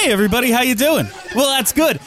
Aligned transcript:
Hey 0.00 0.12
everybody, 0.12 0.50
how 0.50 0.62
you 0.62 0.74
doing? 0.74 1.08
Well, 1.34 1.48
that's 1.56 1.72
good. 1.72 1.98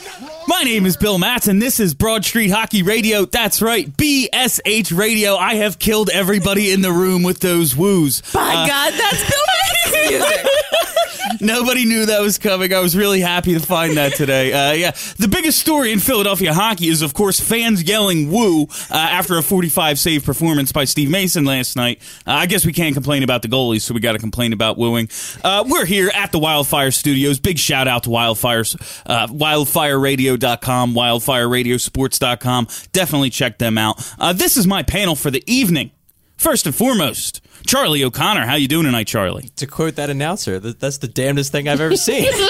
My 0.47 0.64
name 0.64 0.86
is 0.86 0.95
Bill 0.97 1.17
Matz, 1.17 1.47
and 1.47 1.61
this 1.61 1.80
is 1.80 1.94
Broad 1.94 2.23
Street 2.25 2.50
Hockey 2.50 2.84
Radio. 2.84 3.25
That's 3.25 3.61
right, 3.61 3.86
BSH 3.95 4.95
Radio. 4.97 5.36
I 5.36 5.56
have 5.56 5.78
killed 5.78 6.09
everybody 6.12 6.72
in 6.72 6.81
the 6.81 6.92
room 6.92 7.22
with 7.22 7.39
those 7.39 7.75
woos. 7.75 8.22
By 8.34 8.39
Uh, 8.56 8.67
God, 8.67 8.94
that's 8.94 9.30
Bill 9.30 9.39
Mack's 9.47 9.92
music. 10.09 10.45
Nobody 11.41 11.85
knew 11.85 12.06
that 12.07 12.22
was 12.22 12.38
coming. 12.38 12.73
I 12.73 12.79
was 12.79 12.95
really 12.95 13.22
happy 13.22 13.53
to 13.53 13.59
find 13.59 13.97
that 13.97 14.13
today. 14.13 14.51
Uh, 14.51 14.73
yeah, 14.73 14.91
the 15.17 15.28
biggest 15.28 15.59
story 15.59 15.91
in 15.91 16.00
Philadelphia 16.00 16.53
hockey 16.53 16.88
is, 16.88 17.01
of 17.01 17.13
course, 17.13 17.39
fans 17.39 17.84
yelling 17.84 18.31
"woo" 18.31 18.63
uh, 18.63 18.67
after 18.91 19.38
a 19.38 19.41
45 19.41 19.97
save 19.97 20.25
performance 20.25 20.72
by 20.72 20.85
Steve 20.85 21.09
Mason 21.09 21.45
last 21.45 21.75
night. 21.75 22.01
Uh, 22.28 22.31
I 22.31 22.45
guess 22.45 22.66
we 22.66 22.73
can't 22.73 22.94
complain 22.94 23.23
about 23.23 23.41
the 23.41 23.47
goalies, 23.47 23.81
so 23.81 23.94
we 23.94 24.00
got 24.00 24.13
to 24.13 24.19
complain 24.19 24.53
about 24.53 24.78
wooing. 24.78 25.09
Uh, 25.44 25.63
we're 25.67 25.85
here 25.85 26.12
at 26.13 26.31
the 26.31 26.39
Wildfire 26.39 26.91
Studios. 26.91 27.39
Big 27.39 27.57
shout 27.57 27.88
out 27.88 28.03
to 28.03 28.09
Wildfires, 28.09 28.75
uh, 29.06 29.28
WildfireRadio.com, 29.28 30.94
WildfireRadioSports.com. 30.94 32.68
Definitely 32.91 33.29
check 33.29 33.57
them 33.57 33.78
out. 33.78 34.13
Uh, 34.19 34.33
this 34.33 34.57
is 34.57 34.68
my 34.68 34.83
panel 34.83 35.16
for 35.16 35.31
the 35.31 35.44
evening. 35.51 35.91
First 36.38 36.66
and 36.66 36.73
foremost, 36.73 37.41
Charlie 37.66 38.03
O'Connor. 38.03 38.45
How 38.45 38.55
you 38.55 38.67
doing 38.67 38.85
tonight, 38.85 39.07
Charlie? 39.07 39.49
To 39.57 39.67
quote 39.67 39.95
that 39.95 40.09
announcer, 40.09 40.59
that's 40.59 40.97
the 40.97 41.07
damnedest 41.07 41.51
thing 41.51 41.67
I've 41.67 41.81
ever 41.81 41.95
seen. 41.95 42.27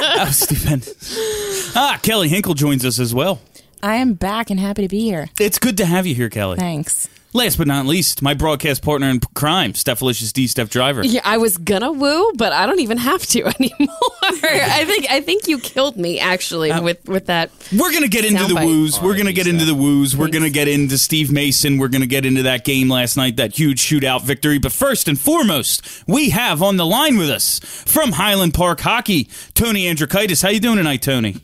That 0.00 0.26
was 0.26 0.38
stupendous. 0.38 1.76
Ah, 1.76 1.98
Kelly 2.02 2.28
Hinkle 2.28 2.54
joins 2.54 2.84
us 2.84 2.98
as 2.98 3.14
well. 3.14 3.40
I 3.82 3.96
am 3.96 4.14
back 4.14 4.50
and 4.50 4.58
happy 4.58 4.82
to 4.82 4.88
be 4.88 5.00
here. 5.00 5.28
It's 5.38 5.58
good 5.58 5.76
to 5.78 5.86
have 5.86 6.06
you 6.06 6.14
here, 6.14 6.28
Kelly. 6.28 6.56
Thanks. 6.58 7.08
Last 7.32 7.58
but 7.58 7.68
not 7.68 7.86
least, 7.86 8.22
my 8.22 8.34
broadcast 8.34 8.82
partner 8.82 9.08
in 9.08 9.20
crime, 9.34 9.72
Stephalicious 9.74 10.32
D. 10.32 10.48
Steph 10.48 10.68
Driver. 10.68 11.04
Yeah, 11.04 11.20
I 11.24 11.36
was 11.38 11.56
gonna 11.58 11.92
woo, 11.92 12.32
but 12.34 12.52
I 12.52 12.66
don't 12.66 12.80
even 12.80 12.98
have 12.98 13.24
to 13.26 13.44
anymore. 13.60 13.88
I 14.22 14.84
think 14.84 15.08
I 15.08 15.20
think 15.20 15.46
you 15.46 15.58
killed 15.60 15.96
me 15.96 16.18
actually 16.18 16.72
uh, 16.72 16.82
with 16.82 17.08
with 17.08 17.26
that. 17.26 17.50
We're 17.76 17.92
gonna 17.92 18.08
get 18.08 18.24
into 18.24 18.42
the 18.44 18.54
Soundbite. 18.54 18.66
woos. 18.66 19.00
We're 19.00 19.16
gonna 19.16 19.32
get 19.32 19.46
into 19.46 19.64
the 19.64 19.76
woos. 19.76 20.16
We're 20.16 20.28
gonna 20.28 20.50
get 20.50 20.66
into 20.66 20.98
Steve 20.98 21.30
Mason. 21.30 21.78
We're 21.78 21.88
gonna 21.88 22.06
get 22.06 22.26
into 22.26 22.42
that 22.44 22.64
game 22.64 22.88
last 22.88 23.16
night, 23.16 23.36
that 23.36 23.56
huge 23.56 23.80
shootout 23.80 24.22
victory. 24.22 24.58
But 24.58 24.72
first 24.72 25.06
and 25.06 25.18
foremost, 25.18 25.82
we 26.08 26.30
have 26.30 26.62
on 26.62 26.78
the 26.78 26.86
line 26.86 27.16
with 27.16 27.30
us 27.30 27.60
from 27.86 28.12
Highland 28.12 28.54
Park 28.54 28.80
Hockey, 28.80 29.30
Tony 29.54 29.84
Andrikaitis. 29.84 30.42
How 30.42 30.48
you 30.48 30.58
doing 30.60 30.78
tonight, 30.78 31.02
Tony? 31.02 31.36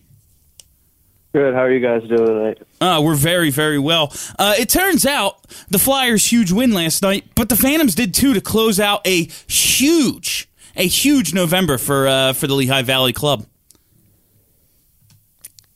Good. 1.36 1.52
How 1.52 1.64
are 1.64 1.70
you 1.70 1.80
guys 1.80 2.00
doing 2.08 2.24
tonight? 2.24 2.62
Uh, 2.80 3.02
we're 3.04 3.14
very, 3.14 3.50
very 3.50 3.78
well. 3.78 4.10
Uh, 4.38 4.54
it 4.58 4.70
turns 4.70 5.04
out 5.04 5.46
the 5.68 5.78
Flyers' 5.78 6.32
huge 6.32 6.50
win 6.50 6.72
last 6.72 7.02
night, 7.02 7.26
but 7.34 7.50
the 7.50 7.56
Phantoms 7.56 7.94
did 7.94 8.14
too 8.14 8.32
to 8.32 8.40
close 8.40 8.80
out 8.80 9.06
a 9.06 9.28
huge, 9.46 10.48
a 10.76 10.86
huge 10.86 11.34
November 11.34 11.76
for 11.76 12.08
uh, 12.08 12.32
for 12.32 12.46
the 12.46 12.54
Lehigh 12.54 12.80
Valley 12.80 13.12
Club. 13.12 13.44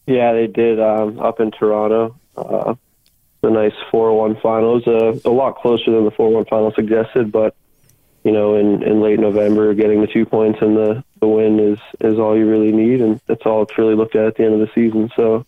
Yeah, 0.06 0.32
they 0.32 0.46
did 0.46 0.80
um, 0.80 1.20
up 1.20 1.40
in 1.40 1.50
Toronto. 1.50 2.16
Uh, 2.38 2.74
the 3.42 3.50
nice 3.50 3.74
four-one 3.90 4.40
final. 4.40 4.78
It 4.78 4.86
was 4.86 5.20
a, 5.26 5.28
a 5.28 5.30
lot 5.30 5.58
closer 5.58 5.90
than 5.90 6.06
the 6.06 6.10
four-one 6.10 6.46
final 6.46 6.72
suggested, 6.72 7.30
but 7.30 7.54
you 8.24 8.32
know, 8.32 8.56
in, 8.56 8.82
in 8.82 9.00
late 9.00 9.18
November, 9.18 9.74
getting 9.74 10.00
the 10.00 10.06
two 10.06 10.26
points 10.26 10.60
and 10.60 10.76
the, 10.76 11.04
the 11.20 11.26
win 11.26 11.58
is 11.58 11.78
is 12.00 12.18
all 12.18 12.36
you 12.36 12.48
really 12.48 12.72
need, 12.72 13.00
and 13.00 13.20
that's 13.26 13.46
all 13.46 13.62
it's 13.62 13.78
really 13.78 13.94
looked 13.94 14.16
at 14.16 14.26
at 14.26 14.36
the 14.36 14.44
end 14.44 14.54
of 14.54 14.60
the 14.60 14.70
season. 14.74 15.10
So, 15.16 15.46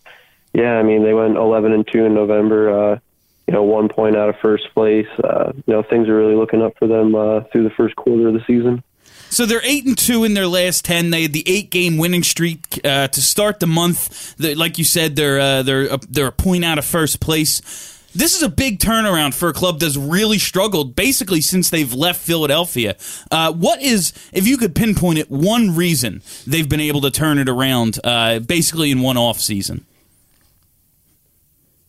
yeah, 0.53 0.77
I 0.77 0.83
mean, 0.83 1.03
they 1.03 1.13
went 1.13 1.37
eleven 1.37 1.71
and 1.71 1.87
two 1.87 2.05
in 2.05 2.13
November. 2.13 2.69
Uh, 2.69 2.99
you 3.47 3.53
know, 3.53 3.63
one 3.63 3.89
point 3.89 4.15
out 4.15 4.29
of 4.29 4.37
first 4.39 4.73
place. 4.73 5.07
Uh, 5.23 5.51
you 5.53 5.73
know, 5.73 5.83
things 5.83 6.07
are 6.07 6.15
really 6.15 6.35
looking 6.35 6.61
up 6.61 6.77
for 6.77 6.87
them 6.87 7.13
uh, 7.13 7.41
through 7.51 7.63
the 7.63 7.69
first 7.71 7.95
quarter 7.95 8.27
of 8.27 8.33
the 8.33 8.43
season. 8.45 8.83
So 9.29 9.47
they're 9.47 9.61
eight 9.63 9.85
and 9.85 9.97
two 9.97 10.23
in 10.23 10.35
their 10.35 10.47
last 10.47 10.85
ten. 10.85 11.09
They 11.09 11.23
had 11.23 11.33
the 11.33 11.43
eight 11.47 11.71
game 11.71 11.97
winning 11.97 12.23
streak 12.23 12.79
uh, 12.83 13.07
to 13.07 13.21
start 13.21 13.59
the 13.59 13.67
month. 13.67 14.35
The, 14.37 14.53
like 14.55 14.77
you 14.77 14.83
said, 14.83 15.15
they're 15.15 15.39
uh, 15.39 15.63
they're 15.63 15.93
a, 15.93 15.99
they're 16.07 16.27
a 16.27 16.31
point 16.31 16.63
out 16.63 16.77
of 16.77 16.85
first 16.85 17.19
place. 17.19 17.92
This 18.15 18.35
is 18.35 18.43
a 18.43 18.49
big 18.49 18.79
turnaround 18.79 19.33
for 19.33 19.49
a 19.49 19.53
club 19.53 19.79
that's 19.79 19.97
really 19.97 20.37
struggled 20.37 20.95
basically 20.95 21.41
since 21.41 21.69
they've 21.69 21.93
left 21.93 22.21
Philadelphia. 22.21 22.95
Uh, 23.31 23.51
what 23.51 23.81
is, 23.81 24.13
if 24.31 24.47
you 24.47 24.57
could 24.57 24.75
pinpoint 24.75 25.17
it, 25.17 25.31
one 25.31 25.75
reason 25.75 26.21
they've 26.45 26.69
been 26.69 26.79
able 26.79 27.01
to 27.01 27.09
turn 27.09 27.39
it 27.39 27.49
around 27.49 27.99
uh, 28.03 28.39
basically 28.39 28.91
in 28.91 29.01
one 29.01 29.17
off 29.17 29.39
season? 29.39 29.85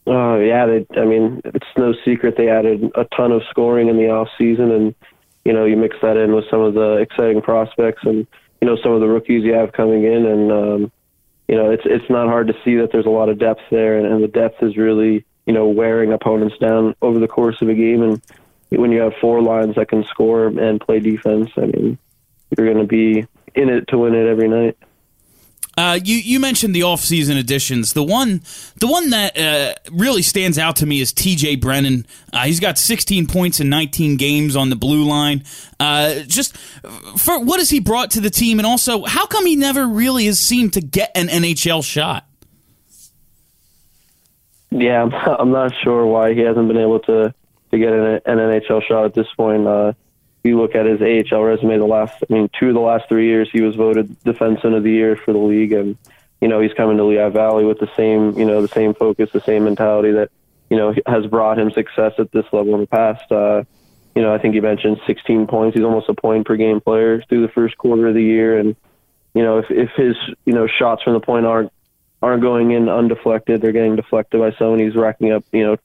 Oh 0.06 0.38
yeah, 0.38 0.66
they, 0.66 0.86
I 1.00 1.04
mean 1.04 1.40
it's 1.44 1.66
no 1.76 1.94
secret 2.04 2.36
they 2.36 2.48
added 2.48 2.90
a 2.94 3.04
ton 3.16 3.32
of 3.32 3.42
scoring 3.48 3.88
in 3.88 3.96
the 3.96 4.10
off 4.10 4.28
season, 4.36 4.70
and 4.70 4.94
you 5.44 5.52
know 5.52 5.64
you 5.64 5.76
mix 5.76 5.96
that 6.02 6.18
in 6.18 6.34
with 6.34 6.44
some 6.50 6.60
of 6.60 6.74
the 6.74 6.96
exciting 6.96 7.40
prospects 7.40 8.02
and 8.04 8.26
you 8.60 8.68
know 8.68 8.76
some 8.82 8.92
of 8.92 9.00
the 9.00 9.08
rookies 9.08 9.44
you 9.44 9.54
have 9.54 9.72
coming 9.72 10.04
in, 10.04 10.26
and 10.26 10.52
um, 10.52 10.92
you 11.48 11.56
know 11.56 11.70
it's 11.70 11.84
it's 11.86 12.08
not 12.10 12.28
hard 12.28 12.48
to 12.48 12.54
see 12.64 12.76
that 12.76 12.92
there's 12.92 13.06
a 13.06 13.10
lot 13.10 13.30
of 13.30 13.38
depth 13.38 13.62
there, 13.70 13.96
and, 13.96 14.06
and 14.06 14.22
the 14.22 14.28
depth 14.28 14.62
is 14.62 14.76
really 14.76 15.24
you 15.46 15.52
know 15.52 15.68
wearing 15.68 16.12
opponents 16.12 16.56
down 16.58 16.94
over 17.02 17.18
the 17.18 17.28
course 17.28 17.60
of 17.62 17.68
a 17.68 17.74
game, 17.74 18.02
and 18.02 18.22
when 18.70 18.92
you 18.92 19.00
have 19.00 19.14
four 19.20 19.42
lines 19.42 19.76
that 19.76 19.88
can 19.88 20.04
score 20.04 20.46
and 20.46 20.80
play 20.80 21.00
defense, 21.00 21.50
I 21.56 21.66
mean 21.66 21.98
you're 22.56 22.66
going 22.66 22.86
to 22.86 22.86
be 22.86 23.26
in 23.54 23.68
it 23.68 23.88
to 23.88 23.98
win 23.98 24.14
it 24.14 24.26
every 24.26 24.48
night. 24.48 24.76
Uh, 25.76 25.98
you 26.02 26.16
you 26.16 26.38
mentioned 26.38 26.74
the 26.74 26.84
off-season 26.84 27.36
additions. 27.36 27.94
The 27.94 28.02
one 28.04 28.42
the 28.78 28.86
one 28.86 29.10
that 29.10 29.36
uh, 29.36 29.74
really 29.90 30.22
stands 30.22 30.56
out 30.56 30.76
to 30.76 30.86
me 30.86 31.00
is 31.00 31.12
T.J. 31.12 31.56
Brennan. 31.56 32.06
Uh, 32.32 32.44
he's 32.44 32.60
got 32.60 32.78
16 32.78 33.26
points 33.26 33.58
in 33.58 33.68
19 33.70 34.16
games 34.16 34.54
on 34.54 34.70
the 34.70 34.76
blue 34.76 35.04
line. 35.04 35.42
Uh, 35.80 36.20
just 36.26 36.56
for 36.56 37.40
what 37.40 37.58
has 37.58 37.70
he 37.70 37.80
brought 37.80 38.12
to 38.12 38.20
the 38.20 38.30
team, 38.30 38.60
and 38.60 38.66
also 38.66 39.04
how 39.04 39.26
come 39.26 39.46
he 39.46 39.56
never 39.56 39.86
really 39.86 40.26
has 40.26 40.38
seemed 40.38 40.74
to 40.74 40.80
get 40.80 41.10
an 41.16 41.26
NHL 41.26 41.84
shot? 41.84 42.24
Yeah, 44.74 45.02
I'm, 45.02 45.14
I'm 45.14 45.50
not 45.52 45.72
sure 45.82 46.04
why 46.06 46.34
he 46.34 46.40
hasn't 46.40 46.68
been 46.68 46.78
able 46.78 47.00
to 47.00 47.32
to 47.70 47.78
get 47.78 47.92
an, 47.92 48.20
an 48.26 48.38
NHL 48.38 48.82
shot 48.82 49.04
at 49.04 49.14
this 49.14 49.28
point. 49.36 49.66
Uh, 49.66 49.92
you 50.42 50.60
look 50.60 50.74
at 50.74 50.84
his 50.84 51.00
AHL 51.00 51.42
resume, 51.42 51.78
the 51.78 51.86
last, 51.86 52.22
I 52.28 52.32
mean, 52.32 52.50
two 52.58 52.68
of 52.68 52.74
the 52.74 52.80
last 52.80 53.08
three 53.08 53.26
years, 53.26 53.48
he 53.50 53.62
was 53.62 53.76
voted 53.76 54.14
defenseman 54.24 54.76
of 54.76 54.82
the 54.82 54.90
year 54.90 55.16
for 55.16 55.32
the 55.32 55.38
league, 55.38 55.72
and 55.72 55.96
you 56.40 56.48
know 56.48 56.60
he's 56.60 56.74
coming 56.74 56.96
to 56.98 57.04
Lehigh 57.04 57.30
Valley 57.30 57.64
with 57.64 57.78
the 57.78 57.90
same, 57.96 58.38
you 58.38 58.44
know, 58.44 58.60
the 58.60 58.68
same 58.68 58.94
focus, 58.94 59.30
the 59.32 59.40
same 59.40 59.64
mentality 59.64 60.12
that 60.12 60.30
you 60.70 60.76
know 60.76 60.94
has 61.06 61.26
brought 61.26 61.58
him 61.58 61.70
success 61.70 62.12
at 62.18 62.32
this 62.32 62.44
level 62.52 62.74
in 62.74 62.80
the 62.80 62.86
past. 62.86 63.30
Uh, 63.30 63.62
you 64.14 64.22
know, 64.22 64.34
I 64.34 64.38
think 64.38 64.54
you 64.54 64.62
mentioned 64.62 65.00
16 65.06 65.46
points. 65.46 65.74
He's 65.74 65.84
almost 65.84 66.08
a 66.08 66.14
point 66.14 66.46
per 66.46 66.56
game 66.56 66.80
player 66.80 67.22
through 67.28 67.42
the 67.42 67.52
first 67.52 67.76
quarter 67.78 68.08
of 68.08 68.14
the 68.14 68.22
year, 68.22 68.58
and 68.58 68.76
you 69.34 69.42
know 69.42 69.58
if 69.58 69.70
if 69.70 69.90
his 69.96 70.16
you 70.44 70.52
know 70.52 70.66
shots 70.66 71.02
from 71.02 71.14
the 71.14 71.20
point 71.20 71.46
aren't 71.46 71.72
aren't 72.24 72.42
going 72.42 72.70
in 72.70 72.88
undeflected, 72.88 73.60
they're 73.60 73.72
getting 73.72 73.96
deflected 73.96 74.40
by 74.40 74.52
someone. 74.58 74.78
He's 74.78 74.96
racking 74.96 75.32
up 75.32 75.44
you 75.52 75.64
know 75.64 75.76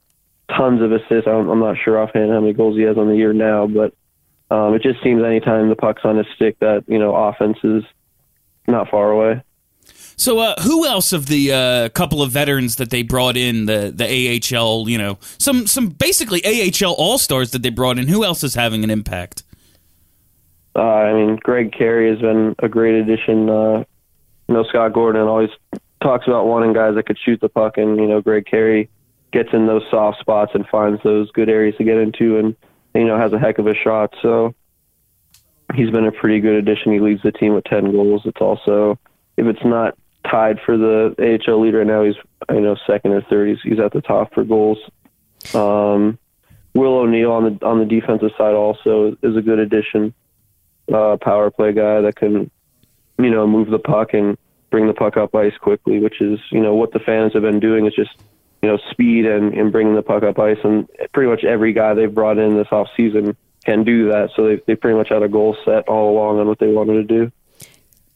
tons 0.56 0.82
of 0.82 0.92
assists. 0.92 1.28
I'm, 1.28 1.48
I'm 1.48 1.60
not 1.60 1.76
sure 1.82 2.00
offhand 2.00 2.30
how 2.30 2.40
many 2.40 2.52
goals 2.52 2.76
he 2.76 2.82
has 2.82 2.96
on 2.96 3.08
the 3.08 3.16
year 3.16 3.32
now, 3.32 3.66
but 3.66 3.94
um, 4.50 4.74
it 4.74 4.82
just 4.82 5.02
seems 5.02 5.22
anytime 5.22 5.68
the 5.68 5.76
puck's 5.76 6.02
on 6.04 6.16
his 6.16 6.26
stick 6.34 6.58
that 6.60 6.84
you 6.88 6.98
know 6.98 7.14
offense 7.14 7.58
is 7.62 7.84
not 8.66 8.88
far 8.88 9.10
away. 9.10 9.42
So, 10.16 10.38
uh, 10.38 10.60
who 10.60 10.86
else 10.86 11.12
of 11.14 11.26
the 11.26 11.52
uh, 11.52 11.88
couple 11.90 12.20
of 12.20 12.30
veterans 12.30 12.76
that 12.76 12.90
they 12.90 13.02
brought 13.02 13.36
in 13.36 13.66
the 13.66 13.92
the 13.94 14.04
AHL? 14.56 14.88
You 14.88 14.98
know, 14.98 15.18
some 15.38 15.66
some 15.66 15.88
basically 15.88 16.42
AHL 16.44 16.92
all 16.92 17.18
stars 17.18 17.52
that 17.52 17.62
they 17.62 17.70
brought 17.70 17.98
in. 17.98 18.08
Who 18.08 18.24
else 18.24 18.44
is 18.44 18.54
having 18.54 18.84
an 18.84 18.90
impact? 18.90 19.44
Uh, 20.76 20.82
I 20.82 21.14
mean, 21.14 21.36
Greg 21.42 21.72
Carey 21.72 22.10
has 22.10 22.20
been 22.20 22.54
a 22.58 22.68
great 22.68 22.96
addition. 22.96 23.48
Uh, 23.48 23.84
you 24.48 24.54
know, 24.54 24.64
Scott 24.64 24.92
Gordon 24.92 25.22
always 25.22 25.50
talks 26.02 26.26
about 26.26 26.46
wanting 26.46 26.72
guys 26.72 26.94
that 26.94 27.06
could 27.06 27.18
shoot 27.18 27.40
the 27.40 27.48
puck, 27.48 27.76
and 27.78 27.96
you 27.96 28.06
know, 28.06 28.20
Greg 28.20 28.46
Carey 28.46 28.88
gets 29.32 29.50
in 29.52 29.66
those 29.66 29.82
soft 29.90 30.20
spots 30.20 30.52
and 30.54 30.66
finds 30.68 31.02
those 31.02 31.30
good 31.32 31.48
areas 31.48 31.76
to 31.76 31.84
get 31.84 31.98
into, 31.98 32.38
and 32.38 32.56
you 32.94 33.04
know, 33.04 33.18
has 33.18 33.32
a 33.32 33.38
heck 33.38 33.58
of 33.58 33.66
a 33.66 33.74
shot. 33.74 34.14
So 34.22 34.54
he's 35.74 35.90
been 35.90 36.06
a 36.06 36.12
pretty 36.12 36.40
good 36.40 36.56
addition. 36.56 36.92
He 36.92 37.00
leads 37.00 37.22
the 37.22 37.32
team 37.32 37.54
with 37.54 37.64
ten 37.64 37.92
goals. 37.92 38.22
It's 38.24 38.40
also 38.40 38.98
if 39.36 39.46
it's 39.46 39.64
not 39.64 39.96
tied 40.28 40.58
for 40.64 40.76
the 40.76 41.14
AHL 41.18 41.60
lead 41.60 41.74
right 41.74 41.86
now, 41.86 42.04
he's 42.04 42.16
you 42.50 42.60
know 42.60 42.76
second 42.86 43.12
or 43.12 43.22
third. 43.22 43.48
He's, 43.48 43.58
he's 43.62 43.80
at 43.80 43.92
the 43.92 44.00
top 44.00 44.34
for 44.34 44.44
goals. 44.44 44.78
Um, 45.54 46.18
Will 46.74 46.98
O'Neill 46.98 47.32
on 47.32 47.44
the 47.44 47.66
on 47.66 47.78
the 47.78 47.84
defensive 47.84 48.30
side 48.36 48.54
also 48.54 49.16
is 49.22 49.36
a 49.36 49.42
good 49.42 49.58
addition. 49.58 50.14
Uh, 50.92 51.16
power 51.20 51.50
play 51.50 51.72
guy 51.72 52.00
that 52.00 52.16
can, 52.16 52.50
you 53.18 53.30
know, 53.30 53.46
move 53.46 53.70
the 53.70 53.78
puck 53.78 54.12
and 54.12 54.36
bring 54.70 54.86
the 54.86 54.94
puck 54.94 55.16
up 55.16 55.34
ice 55.34 55.56
quickly, 55.60 55.98
which 55.98 56.20
is 56.20 56.38
you 56.50 56.60
know 56.60 56.74
what 56.74 56.92
the 56.92 57.00
fans 57.00 57.32
have 57.34 57.42
been 57.42 57.60
doing 57.60 57.86
is 57.86 57.94
just 57.94 58.10
you 58.62 58.68
know 58.68 58.78
speed 58.90 59.26
and, 59.26 59.54
and 59.54 59.72
bringing 59.72 59.94
the 59.94 60.02
puck 60.02 60.22
up 60.22 60.38
ice, 60.38 60.58
and 60.64 60.88
pretty 61.12 61.30
much 61.30 61.44
every 61.44 61.72
guy 61.72 61.94
they've 61.94 62.14
brought 62.14 62.38
in 62.38 62.56
this 62.56 62.68
off 62.70 62.88
season 62.96 63.36
can 63.64 63.84
do 63.84 64.08
that. 64.08 64.30
So 64.36 64.46
they 64.46 64.62
they 64.66 64.74
pretty 64.76 64.96
much 64.96 65.08
had 65.08 65.22
a 65.22 65.28
goal 65.28 65.56
set 65.64 65.88
all 65.88 66.10
along 66.10 66.38
on 66.38 66.46
what 66.46 66.58
they 66.58 66.68
wanted 66.68 66.94
to 66.94 67.04
do. 67.04 67.32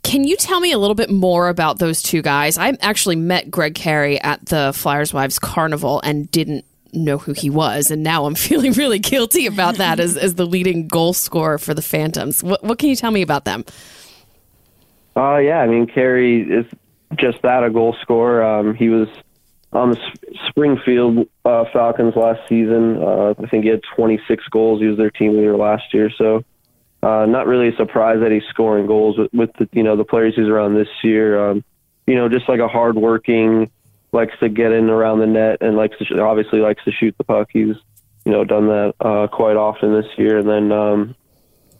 Can 0.03 0.25
you 0.25 0.37
tell 0.37 0.61
me 0.61 0.71
a 0.71 0.79
little 0.79 0.95
bit 0.95 1.11
more 1.11 1.49
about 1.49 1.79
those 1.79 2.03
two 2.03 2.21
guys? 2.21 2.59
I 2.59 2.77
actually 2.83 3.17
met 3.17 3.51
Greg 3.51 3.75
Carey 3.75 4.21
at 4.21 4.45
the 4.47 4.73
Flyers 4.75 5.15
Wives 5.15 5.39
Carnival 5.39 6.01
and 6.03 6.31
didn't 6.31 6.67
know 6.93 7.19
who 7.19 7.33
he 7.33 7.51
was, 7.51 7.91
and 7.91 8.03
now 8.03 8.27
I'm 8.27 8.35
feeling 8.37 8.73
really 8.73 8.99
guilty 8.99 9.47
about 9.47 9.77
that 9.77 9.99
as, 10.01 10.17
as 10.17 10.35
the 10.35 10.47
leading 10.47 10.89
goal 10.89 11.15
scorer 11.15 11.59
for 11.59 11.75
the 11.75 11.83
Phantoms. 11.83 12.43
What, 12.43 12.63
what 12.63 12.79
can 12.79 12.91
you 12.91 12.97
tell 12.97 13.11
me 13.11 13.23
about 13.23 13.45
them? 13.45 13.65
Uh, 15.17 15.39
yeah, 15.39 15.59
I 15.59 15.67
mean, 15.67 15.87
Carey 15.87 16.43
is 16.43 16.67
just 17.17 17.43
that 17.43 17.63
a 17.63 17.71
goal 17.71 17.97
scorer. 18.03 18.43
Um, 18.43 18.75
he 18.75 18.89
was 18.89 19.09
on 19.73 19.91
the 19.91 19.99
Springfield 20.49 21.29
uh, 21.45 21.65
Falcons 21.73 22.15
last 22.17 22.41
season. 22.49 23.03
Uh, 23.03 23.35
I 23.39 23.47
think 23.47 23.65
he 23.65 23.71
had 23.71 23.83
26 23.97 24.45
goals. 24.49 24.81
He 24.81 24.87
was 24.87 24.97
their 24.97 25.11
team 25.11 25.37
leader 25.37 25.57
last 25.57 25.93
year, 25.93 26.11
so 26.17 26.45
uh, 27.03 27.27
not 27.27 27.47
really 27.47 27.69
a 27.69 27.77
surprise 27.77 28.21
that 28.21 28.33
he's 28.33 28.45
scoring 28.51 28.87
goals 28.87 29.19
with, 29.19 29.33
with 29.33 29.51
the 29.59 29.69
you 29.73 29.83
know 29.83 29.97
the 29.97 30.05
players 30.05 30.35
he's 30.37 30.47
around 30.47 30.75
this 30.75 30.89
year. 31.03 31.51
Um, 31.51 31.65
you 32.07 32.15
know, 32.15 32.29
just 32.29 32.49
like 32.49 32.61
a 32.61 32.69
hardworking, 32.69 33.71
likes 34.13 34.35
to 34.41 34.49
get 34.49 34.73
in 34.73 34.89
around 34.89 35.19
the 35.19 35.27
net 35.27 35.59
and 35.61 35.77
likes 35.77 35.99
to 35.99 36.05
sh- 36.05 36.13
obviously 36.13 36.61
likes 36.61 36.83
to 36.85 36.93
shoot 36.93 37.15
the 37.19 37.25
puck. 37.25 37.49
He's 37.53 37.77
you 38.25 38.33
know 38.33 38.45
done 38.45 38.69
that 38.69 38.95
uh, 39.01 39.27
quite 39.29 39.57
often 39.57 39.93
this 39.93 40.07
year. 40.17 40.39
And 40.39 40.49
then 40.49 40.73
um, 40.73 41.15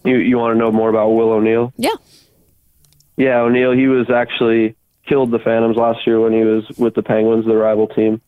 you 0.05 0.17
you 0.17 0.37
want 0.37 0.55
to 0.55 0.59
know 0.59 0.71
more 0.71 0.91
about 0.91 1.11
Will 1.11 1.31
O'Neill? 1.31 1.73
Yeah. 1.77 1.95
Yeah, 3.17 3.41
O'Neill. 3.41 3.73
He 3.73 3.87
was 3.87 4.11
actually 4.11 4.77
killed 5.07 5.31
the 5.31 5.39
Phantoms 5.39 5.77
last 5.77 6.07
year 6.07 6.21
when 6.21 6.33
he 6.33 6.45
was 6.45 6.69
with 6.79 6.95
the 6.95 7.03
Penguins, 7.03 7.45
the 7.45 7.55
rival 7.55 7.87
team. 7.87 8.21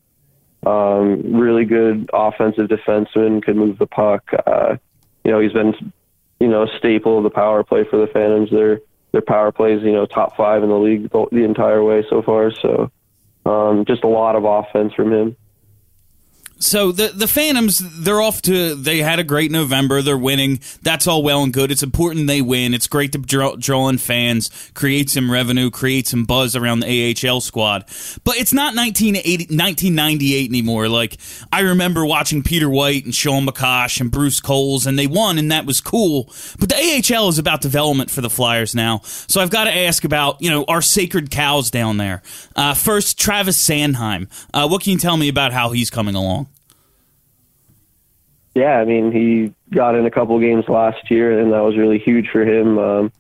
Um, 0.64 1.34
really 1.34 1.64
good 1.64 2.10
offensive 2.12 2.68
defenseman, 2.68 3.42
could 3.42 3.56
move 3.56 3.78
the 3.78 3.86
puck. 3.86 4.28
Uh, 4.46 4.76
you 5.24 5.30
know, 5.30 5.40
he's 5.40 5.52
been, 5.52 5.92
you 6.40 6.48
know, 6.48 6.64
a 6.64 6.78
staple 6.78 7.18
of 7.18 7.24
the 7.24 7.30
power 7.30 7.62
play 7.62 7.84
for 7.84 7.98
the 7.98 8.06
Phantoms. 8.06 8.50
Their 8.50 8.80
their 9.12 9.22
power 9.22 9.52
plays, 9.52 9.82
you 9.82 9.92
know, 9.92 10.06
top 10.06 10.36
five 10.36 10.62
in 10.62 10.68
the 10.68 10.78
league 10.78 11.10
the, 11.10 11.26
the 11.32 11.44
entire 11.44 11.82
way 11.82 12.04
so 12.10 12.20
far. 12.22 12.50
So, 12.50 12.90
um, 13.44 13.84
just 13.86 14.04
a 14.04 14.08
lot 14.08 14.36
of 14.36 14.44
offense 14.44 14.92
from 14.92 15.12
him. 15.12 15.36
So 16.58 16.90
the 16.90 17.08
the 17.08 17.28
Phantoms, 17.28 17.82
they're 18.02 18.22
off 18.22 18.40
to. 18.42 18.74
They 18.74 18.98
had 18.98 19.18
a 19.18 19.24
great 19.24 19.50
November. 19.50 20.00
They're 20.00 20.16
winning. 20.16 20.60
That's 20.82 21.06
all 21.06 21.22
well 21.22 21.42
and 21.42 21.52
good. 21.52 21.70
It's 21.70 21.82
important 21.82 22.26
they 22.28 22.40
win. 22.40 22.72
It's 22.72 22.86
great 22.86 23.12
to 23.12 23.18
draw, 23.18 23.56
draw 23.56 23.88
in 23.88 23.98
fans, 23.98 24.50
create 24.72 25.10
some 25.10 25.30
revenue, 25.30 25.70
create 25.70 26.06
some 26.06 26.24
buzz 26.24 26.56
around 26.56 26.80
the 26.80 27.14
AHL 27.28 27.42
squad. 27.42 27.84
But 28.24 28.36
it's 28.36 28.54
not 28.54 28.74
1980, 28.74 29.54
1998 29.54 30.50
anymore. 30.50 30.88
Like 30.88 31.18
I 31.52 31.60
remember 31.60 32.06
watching 32.06 32.42
Peter 32.42 32.70
White 32.70 33.04
and 33.04 33.14
Sean 33.14 33.46
McCosh 33.46 34.00
and 34.00 34.10
Bruce 34.10 34.40
Coles, 34.40 34.86
and 34.86 34.98
they 34.98 35.06
won, 35.06 35.36
and 35.36 35.52
that 35.52 35.66
was 35.66 35.82
cool. 35.82 36.32
But 36.58 36.70
the 36.70 36.76
AHL 37.14 37.28
is 37.28 37.38
about 37.38 37.60
development 37.60 38.10
for 38.10 38.22
the 38.22 38.30
Flyers 38.30 38.74
now. 38.74 39.02
So 39.04 39.42
I've 39.42 39.50
got 39.50 39.64
to 39.64 39.76
ask 39.76 40.04
about 40.04 40.40
you 40.40 40.48
know 40.48 40.64
our 40.68 40.80
sacred 40.80 41.30
cows 41.30 41.70
down 41.70 41.98
there. 41.98 42.22
Uh, 42.54 42.72
first, 42.72 43.18
Travis 43.18 43.62
Sanheim. 43.62 44.28
Uh, 44.54 44.66
what 44.68 44.82
can 44.82 44.92
you 44.92 44.98
tell 44.98 45.18
me 45.18 45.28
about 45.28 45.52
how 45.52 45.70
he's 45.70 45.90
coming 45.90 46.14
along? 46.14 46.45
Yeah, 48.56 48.78
I 48.78 48.86
mean, 48.86 49.12
he 49.12 49.52
got 49.70 49.96
in 49.96 50.06
a 50.06 50.10
couple 50.10 50.40
games 50.40 50.64
last 50.66 51.10
year, 51.10 51.38
and 51.38 51.52
that 51.52 51.60
was 51.60 51.76
really 51.76 51.98
huge 51.98 52.30
for 52.32 52.40
him. 52.40 52.78
Um, 52.78 53.12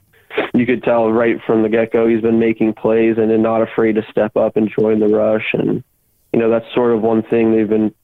you 0.54 0.64
could 0.64 0.82
tell 0.82 1.12
right 1.12 1.36
from 1.46 1.62
the 1.62 1.68
get 1.68 1.92
go 1.92 2.08
he's 2.08 2.22
been 2.22 2.38
making 2.38 2.72
plays 2.72 3.18
and 3.18 3.42
not 3.42 3.60
afraid 3.60 3.96
to 3.96 4.06
step 4.10 4.34
up 4.38 4.56
and 4.56 4.70
join 4.70 4.98
the 4.98 5.08
rush. 5.08 5.52
And 5.52 5.84
you 6.32 6.38
know, 6.38 6.48
that's 6.48 6.64
sort 6.74 6.94
of 6.94 7.02
one 7.02 7.22
thing 7.22 7.52
they've 7.52 7.68
been 7.68 7.94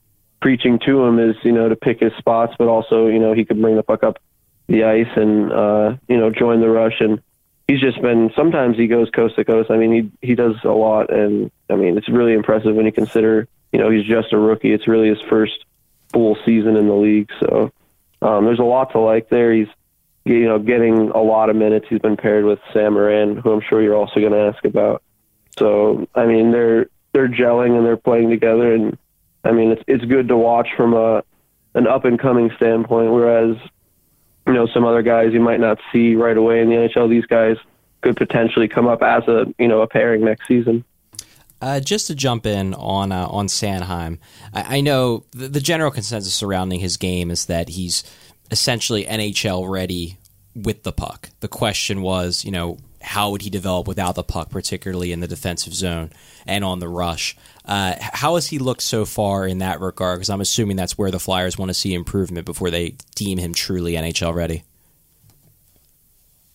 preaching 0.43 0.79
to 0.81 1.05
him 1.05 1.19
is 1.19 1.34
you 1.43 1.53
know 1.53 1.70
to 1.70 1.74
pick 1.74 2.01
his 2.01 2.12
spots, 2.19 2.53
but 2.58 2.69
also 2.69 3.06
you 3.06 3.19
know 3.19 3.32
he 3.32 3.46
could 3.46 3.62
bring 3.62 3.77
the 3.77 3.82
puck 3.82 4.03
up 4.03 4.19
the 4.67 4.84
ice 4.84 5.17
and 5.17 5.51
uh, 5.51 5.96
you 6.08 6.19
know 6.19 6.29
join 6.29 6.60
the 6.60 6.69
rush. 6.69 7.01
And 7.01 7.22
he's 7.67 7.81
just 7.81 8.03
been. 8.03 8.31
Sometimes 8.36 8.77
he 8.77 8.89
goes 8.89 9.08
coast 9.08 9.36
to 9.36 9.44
coast. 9.46 9.70
I 9.70 9.79
mean, 9.79 10.12
he 10.20 10.27
he 10.27 10.34
does 10.34 10.56
a 10.65 10.69
lot, 10.69 11.10
and 11.10 11.51
I 11.70 11.77
mean 11.77 11.96
it's 11.96 12.10
really 12.10 12.34
impressive 12.34 12.74
when 12.74 12.84
you 12.84 12.93
consider 12.93 13.48
you 13.72 13.79
know 13.79 13.89
he's 13.89 14.05
just 14.05 14.34
a 14.34 14.39
rookie. 14.39 14.74
It's 14.74 14.86
really 14.86 15.08
his 15.08 15.22
first 15.31 15.65
full 16.12 16.36
season 16.44 16.76
in 16.76 16.86
the 16.86 16.94
league. 16.94 17.31
So 17.40 17.72
um, 18.20 18.44
there's 18.44 18.58
a 18.58 18.64
lot 18.64 18.92
to 18.92 18.98
like 18.98 19.28
there. 19.28 19.52
He's 19.52 19.69
you 20.24 20.44
know 20.44 20.58
getting 20.58 21.10
a 21.10 21.22
lot 21.22 21.50
of 21.50 21.56
minutes. 21.56 21.86
He's 21.88 21.98
been 21.98 22.16
paired 22.16 22.44
with 22.44 22.60
Sam 22.72 22.94
Morin, 22.94 23.36
who 23.36 23.52
I'm 23.52 23.60
sure 23.60 23.82
you're 23.82 23.96
also 23.96 24.20
going 24.20 24.32
to 24.32 24.52
ask 24.54 24.64
about. 24.64 25.02
So 25.58 26.08
I 26.14 26.26
mean 26.26 26.52
they're 26.52 26.86
they're 27.12 27.28
gelling 27.28 27.76
and 27.76 27.84
they're 27.84 27.96
playing 27.96 28.31
together, 28.31 28.74
and 28.74 28.96
I 29.44 29.52
mean 29.52 29.72
it's 29.72 29.82
it's 29.86 30.04
good 30.04 30.28
to 30.28 30.36
watch 30.36 30.69
from 30.76 30.94
a 30.94 31.24
an 31.74 31.86
up 31.86 32.04
and 32.04 32.19
coming 32.19 32.50
standpoint. 32.56 33.12
Whereas 33.12 33.56
you 34.46 34.52
know 34.52 34.66
some 34.66 34.84
other 34.84 35.02
guys 35.02 35.32
you 35.32 35.40
might 35.40 35.60
not 35.60 35.78
see 35.92 36.14
right 36.14 36.36
away 36.36 36.60
in 36.60 36.69
the 36.69 36.76
NHL, 36.76 37.08
these 37.08 37.26
guys 37.26 37.56
could 38.02 38.16
potentially 38.16 38.69
come 38.69 38.86
up 38.86 39.02
as 39.02 39.26
a 39.28 39.52
you 39.58 39.69
know 39.69 39.82
a 39.82 39.86
pairing 39.86 40.24
next 40.24 40.46
season. 40.46 40.84
Uh, 41.62 41.78
just 41.78 42.08
to 42.08 42.14
jump 42.16 42.44
in 42.44 42.74
on 42.74 43.12
uh, 43.12 43.24
on 43.28 43.46
Sanheim, 43.46 44.19
I, 44.52 44.78
I 44.78 44.81
know 44.81 45.24
the, 45.31 45.46
the, 45.46 45.60
general 45.60 45.92
consensus 45.92 46.34
surrounding 46.34 46.81
his 46.81 46.96
game 46.96 47.31
is 47.31 47.46
that 47.46 47.69
he's 47.69 48.02
essentially 48.50 49.04
NHL 49.04 49.70
ready 49.70 50.19
with 50.56 50.82
the 50.82 50.90
puck. 50.90 51.31
The 51.38 51.46
question 51.46 52.02
was, 52.02 52.44
you 52.44 52.50
know, 52.50 52.78
how 53.00 53.31
would 53.31 53.42
he 53.42 53.48
develop 53.48 53.86
without 53.86 54.16
the 54.16 54.24
puck, 54.24 54.50
particularly 54.50 55.12
in 55.12 55.20
the 55.20 55.28
defensive 55.28 55.72
zone 55.72 56.10
and 56.46 56.64
on 56.64 56.81
the 56.81 56.88
rush? 56.88 57.36
Uh, 57.64 57.94
how 58.00 58.34
has 58.34 58.48
he 58.48 58.58
looked 58.58 58.82
so 58.82 59.04
far 59.04 59.46
in 59.46 59.58
that 59.58 59.81
regard? 59.81 60.19
Because 60.19 60.31
I'm 60.31 60.40
assuming 60.40 60.76
that's 60.76 60.98
where 60.98 61.12
the 61.12 61.20
Flyers 61.20 61.56
want 61.56 61.70
to 61.70 61.74
see 61.74 61.94
improvement 61.94 62.44
before 62.44 62.70
they 62.70 62.96
deem 63.14 63.38
him 63.38 63.54
truly 63.54 63.92
NHL 63.92 64.34
ready. 64.34 64.64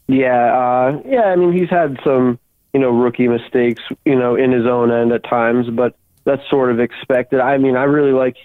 Yeah, 0.10 0.54
uh, 0.54 1.02
yeah. 1.06 1.24
I 1.24 1.38
mean, 1.38 1.54
he's 1.54 1.70
had 1.70 1.98
some 2.04 2.40
you 2.78 2.84
know, 2.84 2.92
rookie 2.92 3.28
mistakes, 3.28 3.82
you 4.06 4.16
know, 4.16 4.36
in 4.36 4.52
his 4.52 4.68
own 4.68 4.92
end 4.92 5.12
at 5.12 5.24
times, 5.24 5.68
but 5.68 5.96
that's 6.26 6.48
sort 6.48 6.70
of 6.70 6.80
expected. 6.80 7.40
I 7.40 7.58
mean, 7.58 7.76
I 7.76 7.86
really 7.86 8.12
like, 8.12 8.38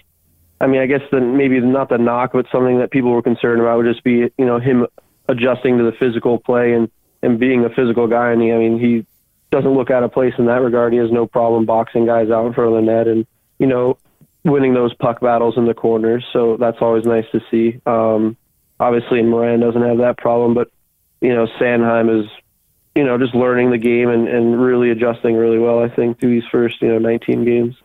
I 0.59 0.65
mean, 0.65 0.81
I 0.81 0.87
guess 0.87 1.01
the, 1.11 1.21
maybe 1.21 1.59
not 1.59 1.89
the 1.89 1.99
knock, 1.99 2.31
but 2.33 2.47
something 2.51 2.79
that 2.79 2.89
people 2.89 3.11
were 3.11 3.21
concerned 3.21 3.61
about 3.61 3.77
would 3.77 3.85
just 3.85 4.03
be, 4.03 4.31
you 4.35 4.45
know, 4.45 4.57
him 4.57 4.87
adjusting 5.29 5.77
to 5.77 5.83
the 5.83 5.91
physical 5.91 6.39
play 6.39 6.73
and, 6.73 6.89
and 7.21 7.39
being 7.39 7.63
a 7.63 7.69
physical 7.69 8.07
guy. 8.07 8.31
And 8.31 8.41
he, 8.41 8.51
I 8.51 8.57
mean, 8.57 8.79
he 8.79 9.05
doesn't 9.51 9.69
look 9.69 9.91
out 9.91 10.01
of 10.01 10.11
place 10.11 10.33
in 10.39 10.47
that 10.47 10.63
regard. 10.63 10.93
He 10.93 10.97
has 10.97 11.11
no 11.11 11.27
problem 11.27 11.67
boxing 11.67 12.07
guys 12.07 12.31
out 12.31 12.47
in 12.47 12.53
front 12.53 12.73
of 12.73 12.83
the 12.83 12.91
net. 12.91 13.07
And, 13.07 13.27
you 13.59 13.67
know, 13.67 13.99
winning 14.43 14.73
those 14.73 14.95
puck 14.95 15.21
battles 15.21 15.57
in 15.57 15.67
the 15.67 15.75
corners. 15.75 16.25
So 16.33 16.57
that's 16.57 16.77
always 16.81 17.05
nice 17.05 17.25
to 17.33 17.41
see. 17.51 17.79
Um, 17.85 18.35
obviously, 18.79 19.21
Morin 19.21 19.59
doesn't 19.59 19.79
have 19.79 19.99
that 19.99 20.17
problem, 20.17 20.55
but 20.55 20.71
you 21.21 21.35
know, 21.35 21.45
Sanheim 21.61 22.23
is 22.23 22.31
you 22.95 23.03
know 23.03 23.17
just 23.17 23.35
learning 23.35 23.71
the 23.71 23.77
game 23.77 24.09
and, 24.09 24.27
and 24.27 24.61
really 24.61 24.89
adjusting 24.91 25.35
really 25.35 25.59
well. 25.59 25.79
I 25.79 25.89
think 25.89 26.19
through 26.19 26.31
these 26.31 26.49
first 26.51 26.81
you 26.81 26.89
know 26.89 26.99
19 26.99 27.45
games. 27.45 27.75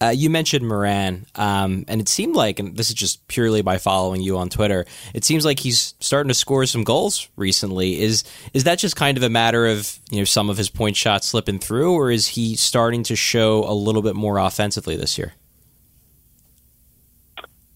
Uh, 0.00 0.10
you 0.10 0.30
mentioned 0.30 0.66
Morin, 0.66 1.26
um, 1.34 1.84
and 1.88 2.00
it 2.00 2.08
seemed 2.08 2.36
like, 2.36 2.60
and 2.60 2.76
this 2.76 2.88
is 2.88 2.94
just 2.94 3.26
purely 3.26 3.62
by 3.62 3.78
following 3.78 4.20
you 4.20 4.38
on 4.38 4.48
Twitter, 4.48 4.86
it 5.12 5.24
seems 5.24 5.44
like 5.44 5.58
he's 5.58 5.94
starting 5.98 6.28
to 6.28 6.34
score 6.34 6.64
some 6.66 6.84
goals 6.84 7.28
recently. 7.34 8.00
Is 8.00 8.22
is 8.54 8.62
that 8.62 8.78
just 8.78 8.94
kind 8.94 9.16
of 9.16 9.24
a 9.24 9.28
matter 9.28 9.66
of 9.66 9.98
you 10.10 10.18
know 10.18 10.24
some 10.24 10.50
of 10.50 10.56
his 10.56 10.70
point 10.70 10.96
shots 10.96 11.26
slipping 11.26 11.58
through, 11.58 11.94
or 11.94 12.12
is 12.12 12.28
he 12.28 12.54
starting 12.54 13.02
to 13.04 13.16
show 13.16 13.64
a 13.64 13.74
little 13.74 14.02
bit 14.02 14.14
more 14.14 14.38
offensively 14.38 14.96
this 14.96 15.18
year? 15.18 15.34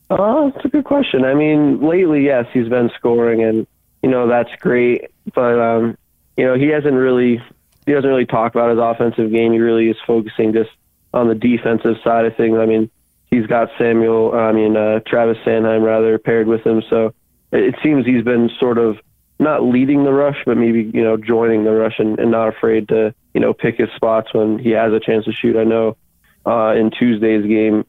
Uh, 0.09 0.51
that's 0.51 0.65
a 0.65 0.69
good 0.69 0.85
question. 0.85 1.25
I 1.25 1.35
mean, 1.35 1.81
lately, 1.81 2.25
yes, 2.25 2.47
he's 2.53 2.69
been 2.69 2.91
scoring, 2.97 3.43
and 3.43 3.67
you 4.01 4.11
know 4.11 4.29
that's 4.29 4.55
great. 4.61 5.11
But 5.35 5.59
um, 5.59 5.99
you 6.43 6.49
know, 6.49 6.55
he 6.57 6.67
hasn't 6.67 6.95
really 6.95 7.41
he 7.87 7.93
doesn't 7.93 8.11
really 8.11 8.27
talk 8.27 8.53
about 8.53 8.71
his 8.71 8.79
offensive 8.81 9.31
game. 9.31 9.53
He 9.53 9.61
really 9.61 9.89
is 9.89 9.97
focusing 10.05 10.53
just 10.53 10.71
on 11.15 11.29
the 11.29 11.37
defensive 11.37 11.95
side 12.03 12.25
of 12.25 12.37
things. 12.37 12.59
I 12.59 12.67
mean, 12.67 12.91
he's 13.31 13.47
got 13.47 13.69
Samuel, 13.79 14.35
I 14.35 14.51
mean 14.51 14.77
uh, 14.77 14.99
Travis 15.07 15.39
Sanheim 15.47 15.85
rather 15.85 16.19
paired 16.19 16.49
with 16.49 16.67
him, 16.67 16.83
so 16.91 17.15
it 17.53 17.77
seems 17.81 18.05
he's 18.05 18.25
been 18.25 18.51
sort 18.59 18.79
of 18.79 18.99
not 19.39 19.63
leading 19.63 20.03
the 20.03 20.13
rush, 20.13 20.39
but 20.45 20.57
maybe 20.57 20.91
you 20.93 21.05
know 21.05 21.17
joining 21.17 21.63
the 21.63 21.71
rush 21.71 22.01
and, 22.01 22.19
and 22.19 22.33
not 22.33 22.49
afraid 22.49 22.89
to 22.89 23.15
you 23.35 23.41
know 23.41 23.53
pick 23.53 23.77
his 23.77 23.91
spots 23.95 24.35
when 24.35 24.59
he 24.59 24.71
has 24.71 24.93
a 24.93 24.99
chance 24.99 25.27
to 25.27 25.33
shoot. 25.33 25.57
I 25.57 25.63
know 25.63 25.97
uh, 26.45 26.75
in 26.75 26.91
Tuesday's 26.91 27.47
game 27.47 27.85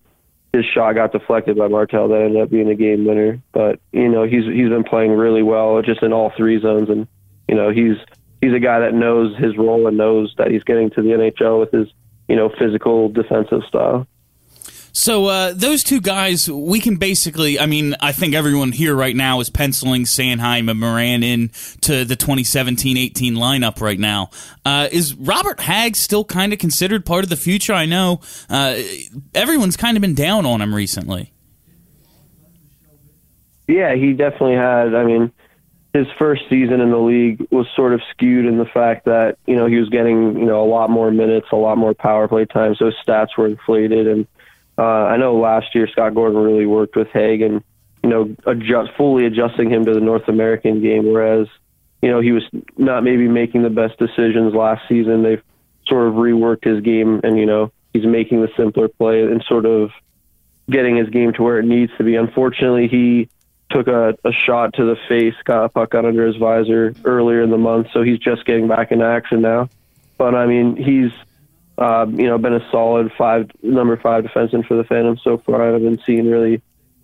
his 0.53 0.65
shot 0.65 0.93
got 0.93 1.11
deflected 1.11 1.57
by 1.57 1.69
Martel. 1.69 2.07
That 2.09 2.21
ended 2.21 2.43
up 2.43 2.51
being 2.51 2.69
a 2.69 2.75
game 2.75 3.03
winner. 3.05 3.41
But 3.51 3.79
you 3.91 4.09
know, 4.09 4.25
he's 4.25 4.45
he's 4.45 4.69
been 4.69 4.83
playing 4.83 5.13
really 5.13 5.41
well, 5.41 5.81
just 5.81 6.03
in 6.03 6.13
all 6.13 6.31
three 6.37 6.61
zones, 6.61 6.91
and 6.91 7.07
you 7.47 7.55
know, 7.55 7.71
he's 7.71 7.97
he's 8.43 8.53
a 8.53 8.59
guy 8.59 8.79
that 8.79 8.93
knows 8.93 9.35
his 9.37 9.57
role 9.57 9.87
and 9.87 9.97
knows 9.97 10.33
that 10.37 10.51
he's 10.51 10.63
getting 10.63 10.89
to 10.91 11.01
the 11.01 11.09
NHL 11.09 11.59
with 11.59 11.71
his 11.71 11.87
you 12.27 12.35
know 12.35 12.49
physical 12.59 13.09
defensive 13.09 13.61
style. 13.67 14.05
So 14.95 15.25
uh, 15.25 15.53
those 15.55 15.83
two 15.83 15.99
guys, 15.99 16.47
we 16.47 16.79
can 16.79 16.97
basically. 16.97 17.59
I 17.59 17.65
mean, 17.65 17.95
I 17.99 18.11
think 18.11 18.35
everyone 18.35 18.71
here 18.71 18.93
right 18.93 19.15
now 19.15 19.39
is 19.39 19.49
penciling 19.49 20.03
Sanheim 20.03 20.69
and 20.69 20.79
Morin 20.79 21.23
in 21.23 21.49
to 21.81 22.05
the 22.05 22.15
2017-18 22.15 23.11
lineup 23.31 23.81
right 23.81 23.97
now. 23.97 24.29
Uh, 24.63 24.89
is 24.91 25.15
Robert 25.15 25.61
Hagg 25.61 25.95
still 25.95 26.23
kind 26.23 26.53
of 26.53 26.59
considered 26.59 27.07
part 27.07 27.23
of 27.23 27.31
the 27.31 27.35
future? 27.35 27.73
I 27.73 27.85
know 27.85 28.21
uh, 28.51 28.79
everyone's 29.33 29.77
kind 29.77 29.97
of 29.97 30.01
been 30.01 30.13
down 30.13 30.45
on 30.45 30.61
him 30.61 30.75
recently. 30.75 31.33
Yeah, 33.67 33.95
he 33.95 34.13
definitely 34.13 34.57
had. 34.57 34.93
I 34.93 35.05
mean, 35.05 35.31
his 35.93 36.07
first 36.17 36.43
season 36.49 36.81
in 36.81 36.89
the 36.89 36.97
league 36.97 37.45
was 37.51 37.67
sort 37.75 37.93
of 37.93 38.01
skewed 38.09 38.45
in 38.45 38.57
the 38.57 38.65
fact 38.65 39.05
that 39.05 39.37
you 39.45 39.55
know 39.55 39.67
he 39.67 39.77
was 39.77 39.89
getting 39.89 40.37
you 40.37 40.45
know 40.45 40.63
a 40.63 40.69
lot 40.69 40.89
more 40.89 41.11
minutes, 41.11 41.47
a 41.51 41.55
lot 41.55 41.77
more 41.77 41.93
power 41.93 42.27
play 42.27 42.45
time, 42.45 42.75
so 42.75 42.85
his 42.87 42.95
stats 43.05 43.37
were 43.37 43.47
inflated 43.47 44.07
and 44.07 44.27
uh, 44.77 44.81
I 44.81 45.17
know 45.17 45.35
last 45.35 45.75
year 45.75 45.87
Scott 45.87 46.15
Gordon 46.15 46.41
really 46.41 46.65
worked 46.65 46.95
with 46.95 47.09
Hagg 47.09 47.41
and 47.41 47.63
you 48.01 48.09
know 48.09 48.35
adjust 48.45 48.91
fully 48.97 49.25
adjusting 49.25 49.69
him 49.69 49.85
to 49.85 49.93
the 49.93 49.99
North 49.99 50.27
American 50.27 50.81
game, 50.81 51.11
whereas 51.11 51.47
you 52.01 52.09
know 52.09 52.19
he 52.19 52.31
was 52.31 52.43
not 52.77 53.03
maybe 53.03 53.27
making 53.27 53.63
the 53.63 53.69
best 53.69 53.97
decisions 53.97 54.53
last 54.53 54.81
season. 54.89 55.23
They've 55.23 55.43
sort 55.87 56.07
of 56.07 56.15
reworked 56.15 56.65
his 56.65 56.81
game, 56.81 57.21
and 57.23 57.37
you 57.37 57.45
know 57.45 57.71
he's 57.93 58.05
making 58.05 58.41
the 58.41 58.49
simpler 58.57 58.87
play 58.87 59.21
and 59.21 59.43
sort 59.47 59.65
of 59.65 59.91
getting 60.69 60.95
his 60.95 61.09
game 61.09 61.33
to 61.33 61.43
where 61.43 61.59
it 61.59 61.65
needs 61.65 61.91
to 61.97 62.03
be. 62.03 62.15
Unfortunately, 62.15 62.87
he 62.87 63.29
took 63.73 63.87
a, 63.87 64.15
a 64.23 64.31
shot 64.31 64.73
to 64.75 64.85
the 64.85 64.95
face, 65.09 65.35
got 65.43 65.65
a 65.65 65.69
puck 65.69 65.91
got 65.91 66.05
under 66.05 66.25
his 66.25 66.35
visor 66.37 66.93
earlier 67.03 67.41
in 67.41 67.49
the 67.49 67.57
month, 67.57 67.87
so 67.91 68.03
he's 68.03 68.19
just 68.19 68.45
getting 68.45 68.67
back 68.67 68.91
into 68.91 69.05
action 69.05 69.41
now. 69.41 69.69
But 70.17 70.35
I 70.35 70.45
mean, 70.45 70.75
he's 70.75 71.11
uh, 71.77 72.05
you 72.09 72.27
know, 72.27 72.37
been 72.37 72.53
a 72.53 72.71
solid 72.71 73.11
five 73.17 73.49
number 73.61 73.97
five 73.97 74.23
defenseman 74.23 74.65
for 74.65 74.75
the 74.75 74.83
Phantom 74.83 75.17
so 75.17 75.37
far. 75.37 75.61
I 75.61 75.73
haven't 75.73 76.01
seen 76.05 76.29
really 76.29 76.61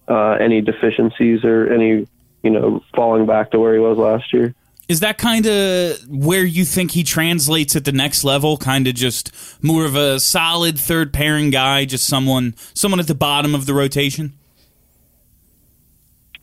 uh, 0.08 0.32
any 0.40 0.62
deficiencies 0.62 1.44
or 1.44 1.72
any 1.72 2.08
you 2.44 2.50
know 2.50 2.84
falling 2.96 3.26
back 3.26 3.52
to 3.52 3.60
where 3.60 3.74
he 3.74 3.80
was 3.80 3.98
last 3.98 4.32
year. 4.32 4.54
Is 4.88 5.02
that 5.02 5.20
kind 5.20 5.46
of 5.46 6.00
where 6.08 6.44
you 6.44 6.66
think 6.66 6.92
he 6.92 7.04
translates 7.04 7.76
at 7.76 7.86
the 7.86 7.92
next 7.92 8.24
level? 8.24 8.58
Kind 8.58 8.88
of 8.88 8.96
just 8.96 9.32
more 9.64 9.86
of 9.86 9.96
a 9.96 10.20
solid 10.20 10.80
third 10.80 11.14
pairing 11.14 11.52
guy, 11.52 11.86
just 11.86 12.08
someone 12.08 12.56
someone 12.74 13.00
at 13.00 13.08
the 13.08 13.16
bottom 13.16 13.56
of 13.56 13.66
the 13.66 13.74
rotation. 13.74 14.34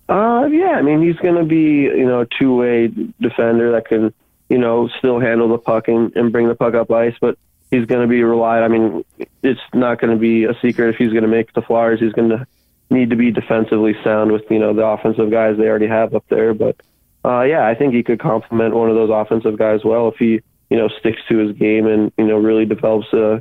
Uh, 0.09 0.49
yeah, 0.53 0.73
I 0.73 0.83
mean 0.83 1.03
he's 1.03 1.17
going 1.17 1.35
to 1.35 1.45
be 1.45 1.83
you 1.83 2.07
know 2.07 2.21
a 2.21 2.27
two 2.27 2.55
way 2.55 2.93
defender 3.21 3.73
that 3.73 3.87
can 3.87 4.15
you 4.49 4.59
know 4.59 4.89
still 4.99 5.19
handle 5.19 5.49
the 5.49 5.59
puck 5.59 5.89
and, 5.89 6.15
and 6.17 6.31
bring 6.31 6.49
the 6.49 6.55
puck 6.55 6.75
up 6.75 6.91
ice, 6.91 7.15
but 7.21 7.37
he's 7.71 7.87
going 7.87 8.03
to 8.03 8.07
be 8.07 8.23
relied. 8.23 8.63
I 8.63 8.69
mean, 8.69 9.05
it's 9.43 9.61
not 9.75 10.01
going 10.01 10.13
to 10.13 10.19
be 10.19 10.45
a 10.45 10.55
secret 10.61 10.91
if 10.91 10.97
he's 10.97 11.11
going 11.11 11.23
to 11.23 11.29
make 11.29 11.53
the 11.53 11.63
Flyers. 11.63 12.01
He's 12.01 12.13
going 12.13 12.31
to 12.31 12.47
need 12.91 13.11
to 13.11 13.17
be 13.17 13.33
defensively 13.33 13.95
sound 14.05 14.33
with 14.33 14.45
you 14.51 14.59
know 14.59 14.73
the 14.73 14.85
offensive 14.85 15.31
guys 15.31 15.57
they 15.57 15.67
already 15.67 15.89
have 15.89 16.15
up 16.15 16.25
there. 16.29 16.55
But 16.55 16.77
uh, 17.25 17.43
yeah, 17.43 17.67
I 17.67 17.75
think 17.75 17.95
he 17.95 18.03
could 18.03 18.21
complement 18.21 18.75
one 18.75 18.89
of 18.89 18.95
those 18.95 19.11
offensive 19.13 19.59
guys 19.59 19.85
well 19.85 20.09
if 20.09 20.17
he 20.17 20.41
you 20.71 20.77
know 20.77 20.89
sticks 20.89 21.21
to 21.29 21.39
his 21.39 21.57
game 21.57 21.87
and 21.87 22.13
you 22.17 22.27
know 22.27 22.37
really 22.37 22.65
develops 22.65 23.13
uh, 23.13 23.41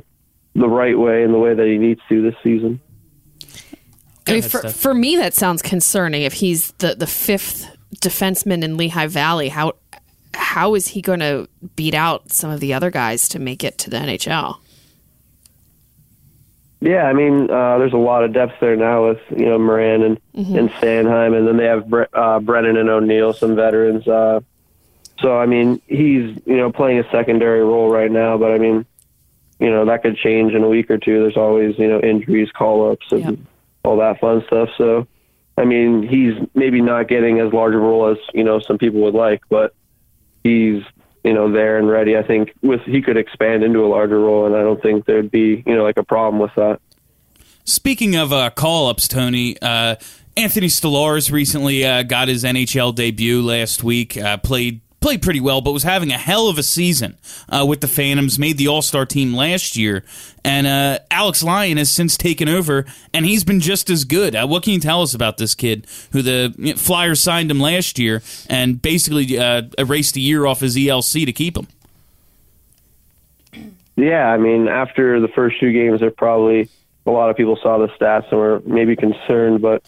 the 0.54 0.68
right 0.68 0.98
way 0.98 1.22
and 1.22 1.32
the 1.32 1.38
way 1.38 1.54
that 1.54 1.66
he 1.66 1.78
needs 1.78 2.00
to 2.08 2.22
this 2.22 2.34
season. 2.42 2.80
I 4.28 4.32
mean, 4.32 4.42
for, 4.42 4.68
for 4.68 4.92
me, 4.94 5.16
that 5.16 5.34
sounds 5.34 5.62
concerning. 5.62 6.22
If 6.22 6.34
he's 6.34 6.72
the, 6.72 6.94
the 6.94 7.06
fifth 7.06 7.70
defenseman 7.96 8.62
in 8.64 8.76
Lehigh 8.76 9.06
Valley, 9.06 9.48
how 9.48 9.74
how 10.34 10.74
is 10.74 10.88
he 10.88 11.00
going 11.00 11.20
to 11.20 11.48
beat 11.76 11.94
out 11.94 12.30
some 12.32 12.50
of 12.50 12.60
the 12.60 12.74
other 12.74 12.90
guys 12.90 13.28
to 13.30 13.38
make 13.38 13.64
it 13.64 13.78
to 13.78 13.90
the 13.90 13.96
NHL? 13.96 14.56
Yeah, 16.80 17.04
I 17.04 17.14
mean, 17.14 17.50
uh, 17.50 17.78
there's 17.78 17.94
a 17.94 17.98
lot 17.98 18.22
of 18.22 18.32
depth 18.34 18.60
there 18.60 18.76
now 18.76 19.08
with 19.08 19.18
you 19.30 19.46
know 19.46 19.58
Morin 19.58 20.02
and 20.02 20.20
Mhm. 20.36 20.58
and 20.58 20.70
Sanheim, 20.72 21.36
and 21.36 21.46
then 21.48 21.56
they 21.56 21.64
have 21.64 21.88
Bre- 21.88 22.02
uh, 22.12 22.38
Brennan 22.40 22.76
and 22.76 22.88
O'Neill, 22.90 23.32
some 23.32 23.56
veterans. 23.56 24.06
Uh, 24.06 24.40
so 25.20 25.38
I 25.38 25.46
mean, 25.46 25.80
he's 25.86 26.36
you 26.44 26.56
know 26.56 26.70
playing 26.70 26.98
a 26.98 27.10
secondary 27.10 27.62
role 27.64 27.90
right 27.90 28.10
now, 28.10 28.36
but 28.36 28.52
I 28.52 28.58
mean, 28.58 28.84
you 29.58 29.70
know 29.70 29.86
that 29.86 30.02
could 30.02 30.16
change 30.18 30.52
in 30.52 30.62
a 30.62 30.68
week 30.68 30.90
or 30.90 30.98
two. 30.98 31.20
There's 31.22 31.36
always 31.38 31.78
you 31.78 31.88
know 31.88 32.00
injuries, 32.00 32.50
call 32.52 32.90
ups, 32.92 33.06
and 33.10 33.46
all 33.86 33.96
that 33.98 34.20
fun 34.20 34.42
stuff. 34.46 34.68
So, 34.76 35.06
I 35.56 35.64
mean, 35.64 36.06
he's 36.06 36.34
maybe 36.54 36.80
not 36.80 37.08
getting 37.08 37.40
as 37.40 37.52
large 37.52 37.74
a 37.74 37.78
role 37.78 38.08
as 38.10 38.18
you 38.34 38.44
know 38.44 38.60
some 38.60 38.78
people 38.78 39.00
would 39.02 39.14
like, 39.14 39.42
but 39.48 39.74
he's 40.42 40.82
you 41.24 41.32
know 41.32 41.50
there 41.50 41.78
and 41.78 41.88
ready. 41.88 42.16
I 42.16 42.22
think 42.22 42.52
with 42.62 42.82
he 42.82 43.02
could 43.02 43.16
expand 43.16 43.62
into 43.62 43.84
a 43.84 43.88
larger 43.88 44.18
role, 44.20 44.46
and 44.46 44.54
I 44.54 44.62
don't 44.62 44.82
think 44.82 45.06
there'd 45.06 45.30
be 45.30 45.62
you 45.66 45.74
know 45.74 45.82
like 45.82 45.96
a 45.96 46.04
problem 46.04 46.40
with 46.40 46.54
that. 46.56 46.80
Speaking 47.64 48.14
of 48.14 48.32
uh, 48.32 48.50
call 48.50 48.88
ups, 48.88 49.08
Tony, 49.08 49.60
uh, 49.60 49.96
Anthony 50.36 50.68
Stolarz 50.68 51.32
recently 51.32 51.84
uh, 51.84 52.02
got 52.04 52.28
his 52.28 52.44
NHL 52.44 52.94
debut 52.94 53.42
last 53.42 53.82
week. 53.82 54.16
Uh, 54.16 54.36
played 54.36 54.82
played 55.06 55.22
pretty 55.22 55.38
well, 55.38 55.60
but 55.60 55.70
was 55.70 55.84
having 55.84 56.10
a 56.10 56.18
hell 56.18 56.48
of 56.48 56.58
a 56.58 56.64
season 56.64 57.16
uh, 57.48 57.64
with 57.64 57.80
the 57.80 57.86
Phantoms. 57.86 58.40
Made 58.40 58.58
the 58.58 58.66
All 58.66 58.82
Star 58.82 59.06
team 59.06 59.34
last 59.34 59.76
year, 59.76 60.02
and 60.44 60.66
uh, 60.66 60.98
Alex 61.12 61.44
Lyon 61.44 61.76
has 61.76 61.90
since 61.90 62.16
taken 62.16 62.48
over, 62.48 62.84
and 63.14 63.24
he's 63.24 63.44
been 63.44 63.60
just 63.60 63.88
as 63.88 64.02
good. 64.02 64.34
Uh, 64.34 64.48
what 64.48 64.64
can 64.64 64.72
you 64.72 64.80
tell 64.80 65.02
us 65.02 65.14
about 65.14 65.38
this 65.38 65.54
kid, 65.54 65.86
who 66.10 66.22
the 66.22 66.74
Flyers 66.76 67.22
signed 67.22 67.52
him 67.52 67.60
last 67.60 68.00
year 68.00 68.20
and 68.50 68.82
basically 68.82 69.38
uh, 69.38 69.62
erased 69.78 70.16
a 70.16 70.20
year 70.20 70.44
off 70.44 70.58
his 70.58 70.74
ELC 70.74 71.24
to 71.24 71.32
keep 71.32 71.56
him? 71.56 71.68
Yeah, 73.94 74.28
I 74.28 74.38
mean, 74.38 74.66
after 74.66 75.20
the 75.20 75.28
first 75.28 75.60
two 75.60 75.72
games, 75.72 76.00
there 76.00 76.10
probably 76.10 76.68
a 77.06 77.12
lot 77.12 77.30
of 77.30 77.36
people 77.36 77.56
saw 77.62 77.78
the 77.78 77.86
stats 77.90 78.28
and 78.32 78.40
were 78.40 78.60
maybe 78.66 78.96
concerned, 78.96 79.62
but 79.62 79.84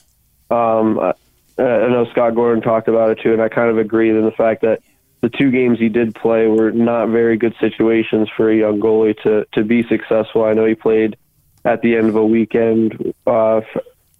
um, 0.49 1.01
I, 1.01 1.13
I 1.59 1.89
know 1.89 2.07
Scott 2.13 2.37
Gordon 2.37 2.63
talked 2.63 2.87
about 2.87 3.11
it 3.11 3.19
too, 3.21 3.33
and 3.33 3.43
I 3.43 3.49
kind 3.49 3.69
of 3.69 3.79
agree 3.79 4.11
in 4.11 4.25
the 4.25 4.31
fact 4.31 4.63
that 4.63 4.81
the 5.21 5.29
two 5.29 5.51
games 5.51 5.79
he 5.79 5.89
did 5.89 6.15
play 6.15 6.47
were 6.47 6.71
not 6.71 7.09
very 7.09 7.37
good 7.37 7.55
situations 7.61 8.29
for 8.37 8.51
a 8.51 8.57
young 8.57 8.81
goalie 8.81 9.21
to 9.23 9.47
to 9.53 9.65
be 9.65 9.83
successful. 9.89 10.45
I 10.45 10.53
know 10.53 10.65
he 10.65 10.75
played 10.75 11.17
at 11.65 11.83
the 11.83 11.97
end 11.97 12.09
of 12.09 12.17
a 12.17 12.25
weekend. 12.25 13.15
Uh, 13.27 13.59
I 13.59 13.63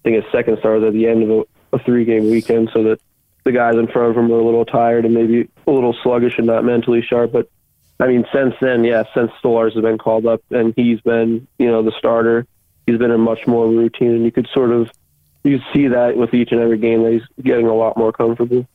think 0.03 0.23
his 0.23 0.31
second 0.31 0.59
start 0.59 0.81
was 0.81 0.87
at 0.87 0.93
the 0.93 1.07
end 1.07 1.23
of 1.23 1.29
a, 1.29 1.75
a 1.77 1.79
three 1.79 2.05
game 2.05 2.29
weekend, 2.29 2.69
so 2.73 2.83
that 2.83 2.99
the 3.43 3.51
guys 3.51 3.75
in 3.75 3.87
front 3.87 4.11
of 4.11 4.17
him 4.17 4.29
were 4.29 4.39
a 4.39 4.45
little 4.45 4.65
tired 4.65 5.05
and 5.05 5.13
maybe 5.13 5.49
a 5.65 5.71
little 5.71 5.95
sluggish 6.03 6.37
and 6.37 6.47
not 6.47 6.65
mentally 6.65 7.01
sharp. 7.01 7.31
But 7.31 7.49
I 7.99 8.07
mean, 8.07 8.25
since 8.33 8.55
then, 8.61 8.83
yeah, 8.83 9.03
since 9.13 9.31
Stolarz 9.41 9.73
has 9.73 9.81
been 9.81 9.97
called 9.97 10.25
up 10.25 10.41
and 10.51 10.73
he's 10.75 11.01
been, 11.01 11.47
you 11.57 11.67
know, 11.67 11.81
the 11.81 11.93
starter, 11.97 12.45
he's 12.85 12.97
been 12.97 13.11
in 13.11 13.21
much 13.21 13.47
more 13.47 13.67
routine, 13.67 14.11
and 14.11 14.25
you 14.25 14.31
could 14.31 14.47
sort 14.53 14.71
of 14.71 14.89
you 15.43 15.59
see 15.73 15.87
that 15.87 16.17
with 16.17 16.33
each 16.33 16.51
and 16.51 16.59
every 16.59 16.77
game 16.77 17.03
that 17.03 17.13
he's 17.13 17.43
getting 17.43 17.67
a 17.67 17.73
lot 17.73 17.97
more 17.97 18.11
comfortable. 18.11 18.67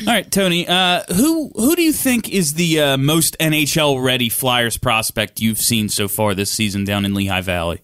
All 0.00 0.06
right, 0.12 0.30
Tony. 0.30 0.68
Uh, 0.68 1.02
who 1.14 1.50
who 1.54 1.74
do 1.74 1.82
you 1.82 1.92
think 1.92 2.28
is 2.28 2.54
the 2.54 2.80
uh, 2.80 2.96
most 2.98 3.36
NHL 3.38 4.02
ready 4.04 4.28
Flyers 4.28 4.76
prospect 4.76 5.40
you've 5.40 5.58
seen 5.58 5.88
so 5.88 6.06
far 6.06 6.34
this 6.34 6.50
season 6.50 6.84
down 6.84 7.04
in 7.06 7.14
Lehigh 7.14 7.40
Valley? 7.40 7.80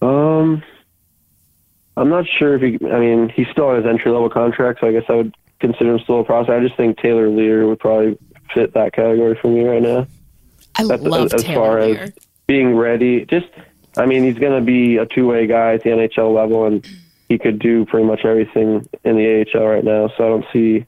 Um, 0.00 0.62
I'm 1.96 2.08
not 2.08 2.26
sure 2.26 2.54
if 2.56 2.62
he. 2.62 2.86
I 2.88 2.98
mean, 2.98 3.28
he's 3.28 3.46
still 3.48 3.66
on 3.68 3.76
his 3.76 3.86
entry 3.86 4.10
level 4.10 4.30
contract, 4.30 4.80
so 4.80 4.88
I 4.88 4.92
guess 4.92 5.04
I 5.08 5.14
would 5.14 5.34
consider 5.60 5.92
him 5.94 6.00
still 6.00 6.20
a 6.20 6.24
prospect. 6.24 6.58
I 6.60 6.64
just 6.66 6.76
think 6.76 6.98
Taylor 6.98 7.28
Leier 7.28 7.68
would 7.68 7.78
probably 7.78 8.18
fit 8.54 8.74
that 8.74 8.92
category 8.94 9.38
for 9.40 9.48
me 9.48 9.64
right 9.64 9.82
now. 9.82 10.06
I 10.76 10.84
That's- 10.86 11.06
love 11.06 11.32
as 11.34 11.42
Taylor 11.44 11.54
far 11.54 11.76
Leier. 11.80 11.98
as 11.98 12.12
being 12.46 12.74
ready. 12.74 13.24
Just, 13.26 13.46
I 13.96 14.06
mean, 14.06 14.24
he's 14.24 14.38
going 14.38 14.58
to 14.58 14.64
be 14.64 14.96
a 14.96 15.06
two 15.06 15.26
way 15.26 15.46
guy 15.46 15.74
at 15.74 15.82
the 15.82 15.90
NHL 15.90 16.34
level, 16.34 16.64
and 16.64 16.86
he 17.32 17.38
could 17.38 17.58
do 17.58 17.86
pretty 17.86 18.06
much 18.06 18.26
everything 18.26 18.86
in 19.04 19.16
the 19.16 19.46
AHL 19.54 19.66
right 19.66 19.82
now. 19.82 20.08
So 20.16 20.24
I 20.24 20.28
don't 20.28 20.44
see. 20.52 20.84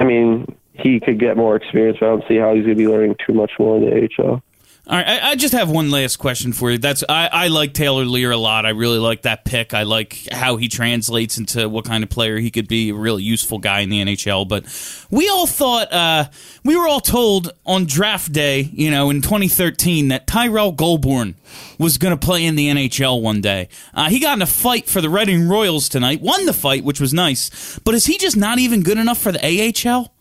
I 0.00 0.04
mean, 0.04 0.56
he 0.72 0.98
could 0.98 1.20
get 1.20 1.36
more 1.36 1.56
experience, 1.56 1.98
but 2.00 2.06
I 2.06 2.08
don't 2.08 2.24
see 2.26 2.36
how 2.36 2.54
he's 2.54 2.64
going 2.64 2.78
to 2.78 2.82
be 2.82 2.88
learning 2.88 3.16
too 3.26 3.34
much 3.34 3.52
more 3.58 3.76
in 3.76 3.84
the 3.84 4.08
AHL. 4.18 4.42
All 4.88 4.96
right, 4.96 5.06
I, 5.06 5.30
I 5.32 5.34
just 5.34 5.52
have 5.52 5.68
one 5.68 5.90
last 5.90 6.16
question 6.16 6.54
for 6.54 6.70
you. 6.70 6.78
That's 6.78 7.04
I, 7.06 7.28
I 7.30 7.48
like 7.48 7.74
Taylor 7.74 8.06
Leier 8.06 8.32
a 8.32 8.38
lot. 8.38 8.64
I 8.64 8.70
really 8.70 8.96
like 8.98 9.22
that 9.22 9.44
pick. 9.44 9.74
I 9.74 9.82
like 9.82 10.26
how 10.32 10.56
he 10.56 10.68
translates 10.68 11.36
into 11.36 11.68
what 11.68 11.84
kind 11.84 12.02
of 12.02 12.08
player 12.08 12.38
he 12.38 12.50
could 12.50 12.68
be. 12.68 12.88
A 12.88 12.94
really 12.94 13.22
useful 13.22 13.58
guy 13.58 13.80
in 13.80 13.90
the 13.90 14.02
NHL. 14.02 14.48
But 14.48 14.64
we 15.10 15.28
all 15.28 15.46
thought 15.46 15.92
uh, 15.92 16.30
we 16.64 16.74
were 16.74 16.88
all 16.88 17.00
told 17.00 17.52
on 17.66 17.84
draft 17.84 18.32
day, 18.32 18.62
you 18.62 18.90
know, 18.90 19.10
in 19.10 19.20
2013, 19.20 20.08
that 20.08 20.26
Tyrell 20.26 20.72
Goulbourne 20.72 21.34
was 21.78 21.98
going 21.98 22.18
to 22.18 22.26
play 22.26 22.46
in 22.46 22.56
the 22.56 22.70
NHL 22.70 23.20
one 23.20 23.42
day. 23.42 23.68
Uh, 23.92 24.08
he 24.08 24.18
got 24.18 24.38
in 24.38 24.42
a 24.42 24.46
fight 24.46 24.88
for 24.88 25.02
the 25.02 25.10
Reading 25.10 25.50
Royals 25.50 25.90
tonight. 25.90 26.22
Won 26.22 26.46
the 26.46 26.54
fight, 26.54 26.82
which 26.82 26.98
was 26.98 27.12
nice. 27.12 27.78
But 27.80 27.94
is 27.94 28.06
he 28.06 28.16
just 28.16 28.38
not 28.38 28.58
even 28.58 28.82
good 28.82 28.96
enough 28.96 29.18
for 29.18 29.32
the 29.32 29.74
AHL? 29.86 30.14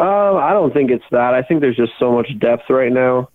Um, 0.00 0.36
I 0.38 0.52
don't 0.52 0.72
think 0.72 0.90
it's 0.90 1.04
that. 1.10 1.34
I 1.34 1.42
think 1.42 1.60
there's 1.60 1.76
just 1.76 1.92
so 1.98 2.10
much 2.10 2.26
depth 2.38 2.70
right 2.70 2.90
now 2.90 3.28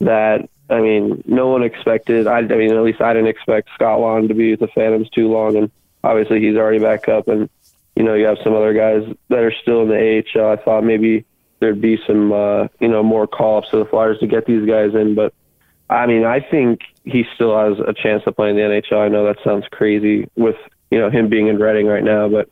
that 0.00 0.48
I 0.70 0.80
mean, 0.80 1.22
no 1.26 1.48
one 1.48 1.62
expected. 1.62 2.26
I, 2.26 2.38
I 2.38 2.42
mean, 2.42 2.72
at 2.72 2.82
least 2.82 3.00
I 3.00 3.12
didn't 3.12 3.28
expect 3.28 3.70
Scott 3.74 3.98
Laughton 3.98 4.28
to 4.28 4.34
be 4.34 4.52
with 4.52 4.60
the 4.60 4.68
Phantoms 4.68 5.10
too 5.10 5.28
long, 5.28 5.56
and 5.56 5.70
obviously 6.04 6.40
he's 6.40 6.56
already 6.56 6.78
back 6.78 7.08
up. 7.08 7.28
And 7.28 7.50
you 7.96 8.04
know, 8.04 8.14
you 8.14 8.26
have 8.26 8.38
some 8.44 8.54
other 8.54 8.72
guys 8.72 9.02
that 9.30 9.40
are 9.40 9.52
still 9.62 9.82
in 9.82 9.88
the 9.88 10.22
AHL. 10.34 10.52
I 10.52 10.56
thought 10.56 10.84
maybe 10.84 11.24
there'd 11.60 11.80
be 11.80 11.98
some, 12.06 12.32
uh, 12.32 12.68
you 12.78 12.88
know, 12.88 13.02
more 13.02 13.26
call 13.26 13.58
ups 13.58 13.70
to 13.70 13.78
the 13.78 13.86
Flyers 13.86 14.18
to 14.20 14.26
get 14.26 14.46
these 14.46 14.66
guys 14.66 14.94
in, 14.94 15.14
but 15.14 15.34
I 15.88 16.06
mean, 16.06 16.24
I 16.24 16.40
think 16.40 16.80
he 17.04 17.24
still 17.34 17.56
has 17.56 17.78
a 17.78 17.92
chance 17.92 18.24
to 18.24 18.32
play 18.32 18.50
in 18.50 18.56
the 18.56 18.62
NHL. 18.62 18.98
I 18.98 19.08
know 19.08 19.24
that 19.26 19.42
sounds 19.44 19.64
crazy 19.70 20.28
with 20.36 20.56
you 20.90 20.98
know 20.98 21.10
him 21.10 21.28
being 21.28 21.48
in 21.48 21.58
Reading 21.58 21.86
right 21.86 22.04
now, 22.04 22.28
but 22.28 22.48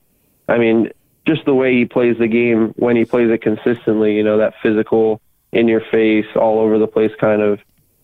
I 0.49 0.58
mean, 0.58 0.90
just 1.26 1.44
the 1.44 1.54
way 1.54 1.74
he 1.74 1.84
plays 1.84 2.18
the 2.18 2.28
game 2.28 2.74
when 2.76 2.96
he 2.96 3.04
plays 3.04 3.30
it 3.30 3.42
consistently, 3.42 4.16
you 4.16 4.22
know, 4.22 4.38
that 4.38 4.54
physical, 4.62 5.20
in 5.54 5.68
your 5.68 5.80
face, 5.80 6.26
all 6.36 6.58
over 6.58 6.78
the 6.78 6.86
place 6.86 7.12
kind 7.18 7.40
of. 7.40 7.60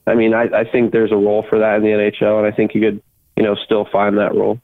I 0.06 0.14
mean, 0.14 0.32
I, 0.32 0.44
I 0.44 0.64
think 0.64 0.92
there's 0.92 1.12
a 1.12 1.16
role 1.16 1.44
for 1.48 1.58
that 1.58 1.76
in 1.76 1.82
the 1.82 1.88
NHL, 1.88 2.38
and 2.38 2.46
I 2.46 2.52
think 2.52 2.72
he 2.72 2.80
could, 2.80 3.02
you 3.36 3.42
know, 3.42 3.54
still 3.56 3.84
find 3.84 4.18
that 4.18 4.34
role. 4.34 4.60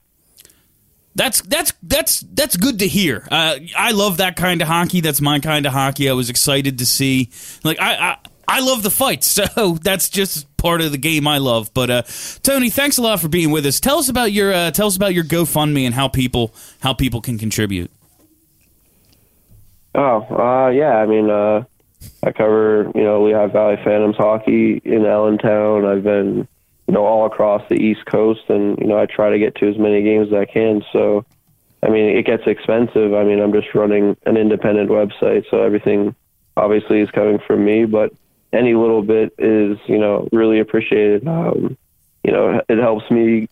That's 1.14 1.40
that's 1.42 1.72
that's 1.82 2.20
that's 2.20 2.56
good 2.56 2.78
to 2.80 2.88
hear. 2.88 3.26
Uh, 3.30 3.58
I 3.76 3.92
love 3.92 4.18
that 4.18 4.36
kind 4.36 4.60
of 4.60 4.68
hockey. 4.68 5.00
That's 5.00 5.20
my 5.20 5.40
kind 5.40 5.64
of 5.64 5.72
hockey. 5.72 6.10
I 6.10 6.12
was 6.12 6.28
excited 6.28 6.78
to 6.78 6.86
see. 6.86 7.30
Like 7.64 7.80
I, 7.80 7.94
I 7.94 8.18
I 8.48 8.60
love 8.60 8.82
the 8.82 8.90
fights, 8.90 9.26
so 9.54 9.78
that's 9.82 10.08
just 10.10 10.54
part 10.58 10.82
of 10.82 10.92
the 10.92 10.98
game 10.98 11.26
I 11.26 11.38
love. 11.38 11.72
But 11.72 11.90
uh, 11.90 12.02
Tony, 12.42 12.68
thanks 12.68 12.98
a 12.98 13.02
lot 13.02 13.20
for 13.20 13.28
being 13.28 13.50
with 13.50 13.64
us. 13.64 13.80
Tell 13.80 13.98
us 13.98 14.10
about 14.10 14.32
your 14.32 14.52
uh, 14.52 14.70
tell 14.72 14.88
us 14.88 14.96
about 14.96 15.14
your 15.14 15.24
GoFundMe 15.24 15.86
and 15.86 15.94
how 15.94 16.08
people 16.08 16.54
how 16.80 16.92
people 16.92 17.22
can 17.22 17.38
contribute. 17.38 17.90
Oh, 19.96 20.26
uh, 20.30 20.68
yeah. 20.68 20.98
I 20.98 21.06
mean, 21.06 21.30
uh, 21.30 21.64
I 22.22 22.32
cover, 22.32 22.92
you 22.94 23.02
know, 23.02 23.22
Lehigh 23.22 23.46
Valley 23.46 23.76
Phantoms 23.82 24.16
hockey 24.16 24.80
in 24.84 25.06
Allentown. 25.06 25.86
I've 25.86 26.04
been, 26.04 26.46
you 26.86 26.94
know, 26.94 27.04
all 27.04 27.26
across 27.26 27.62
the 27.68 27.76
East 27.76 28.04
Coast, 28.04 28.42
and 28.48 28.78
you 28.78 28.86
know, 28.86 28.98
I 28.98 29.06
try 29.06 29.30
to 29.30 29.38
get 29.38 29.54
to 29.56 29.68
as 29.68 29.78
many 29.78 30.02
games 30.02 30.28
as 30.28 30.34
I 30.34 30.44
can. 30.44 30.84
So, 30.92 31.24
I 31.82 31.88
mean, 31.88 32.16
it 32.16 32.26
gets 32.26 32.46
expensive. 32.46 33.14
I 33.14 33.24
mean, 33.24 33.40
I'm 33.40 33.52
just 33.52 33.74
running 33.74 34.16
an 34.26 34.36
independent 34.36 34.90
website, 34.90 35.44
so 35.50 35.62
everything 35.62 36.14
obviously 36.56 37.00
is 37.00 37.10
coming 37.10 37.38
from 37.46 37.64
me. 37.64 37.86
But 37.86 38.12
any 38.52 38.74
little 38.74 39.02
bit 39.02 39.32
is, 39.38 39.78
you 39.86 39.98
know, 39.98 40.28
really 40.30 40.60
appreciated. 40.60 41.26
Um, 41.26 41.76
you 42.22 42.32
know, 42.32 42.60
it 42.68 42.78
helps 42.78 43.10
me, 43.10 43.48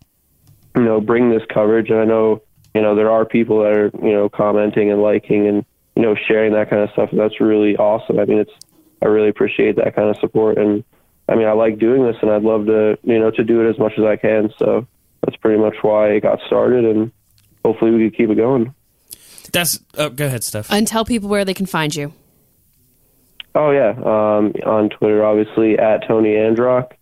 you 0.76 0.83
know, 0.83 1.00
bring 1.00 1.30
this 1.30 1.42
coverage. 1.48 1.88
And 1.88 2.00
I 2.00 2.04
know, 2.04 2.42
you 2.74 2.83
know, 2.83 2.94
there 2.94 3.11
are 3.11 3.24
people 3.24 3.61
that 3.62 3.72
are, 3.72 3.90
you 4.02 4.12
know, 4.12 4.28
commenting 4.28 4.90
and 4.90 5.00
liking 5.00 5.46
and 5.46 5.64
you 5.96 6.02
know, 6.02 6.14
sharing 6.26 6.52
that 6.52 6.70
kind 6.70 6.83
of 6.83 6.90
stuff. 6.90 7.11
That's 7.12 7.40
really 7.40 7.76
awesome. 7.76 8.18
I 8.18 8.24
mean, 8.24 8.38
it's, 8.38 8.52
I 9.02 9.07
really 9.07 9.28
appreciate 9.28 9.76
that 9.76 9.94
kind 9.94 10.09
of 10.09 10.16
support. 10.18 10.59
And 10.59 10.85
I 11.28 11.37
mean, 11.37 11.46
I 11.46 11.52
like 11.52 11.78
doing 11.78 12.04
this 12.04 12.16
and 12.22 12.30
I'd 12.30 12.42
love 12.42 12.66
to, 12.66 12.98
you 13.02 13.18
know, 13.18 13.30
to 13.30 13.44
do 13.44 13.61
it 13.61 13.70
as 13.70 13.78
much 13.78 13.92
as 13.98 14.04
I 14.04 14.16
can. 14.16 14.52
So 14.59 14.87
that's 15.22 15.37
pretty 15.37 15.61
much 15.61 15.76
why 15.83 16.11
it 16.11 16.20
got 16.20 16.40
started 16.46 16.85
and 16.85 17.12
hopefully 17.64 17.92
we 17.92 18.11
can 18.11 18.11
keep 18.11 18.30
it 18.30 18.37
going. 18.37 18.74
That's 19.52 19.78
uh, 19.96 20.09
go 20.09 20.26
ahead, 20.26 20.42
Steph. 20.42 20.70
And 20.70 20.87
tell 20.87 21.04
people 21.04 21.28
where 21.28 21.44
they 21.44 21.54
can 21.54 21.66
find 21.66 21.94
you. 21.94 22.12
Oh 23.54 23.70
yeah. 23.70 23.90
Um, 23.90 24.52
on 24.66 24.90
Twitter, 24.90 25.24
obviously 25.24 25.78
at 25.78 26.09
Tony 26.09 26.37
Androck. 26.37 26.96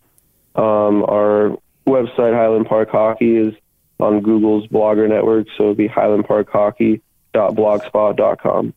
Um, 0.55 1.03
our 1.03 1.57
website, 1.87 2.35
Highland 2.35 2.67
Park 2.67 2.89
Hockey 2.91 3.37
is 3.37 3.55
on 3.99 4.21
Google's 4.21 4.67
blogger 4.67 5.09
network. 5.09 5.47
So 5.57 5.63
it'd 5.65 5.77
be 5.77 5.89
highlandparkhockey.blogspot.com. 5.89 8.73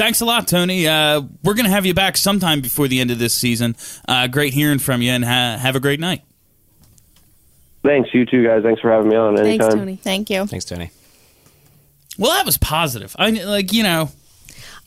Thanks 0.00 0.22
a 0.22 0.24
lot, 0.24 0.48
Tony. 0.48 0.88
Uh, 0.88 1.20
we're 1.44 1.52
going 1.52 1.66
to 1.66 1.70
have 1.70 1.84
you 1.84 1.92
back 1.92 2.16
sometime 2.16 2.62
before 2.62 2.88
the 2.88 3.00
end 3.00 3.10
of 3.10 3.18
this 3.18 3.34
season. 3.34 3.76
Uh, 4.08 4.28
great 4.28 4.54
hearing 4.54 4.78
from 4.78 5.02
you, 5.02 5.12
and 5.12 5.22
ha- 5.22 5.58
have 5.58 5.76
a 5.76 5.80
great 5.80 6.00
night. 6.00 6.22
Thanks, 7.82 8.08
you 8.14 8.24
too, 8.24 8.42
guys. 8.42 8.62
Thanks 8.62 8.80
for 8.80 8.90
having 8.90 9.10
me 9.10 9.16
on. 9.16 9.38
Anytime. 9.38 9.58
Thanks, 9.58 9.74
Tony. 9.74 9.96
Thank 9.96 10.30
you. 10.30 10.46
Thanks, 10.46 10.64
Tony. 10.64 10.90
Well, 12.16 12.30
that 12.30 12.46
was 12.46 12.56
positive. 12.56 13.14
I 13.18 13.28
like 13.28 13.74
you 13.74 13.82
know. 13.82 14.10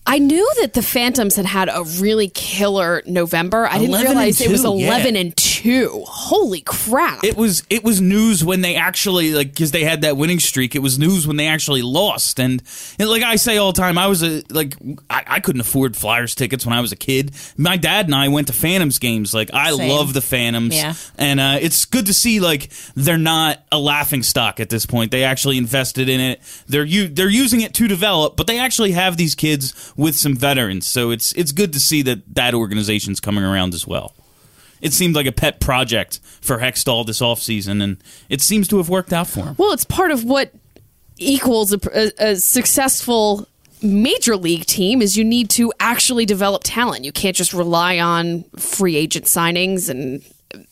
I 0.05 0.19
knew 0.19 0.47
that 0.61 0.73
the 0.73 0.81
Phantoms 0.81 1.37
had 1.37 1.45
had 1.45 1.69
a 1.69 1.83
really 1.99 2.27
killer 2.27 3.01
November. 3.05 3.65
I 3.65 3.79
didn't 3.79 4.01
realize 4.01 4.41
and 4.41 4.49
it 4.49 4.51
was 4.51 4.61
two, 4.63 4.77
yeah. 4.77 4.87
11 4.87 5.15
and 5.15 5.35
2. 5.37 6.03
Holy 6.05 6.59
crap. 6.61 7.23
It 7.23 7.37
was 7.37 7.63
it 7.69 7.85
was 7.85 8.01
news 8.01 8.43
when 8.43 8.59
they 8.61 8.75
actually 8.75 9.33
like 9.33 9.51
because 9.51 9.71
they 9.71 9.85
had 9.85 10.01
that 10.01 10.17
winning 10.17 10.39
streak. 10.39 10.75
It 10.75 10.79
was 10.79 10.99
news 10.99 11.25
when 11.25 11.37
they 11.37 11.47
actually 11.47 11.83
lost, 11.83 12.37
and, 12.39 12.61
and 12.99 13.09
like 13.09 13.23
I 13.23 13.37
say 13.37 13.57
all 13.57 13.71
the 13.71 13.79
time, 13.79 13.97
I 13.97 14.07
was 14.07 14.23
a 14.23 14.43
like 14.49 14.75
I, 15.09 15.23
I 15.25 15.39
couldn't 15.39 15.61
afford 15.61 15.95
Flyers 15.95 16.35
tickets 16.35 16.65
when 16.65 16.73
I 16.73 16.81
was 16.81 16.91
a 16.91 16.97
kid. 16.97 17.31
My 17.55 17.77
dad 17.77 18.05
and 18.07 18.13
I 18.15 18.27
went 18.27 18.47
to 18.47 18.53
Phantoms 18.53 18.99
games. 18.99 19.33
Like 19.33 19.53
I 19.53 19.71
Same. 19.71 19.89
love 19.89 20.13
the 20.13 20.21
Phantoms, 20.21 20.75
Yeah. 20.75 20.95
and 21.17 21.39
uh, 21.39 21.57
it's 21.61 21.85
good 21.85 22.07
to 22.07 22.13
see 22.13 22.41
like 22.41 22.69
they're 22.95 23.17
not 23.17 23.63
a 23.71 23.79
laughing 23.79 24.21
stock 24.21 24.59
at 24.59 24.69
this 24.69 24.85
point. 24.85 25.11
They 25.11 25.23
actually 25.23 25.57
invested 25.57 26.09
in 26.09 26.19
it. 26.19 26.41
They're 26.67 26.83
u- 26.83 27.07
they're 27.07 27.29
using 27.29 27.61
it 27.61 27.73
to 27.75 27.87
develop, 27.87 28.35
but 28.35 28.47
they 28.47 28.59
actually 28.59 28.91
have 28.91 29.15
these 29.15 29.33
kids 29.33 29.92
with 29.95 30.15
some 30.15 30.35
veterans. 30.35 30.87
So 30.87 31.11
it's 31.11 31.33
it's 31.33 31.51
good 31.51 31.73
to 31.73 31.79
see 31.79 32.01
that 32.03 32.35
that 32.35 32.53
organization's 32.53 33.19
coming 33.19 33.43
around 33.43 33.73
as 33.73 33.85
well. 33.87 34.13
It 34.81 34.91
seemed 34.93 35.15
like 35.15 35.25
a 35.25 35.31
pet 35.31 35.59
project 35.61 36.19
for 36.41 36.57
Hextall 36.59 37.05
this 37.05 37.21
offseason, 37.21 37.81
and 37.81 37.97
it 38.29 38.41
seems 38.41 38.67
to 38.67 38.77
have 38.77 38.89
worked 38.89 39.13
out 39.13 39.27
for 39.27 39.45
him. 39.45 39.55
Well, 39.57 39.71
it's 39.71 39.85
part 39.85 40.11
of 40.11 40.23
what 40.25 40.51
equals 41.17 41.71
a, 41.73 41.79
a, 42.19 42.31
a 42.31 42.35
successful 42.35 43.47
major 43.81 44.35
league 44.35 44.65
team 44.65 45.01
is 45.01 45.15
you 45.17 45.23
need 45.23 45.49
to 45.51 45.71
actually 45.79 46.25
develop 46.25 46.63
talent. 46.65 47.05
You 47.05 47.11
can't 47.11 47.35
just 47.35 47.53
rely 47.53 47.99
on 47.99 48.43
free 48.57 48.95
agent 48.95 49.25
signings 49.25 49.89
and 49.89 50.21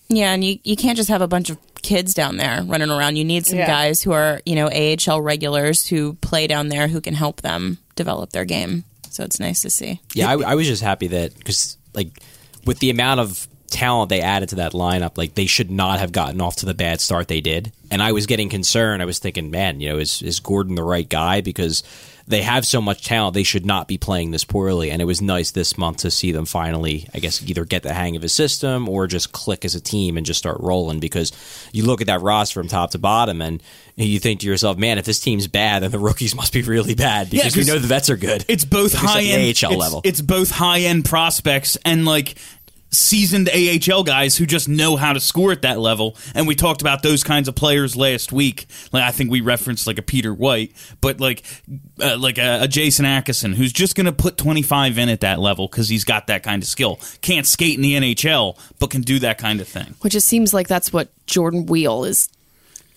Yeah, 0.09 0.33
and 0.33 0.43
you, 0.43 0.59
you 0.63 0.75
can't 0.75 0.97
just 0.97 1.09
have 1.09 1.21
a 1.21 1.27
bunch 1.27 1.49
of 1.49 1.57
kids 1.81 2.13
down 2.13 2.37
there 2.37 2.63
running 2.63 2.89
around. 2.89 3.15
You 3.17 3.23
need 3.25 3.45
some 3.45 3.59
Yeah. 3.59 3.67
guys 3.67 4.01
who 4.03 4.11
are, 4.11 4.41
you 4.45 4.55
know, 4.55 4.69
AHL 4.69 5.21
regulars 5.21 5.87
who 5.87 6.13
play 6.15 6.47
down 6.47 6.67
there 6.69 6.87
who 6.87 7.01
can 7.01 7.13
help 7.13 7.41
them 7.41 7.77
develop 7.95 8.31
their 8.31 8.45
game. 8.45 8.83
So 9.11 9.23
it's 9.23 9.39
nice 9.39 9.61
to 9.63 9.69
see. 9.69 10.01
Yeah, 10.13 10.29
I, 10.29 10.51
I 10.51 10.55
was 10.55 10.67
just 10.67 10.81
happy 10.81 11.07
that 11.07 11.37
because 11.37 11.77
like 11.93 12.17
with 12.65 12.79
the 12.79 12.89
amount 12.89 13.19
of 13.19 13.47
talent 13.71 14.09
they 14.09 14.21
added 14.21 14.49
to 14.49 14.55
that 14.55 14.73
lineup, 14.73 15.17
like 15.17 15.33
they 15.35 15.45
should 15.47 15.71
not 15.71 15.99
have 15.99 16.11
gotten 16.11 16.41
off 16.41 16.57
to 16.57 16.65
the 16.65 16.73
bad 16.73 17.01
start 17.01 17.27
they 17.27 17.41
did. 17.41 17.71
And 17.89 18.01
I 18.01 18.11
was 18.11 18.25
getting 18.25 18.49
concerned. 18.49 19.01
I 19.01 19.05
was 19.05 19.19
thinking, 19.19 19.51
man, 19.51 19.79
you 19.79 19.89
know, 19.89 19.97
is 19.97 20.21
is 20.21 20.39
Gordon 20.39 20.75
the 20.75 20.83
right 20.83 21.07
guy? 21.09 21.41
Because 21.41 21.83
they 22.27 22.43
have 22.43 22.65
so 22.65 22.79
much 22.79 23.03
talent, 23.03 23.33
they 23.33 23.43
should 23.43 23.65
not 23.65 23.87
be 23.87 23.97
playing 23.97 24.31
this 24.31 24.45
poorly. 24.45 24.91
And 24.91 25.01
it 25.01 25.05
was 25.05 25.21
nice 25.21 25.51
this 25.51 25.77
month 25.77 25.97
to 25.97 26.11
see 26.11 26.31
them 26.31 26.45
finally, 26.45 27.07
I 27.13 27.19
guess, 27.19 27.43
either 27.45 27.65
get 27.65 27.83
the 27.83 27.93
hang 27.93 28.15
of 28.15 28.21
his 28.21 28.31
system 28.31 28.87
or 28.87 29.07
just 29.07 29.31
click 29.33 29.65
as 29.65 29.75
a 29.75 29.81
team 29.81 30.15
and 30.15 30.25
just 30.25 30.37
start 30.37 30.57
rolling. 30.61 30.99
Because 31.01 31.31
you 31.73 31.83
look 31.85 31.99
at 31.99 32.07
that 32.07 32.21
roster 32.21 32.61
from 32.61 32.69
top 32.69 32.91
to 32.91 32.99
bottom 32.99 33.41
and 33.41 33.61
you 33.97 34.19
think 34.19 34.39
to 34.41 34.47
yourself, 34.47 34.77
man, 34.77 34.97
if 34.97 35.03
this 35.03 35.19
team's 35.19 35.47
bad, 35.47 35.83
then 35.83 35.91
the 35.91 35.99
rookies 35.99 36.33
must 36.41 36.53
be 36.53 36.61
really 36.61 36.95
bad 36.95 37.29
because 37.29 37.55
we 37.55 37.63
'cause 37.63 37.67
know 37.67 37.79
the 37.79 37.87
vets 37.87 38.09
are 38.09 38.15
good. 38.17 38.45
It's 38.47 38.63
both 38.65 38.95
At 38.95 39.01
least 39.01 39.03
at 39.03 39.09
high 39.09 39.23
end 39.23 39.63
AHL 39.63 39.77
level. 39.77 40.01
It's 40.05 40.21
both 40.21 40.51
high 40.51 40.81
end 40.81 41.03
prospects 41.05 41.75
and 41.83 42.05
like 42.05 42.35
seasoned 42.91 43.49
AHL 43.49 44.03
guys 44.03 44.35
who 44.37 44.45
just 44.45 44.67
know 44.67 44.95
how 44.95 45.13
to 45.13 45.19
score 45.19 45.51
at 45.51 45.61
that 45.61 45.79
level. 45.79 46.17
And 46.35 46.47
we 46.47 46.55
talked 46.55 46.81
about 46.81 47.03
those 47.03 47.23
kinds 47.23 47.47
of 47.47 47.55
players 47.55 47.95
last 47.95 48.31
week. 48.31 48.67
Like 48.91 49.03
I 49.03 49.11
think 49.11 49.31
we 49.31 49.41
referenced 49.41 49.87
like 49.87 49.97
a 49.97 50.01
Peter 50.01 50.33
White, 50.33 50.73
but 50.99 51.19
like 51.19 51.43
uh, 52.01 52.17
like 52.17 52.37
a, 52.37 52.63
a 52.63 52.67
Jason 52.67 53.05
Atkinson 53.05 53.53
who's 53.53 53.73
just 53.73 53.95
going 53.95 54.05
to 54.05 54.11
put 54.11 54.37
25 54.37 54.97
in 54.97 55.09
at 55.09 55.21
that 55.21 55.39
level 55.39 55.67
because 55.67 55.89
he's 55.89 56.03
got 56.03 56.27
that 56.27 56.43
kind 56.43 56.61
of 56.61 56.67
skill. 56.67 56.99
Can't 57.21 57.47
skate 57.47 57.75
in 57.75 57.81
the 57.81 57.95
NHL, 57.95 58.57
but 58.79 58.89
can 58.89 59.01
do 59.01 59.19
that 59.19 59.37
kind 59.37 59.61
of 59.61 59.67
thing. 59.67 59.95
which 60.01 60.15
it 60.15 60.21
seems 60.21 60.53
like 60.53 60.67
that's 60.67 60.91
what 60.91 61.09
Jordan 61.25 61.65
Weal 61.65 62.03
is 62.03 62.29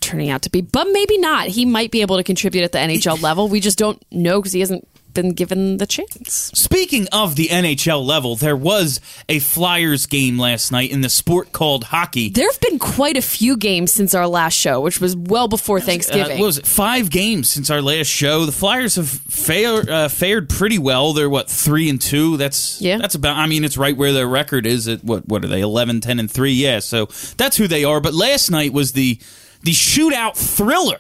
turning 0.00 0.28
out 0.28 0.42
to 0.42 0.50
be, 0.50 0.60
but 0.60 0.86
maybe 0.92 1.16
not. 1.18 1.48
He 1.48 1.64
might 1.64 1.90
be 1.90 2.02
able 2.02 2.16
to 2.16 2.22
contribute 2.24 2.62
at 2.62 2.72
the 2.72 2.78
NHL 2.78 3.22
level. 3.22 3.48
We 3.48 3.60
just 3.60 3.78
don't 3.78 4.02
know 4.10 4.40
because 4.40 4.52
he 4.52 4.60
hasn't 4.60 4.86
been 5.14 5.30
given 5.30 5.78
the 5.78 5.86
chance. 5.86 6.50
Speaking 6.54 7.06
of 7.12 7.36
the 7.36 7.46
NHL 7.48 8.04
level, 8.04 8.36
there 8.36 8.56
was 8.56 9.00
a 9.28 9.38
Flyers 9.38 10.06
game 10.06 10.38
last 10.38 10.70
night 10.72 10.90
in 10.90 11.00
the 11.00 11.08
sport 11.08 11.52
called 11.52 11.84
hockey. 11.84 12.28
There 12.28 12.50
have 12.50 12.60
been 12.60 12.78
quite 12.78 13.16
a 13.16 13.22
few 13.22 13.56
games 13.56 13.92
since 13.92 14.14
our 14.14 14.26
last 14.26 14.54
show, 14.54 14.80
which 14.80 15.00
was 15.00 15.16
well 15.16 15.48
before 15.48 15.78
Uh, 15.78 15.82
Thanksgiving. 15.82 16.38
what 16.38 16.46
was 16.46 16.58
it? 16.58 16.66
Five 16.66 17.10
games 17.10 17.48
since 17.50 17.70
our 17.70 17.80
last 17.80 18.08
show. 18.08 18.44
The 18.44 18.52
Flyers 18.52 18.96
have 18.96 19.08
fared 19.08 19.88
uh, 19.88 20.08
fared 20.08 20.48
pretty 20.50 20.78
well. 20.78 21.12
They're 21.12 21.30
what 21.30 21.48
three 21.48 21.88
and 21.88 22.00
two. 22.00 22.36
That's 22.36 22.80
Yeah. 22.80 22.98
That's 22.98 23.14
about. 23.14 23.36
I 23.36 23.46
mean, 23.46 23.64
it's 23.64 23.76
right 23.78 23.96
where 23.96 24.12
their 24.12 24.26
record 24.28 24.66
is. 24.66 24.88
At 24.88 25.04
what 25.04 25.26
what 25.28 25.44
are 25.44 25.48
they? 25.48 25.60
11, 25.60 26.00
10, 26.00 26.18
and 26.18 26.30
three. 26.30 26.52
Yeah. 26.52 26.80
So 26.80 27.06
that's 27.36 27.56
who 27.56 27.68
they 27.68 27.84
are. 27.84 28.00
But 28.00 28.14
last 28.14 28.50
night 28.50 28.72
was 28.72 28.92
the 28.92 29.18
the 29.62 29.72
shootout 29.72 30.36
thriller. 30.36 30.98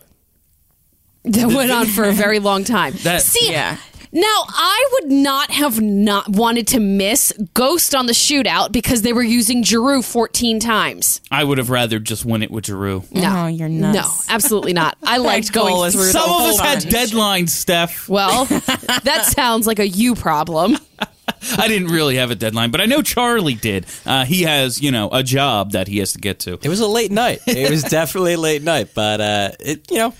that 1.24 1.46
went 1.48 1.70
on 1.70 1.86
for 1.86 2.04
a 2.04 2.12
very 2.12 2.38
long 2.50 2.64
time. 2.64 2.94
That- 3.02 3.22
See, 3.22 3.50
Yeah. 3.50 3.78
Now 4.14 4.44
I 4.48 4.88
would 4.92 5.10
not 5.12 5.50
have 5.50 5.80
not 5.80 6.28
wanted 6.30 6.68
to 6.68 6.80
miss 6.80 7.32
Ghost 7.52 7.94
on 7.94 8.06
the 8.06 8.12
shootout 8.12 8.72
because 8.72 9.02
they 9.02 9.12
were 9.12 9.22
using 9.22 9.62
Giroux 9.64 10.00
14 10.02 10.60
times. 10.60 11.20
I 11.30 11.44
would 11.44 11.58
have 11.58 11.68
rather 11.70 11.98
just 11.98 12.24
win 12.24 12.42
it 12.42 12.50
with 12.50 12.66
Giroux. 12.66 13.02
No, 13.10 13.34
Oh, 13.44 13.46
you're 13.48 13.68
nuts. 13.68 14.28
No, 14.28 14.34
absolutely 14.34 14.72
not. 14.72 14.96
I 15.02 15.16
liked 15.18 15.52
goal 15.52 15.66
going 15.68 15.88
is 15.88 15.94
through 15.94 16.04
Some 16.04 16.22
the 16.22 16.26
of 16.34 16.40
whole 16.40 16.48
us 16.50 16.60
had 16.60 16.82
bunch. 16.84 16.94
deadlines, 16.94 17.48
Steph. 17.50 18.08
Well, 18.08 18.44
that 19.02 19.32
sounds 19.34 19.66
like 19.66 19.80
a 19.80 19.86
you 19.88 20.14
problem. 20.14 20.78
I 21.58 21.68
didn't 21.68 21.88
really 21.88 22.16
have 22.16 22.30
a 22.30 22.34
deadline, 22.34 22.70
but 22.70 22.80
I 22.80 22.86
know 22.86 23.02
Charlie 23.02 23.54
did. 23.54 23.86
Uh, 24.06 24.24
he 24.24 24.42
has, 24.42 24.80
you 24.82 24.90
know, 24.90 25.08
a 25.10 25.22
job 25.22 25.72
that 25.72 25.88
he 25.88 25.98
has 25.98 26.12
to 26.12 26.18
get 26.18 26.38
to. 26.40 26.54
It 26.62 26.68
was 26.68 26.80
a 26.80 26.86
late 26.86 27.10
night. 27.10 27.40
It 27.46 27.70
was 27.70 27.82
definitely 27.82 28.34
a 28.34 28.38
late 28.38 28.62
night, 28.62 28.90
but 28.94 29.20
uh, 29.20 29.50
it 29.60 29.90
you 29.90 29.98
know 29.98 30.08
it's, 30.08 30.16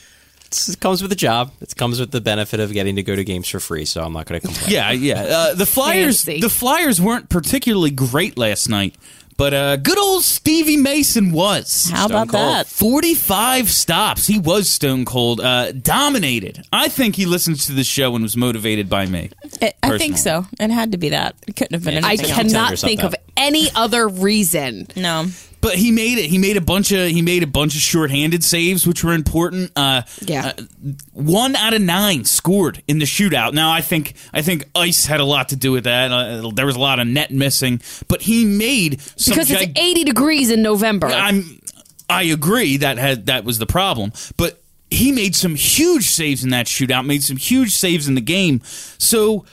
it 0.69 0.81
comes 0.81 1.03
with 1.03 1.11
the 1.11 1.17
job. 1.17 1.53
It 1.61 1.75
comes 1.77 2.01
with 2.01 2.11
the 2.11 2.21
benefit 2.21 2.61
of 2.61 2.73
getting 2.73 2.97
to 2.97 3.03
go 3.03 3.17
to 3.17 3.25
games 3.25 3.49
for 3.49 3.61
free. 3.61 3.85
So 3.85 4.03
I'm 4.03 4.13
not 4.13 4.27
going 4.27 4.41
to 4.41 4.47
complain. 4.47 4.71
Yeah, 4.71 4.91
yeah. 4.93 5.23
Uh, 5.23 5.55
the 5.55 5.67
Flyers, 5.67 6.25
Fancy. 6.25 6.41
the 6.41 6.49
Flyers 6.49 7.01
weren't 7.01 7.29
particularly 7.29 7.91
great 7.91 8.37
last 8.39 8.69
night, 8.69 8.95
but 9.37 9.53
uh, 9.53 9.77
good 9.77 9.99
old 9.99 10.23
Stevie 10.23 10.77
Mason 10.77 11.33
was. 11.33 11.91
How 11.91 12.07
about 12.07 12.29
that? 12.29 12.67
Forty-five 12.69 13.71
stops. 13.71 14.27
He 14.27 14.39
was 14.39 14.69
stone 14.69 15.05
cold. 15.05 15.41
Uh, 15.41 15.73
dominated. 15.73 16.65
I 16.73 16.89
think 16.89 17.17
he 17.17 17.27
listens 17.27 17.67
to 17.67 17.73
the 17.73 17.85
show 17.85 18.15
and 18.15 18.23
was 18.23 18.37
motivated 18.37 18.89
by 18.89 19.07
me. 19.07 19.31
It, 19.61 19.77
I 19.83 19.99
think 19.99 20.19
so. 20.19 20.47
It 20.61 20.71
had 20.71 20.93
to 20.93 20.99
be 20.99 21.09
that. 21.11 21.35
It 21.47 21.57
couldn't 21.57 21.75
have 21.75 21.85
been 21.85 22.05
I 22.05 22.09
anything 22.11 22.27
else. 22.27 22.35
tell 22.35 22.45
cannot 22.45 22.71
yourself 22.71 22.89
think 22.91 23.03
of 23.05 23.15
any 23.37 23.69
other 23.75 24.07
reason. 24.09 24.87
No. 24.97 25.27
But 25.65 25.77
he 25.77 25.91
made 25.91 26.19
it. 26.19 26.27
He 26.29 26.37
made 26.37 26.59
a 26.59 26.61
bunch 26.61 26.93
of. 26.93 27.09
He 27.09 27.23
made 27.23 27.43
a 27.43 27.47
bunch 27.47 27.75
of 27.75 27.81
shorthanded 27.81 28.45
saves, 28.45 28.87
which 28.87 29.03
were 29.03 29.15
important. 29.15 29.73
Uh, 29.75 30.03
Yeah. 30.27 30.53
uh, 30.59 30.63
one 31.15 31.57
out 31.57 31.73
of 31.73 31.81
nine 31.81 32.27
scored 32.27 32.83
in 32.87 32.99
the 32.99 33.07
shootout. 33.07 33.55
Now 33.55 33.73
I 33.73 33.81
think 33.81 34.13
I 34.35 34.43
think 34.43 34.69
ice 34.75 35.07
had 35.07 35.21
a 35.21 35.25
lot 35.25 35.49
to 35.49 35.57
do 35.57 35.73
with 35.73 35.85
that. 35.85 36.13
Uh, 36.13 36.51
there 36.55 36.67
was 36.67 36.77
a 36.77 36.81
lot 36.81 36.99
of 37.01 37.07
net 37.07 37.31
missing, 37.31 37.81
but 38.09 38.21
he 38.21 38.45
made 38.45 39.01
some 39.17 39.33
Because 39.33 39.51
it's 39.51 39.61
gig- 39.65 39.79
80 39.79 40.05
degrees 40.05 40.51
in 40.51 40.61
November. 40.61 41.07
I'm 41.07 41.61
I 42.11 42.25
agree 42.25 42.77
that 42.77 42.99
had 42.99 43.25
that 43.27 43.45
was 43.47 43.59
the 43.59 43.67
problem, 43.67 44.13
but 44.37 44.61
he 44.91 45.13
made 45.13 45.35
some 45.35 45.55
huge 45.55 46.05
saves 46.11 46.45
in 46.45 46.51
that 46.51 46.67
shootout, 46.67 47.07
made 47.07 47.23
some 47.25 47.39
huge 47.39 47.71
saves 47.75 48.07
in 48.07 48.15
the 48.15 48.21
game. 48.21 48.61
So 48.99 49.47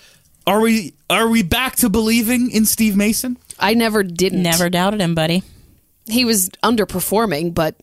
are 0.45 0.59
we 0.59 0.93
are 1.09 1.29
we 1.29 1.41
back 1.41 1.77
to 1.77 1.89
believing 1.89 2.51
in 2.51 2.65
Steve 2.65 2.97
Mason? 2.97 3.37
I 3.57 3.75
never 3.75 4.03
didn't. 4.03 4.43
Never 4.43 4.69
doubted 4.69 4.99
him, 4.99 5.15
buddy. 5.15 5.43
He 6.07 6.25
was 6.25 6.49
underperforming, 6.63 7.53
but 7.53 7.75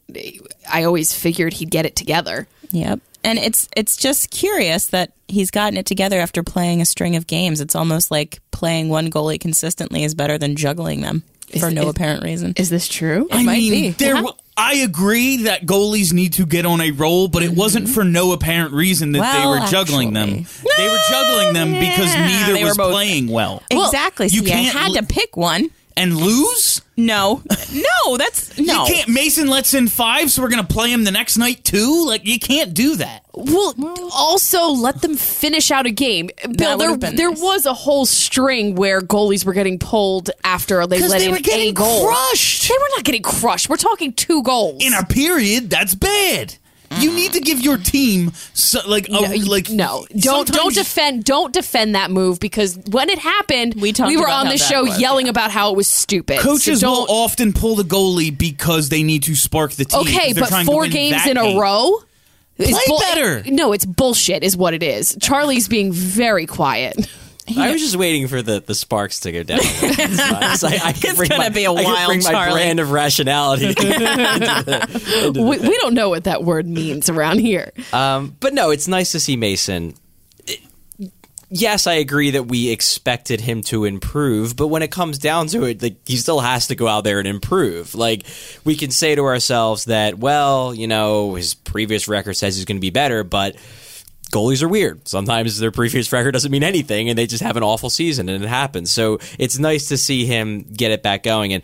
I 0.70 0.84
always 0.84 1.12
figured 1.14 1.54
he'd 1.54 1.70
get 1.70 1.86
it 1.86 1.96
together. 1.96 2.46
Yep. 2.70 3.00
And 3.24 3.38
it's 3.38 3.68
it's 3.76 3.96
just 3.96 4.30
curious 4.30 4.86
that 4.86 5.12
he's 5.26 5.50
gotten 5.50 5.76
it 5.76 5.86
together 5.86 6.18
after 6.20 6.42
playing 6.42 6.80
a 6.80 6.84
string 6.84 7.16
of 7.16 7.26
games. 7.26 7.60
It's 7.60 7.74
almost 7.74 8.10
like 8.10 8.40
playing 8.50 8.88
one 8.88 9.10
goalie 9.10 9.40
consistently 9.40 10.04
is 10.04 10.14
better 10.14 10.38
than 10.38 10.56
juggling 10.56 11.00
them 11.00 11.22
for 11.58 11.70
no 11.70 11.82
is- 11.82 11.88
apparent 11.88 12.22
reason. 12.22 12.52
Is 12.56 12.70
this 12.70 12.86
true? 12.86 13.26
I 13.32 13.42
might 13.42 13.58
mean, 13.58 13.70
be. 13.70 13.90
there. 13.90 14.16
Yeah. 14.16 14.30
I 14.56 14.74
agree 14.78 15.44
that 15.44 15.66
goalies 15.66 16.12
need 16.12 16.32
to 16.34 16.44
get 16.44 16.66
on 16.66 16.80
a 16.80 16.90
roll, 16.90 17.28
but 17.28 17.44
it 17.44 17.52
wasn't 17.52 17.84
mm-hmm. 17.86 17.94
for 17.94 18.02
no 18.02 18.32
apparent 18.32 18.72
reason 18.72 19.12
that 19.12 19.18
they 19.20 19.38
Well, 19.46 19.60
were 19.60 19.66
juggling 19.68 20.14
them. 20.14 20.30
actually. 20.30 20.70
They 20.76 20.88
were 20.88 20.98
juggling 21.08 21.54
them 21.54 21.70
because 21.70 22.12
neither 22.12 22.54
they 22.54 22.62
were 22.64 22.70
was 22.70 22.76
both- 22.76 22.92
playing 22.92 23.28
well. 23.28 23.62
exactly. 23.70 24.26
you 24.26 24.40
So 24.40 24.44
you 24.44 24.50
can't 24.50 24.76
had 24.76 24.94
to 24.94 25.02
pick 25.04 25.36
one. 25.36 25.70
And 25.98 26.16
lose? 26.16 26.80
No. 26.96 27.42
No, 27.72 28.16
that's 28.16 28.56
no. 28.58 28.86
You 28.86 28.94
can't. 28.94 29.08
Mason 29.08 29.48
lets 29.48 29.74
in 29.74 29.88
five, 29.88 30.30
so 30.30 30.42
we're 30.42 30.48
going 30.48 30.64
to 30.64 30.72
play 30.72 30.92
him 30.92 31.02
the 31.04 31.10
next 31.10 31.36
night 31.36 31.64
too. 31.64 32.06
Like 32.06 32.24
you 32.24 32.38
can't 32.38 32.72
do 32.72 32.96
that. 32.96 33.24
Well, 33.34 33.74
also 34.14 34.68
let 34.68 35.02
them 35.02 35.16
finish 35.16 35.70
out 35.70 35.86
a 35.86 35.90
game. 35.90 36.30
Bill, 36.56 36.78
there, 36.78 36.96
there 36.96 37.30
nice. 37.30 37.40
was 37.40 37.66
a 37.66 37.74
whole 37.74 38.06
string 38.06 38.74
where 38.74 39.00
goalies 39.00 39.44
were 39.44 39.52
getting 39.52 39.78
pulled 39.78 40.30
after 40.44 40.86
they 40.86 41.00
let 41.00 41.18
they 41.18 41.26
in 41.26 41.32
were 41.32 41.38
getting 41.40 41.70
a 41.70 41.72
goal. 41.72 42.06
crushed. 42.08 42.68
They 42.68 42.74
were 42.74 42.96
not 42.96 43.04
getting 43.04 43.22
crushed. 43.22 43.68
We're 43.68 43.76
talking 43.76 44.12
two 44.12 44.42
goals. 44.42 44.84
in 44.84 44.92
a 44.94 45.04
period, 45.04 45.70
that's 45.70 45.94
bad. 45.94 46.54
You 47.00 47.12
need 47.12 47.32
to 47.34 47.40
give 47.40 47.60
your 47.60 47.76
team 47.76 48.32
so, 48.54 48.80
like 48.88 49.08
a, 49.08 49.12
no, 49.12 49.20
like 49.46 49.68
no, 49.68 50.06
don't 50.16 50.48
don't 50.48 50.74
defend 50.74 51.24
don't 51.24 51.52
defend 51.52 51.94
that 51.94 52.10
move 52.10 52.40
because 52.40 52.78
when 52.90 53.10
it 53.10 53.18
happened, 53.18 53.74
We 53.78 53.92
talked 53.92 54.16
were 54.16 54.28
on 54.28 54.48
the 54.48 54.56
show 54.56 54.84
was, 54.84 55.00
yelling 55.00 55.26
yeah. 55.26 55.30
about 55.30 55.50
how 55.50 55.70
it 55.70 55.76
was 55.76 55.86
stupid. 55.86 56.40
Coaches 56.40 56.80
so 56.80 56.88
will 56.88 57.06
don't, 57.06 57.10
often 57.10 57.52
pull 57.52 57.76
the 57.76 57.82
goalie 57.82 58.36
because 58.36 58.88
they 58.88 59.02
need 59.02 59.24
to 59.24 59.34
spark 59.34 59.72
the 59.72 59.84
team. 59.84 60.00
Okay, 60.00 60.32
but 60.32 60.48
four 60.64 60.86
games 60.86 61.24
that 61.24 61.30
in 61.30 61.36
a 61.36 61.60
row. 61.60 62.02
is 62.56 62.70
Play 62.70 62.96
better. 63.00 63.42
No, 63.50 63.72
it's 63.72 63.84
bullshit, 63.84 64.42
is 64.42 64.56
what 64.56 64.74
it 64.74 64.82
is. 64.82 65.16
Charlie's 65.20 65.68
being 65.68 65.92
very 65.92 66.46
quiet. 66.46 67.06
I 67.56 67.72
was 67.72 67.80
just 67.80 67.96
waiting 67.96 68.28
for 68.28 68.42
the, 68.42 68.60
the 68.60 68.74
sparks 68.74 69.20
to 69.20 69.32
go 69.32 69.42
down. 69.42 69.60
It's 69.62 70.64
I, 70.64 70.92
could 70.92 71.04
It's 71.04 71.28
gonna 71.28 71.44
my, 71.44 71.48
be 71.50 71.64
a 71.64 71.72
while, 71.72 72.06
bring 72.06 72.22
my 72.22 72.30
Charlie. 72.30 72.52
brand 72.52 72.80
of 72.80 72.90
rationality. 72.90 73.66
into 73.68 73.82
the- 73.82 74.88
into 75.14 75.30
the- 75.32 75.42
we, 75.42 75.58
we 75.58 75.78
don't 75.78 75.94
know 75.94 76.08
what 76.08 76.24
that 76.24 76.44
word 76.44 76.66
means 76.66 77.08
around 77.08 77.38
here. 77.38 77.72
Um, 77.92 78.36
but 78.40 78.54
no, 78.54 78.70
it's 78.70 78.88
nice 78.88 79.12
to 79.12 79.20
see 79.20 79.36
Mason. 79.36 79.94
It- 80.46 80.60
Yes, 81.50 81.86
I 81.86 81.94
agree 81.94 82.32
that 82.32 82.42
we 82.42 82.68
expected 82.70 83.40
him 83.40 83.62
to 83.62 83.86
improve, 83.86 84.54
but 84.54 84.66
when 84.66 84.82
it 84.82 84.90
comes 84.90 85.16
down 85.18 85.46
to 85.48 85.64
it, 85.64 85.80
like 85.82 85.96
he 86.06 86.18
still 86.18 86.40
has 86.40 86.66
to 86.66 86.74
go 86.74 86.86
out 86.86 87.04
there 87.04 87.20
and 87.20 87.26
improve. 87.26 87.94
Like 87.94 88.24
we 88.64 88.76
can 88.76 88.90
say 88.90 89.14
to 89.14 89.24
ourselves 89.24 89.86
that, 89.86 90.18
well, 90.18 90.74
you 90.74 90.86
know, 90.86 91.36
his 91.36 91.54
previous 91.54 92.06
record 92.06 92.34
says 92.34 92.56
he's 92.56 92.66
going 92.66 92.76
to 92.76 92.82
be 92.82 92.90
better, 92.90 93.24
but 93.24 93.56
goalies 94.32 94.62
are 94.62 94.68
weird. 94.68 95.06
Sometimes 95.08 95.58
their 95.58 95.70
previous 95.70 96.12
record 96.12 96.32
doesn't 96.32 96.50
mean 96.50 96.64
anything, 96.64 97.08
and 97.08 97.18
they 97.18 97.26
just 97.26 97.42
have 97.42 97.56
an 97.56 97.62
awful 97.62 97.90
season, 97.90 98.28
and 98.28 98.42
it 98.42 98.48
happens. 98.48 98.90
So 98.90 99.18
it's 99.38 99.58
nice 99.58 99.88
to 99.88 99.96
see 99.96 100.26
him 100.26 100.62
get 100.62 100.90
it 100.90 101.02
back 101.02 101.22
going. 101.22 101.52
And 101.52 101.62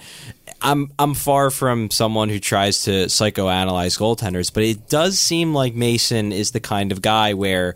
I'm 0.63 0.93
I'm 0.99 1.15
far 1.15 1.51
from 1.51 1.91
someone 1.91 2.29
who 2.29 2.41
tries 2.41 2.85
to 2.85 3.07
psychoanalyze 3.07 3.99
goaltenders, 3.99 4.53
but 4.53 4.63
it 4.63 4.89
does 4.89 5.19
seem 5.19 5.55
like 5.55 5.75
Mason 5.75 6.33
is 6.33 6.53
the 6.53 6.61
kind 6.61 6.91
of 6.91 7.03
guy 7.03 7.35
where 7.35 7.75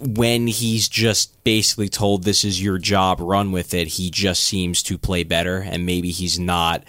when 0.00 0.46
he's 0.46 0.88
just 0.88 1.42
basically 1.44 1.88
told 1.88 2.22
this 2.22 2.44
is 2.44 2.62
your 2.62 2.78
job, 2.78 3.18
run 3.20 3.50
with 3.52 3.74
it, 3.74 3.88
he 3.88 4.10
just 4.10 4.44
seems 4.44 4.82
to 4.84 4.96
play 4.96 5.24
better, 5.24 5.58
and 5.58 5.84
maybe 5.86 6.10
he's 6.10 6.38
not 6.38 6.84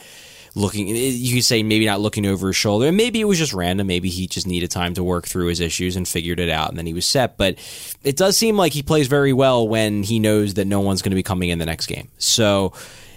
looking. 0.60 0.88
You 0.88 1.36
could 1.36 1.44
say 1.44 1.64
maybe 1.64 1.86
not 1.86 2.00
looking 2.02 2.26
over 2.26 2.48
his 2.48 2.56
shoulder, 2.56 2.88
and 2.88 2.98
maybe 2.98 3.22
it 3.22 3.26
was 3.26 3.38
just 3.38 3.54
random. 3.54 3.88
Maybe 3.88 4.10
he 4.10 4.28
just 4.28 4.48
needed 4.48 4.70
time 4.70 4.94
to 4.96 5.04
work 5.04 5.28
through 5.28 5.48
his 5.48 5.60
issues 5.60 5.96
and 5.96 6.08
figured 6.08 6.40
it 6.40 6.50
out, 6.50 6.70
and 6.70 6.78
then 6.78 6.86
he 6.86 6.94
was 6.94 7.06
set. 7.06 7.38
But 7.38 7.58
it 8.04 8.18
does 8.18 8.38
seem 8.38 8.58
like 8.58 8.74
he 8.74 8.84
plays 8.84 9.08
very 9.08 9.34
well 9.34 9.68
when 9.68 10.04
he 10.04 10.20
knows 10.20 10.56
that 10.56 10.66
no 10.66 10.82
one's 10.82 11.02
going 11.02 11.12
to 11.12 11.16
be 11.16 11.24
coming 11.24 11.50
in 11.50 11.60
the 11.60 11.66
next 11.66 11.88
game. 11.88 12.10
So. 12.18 12.74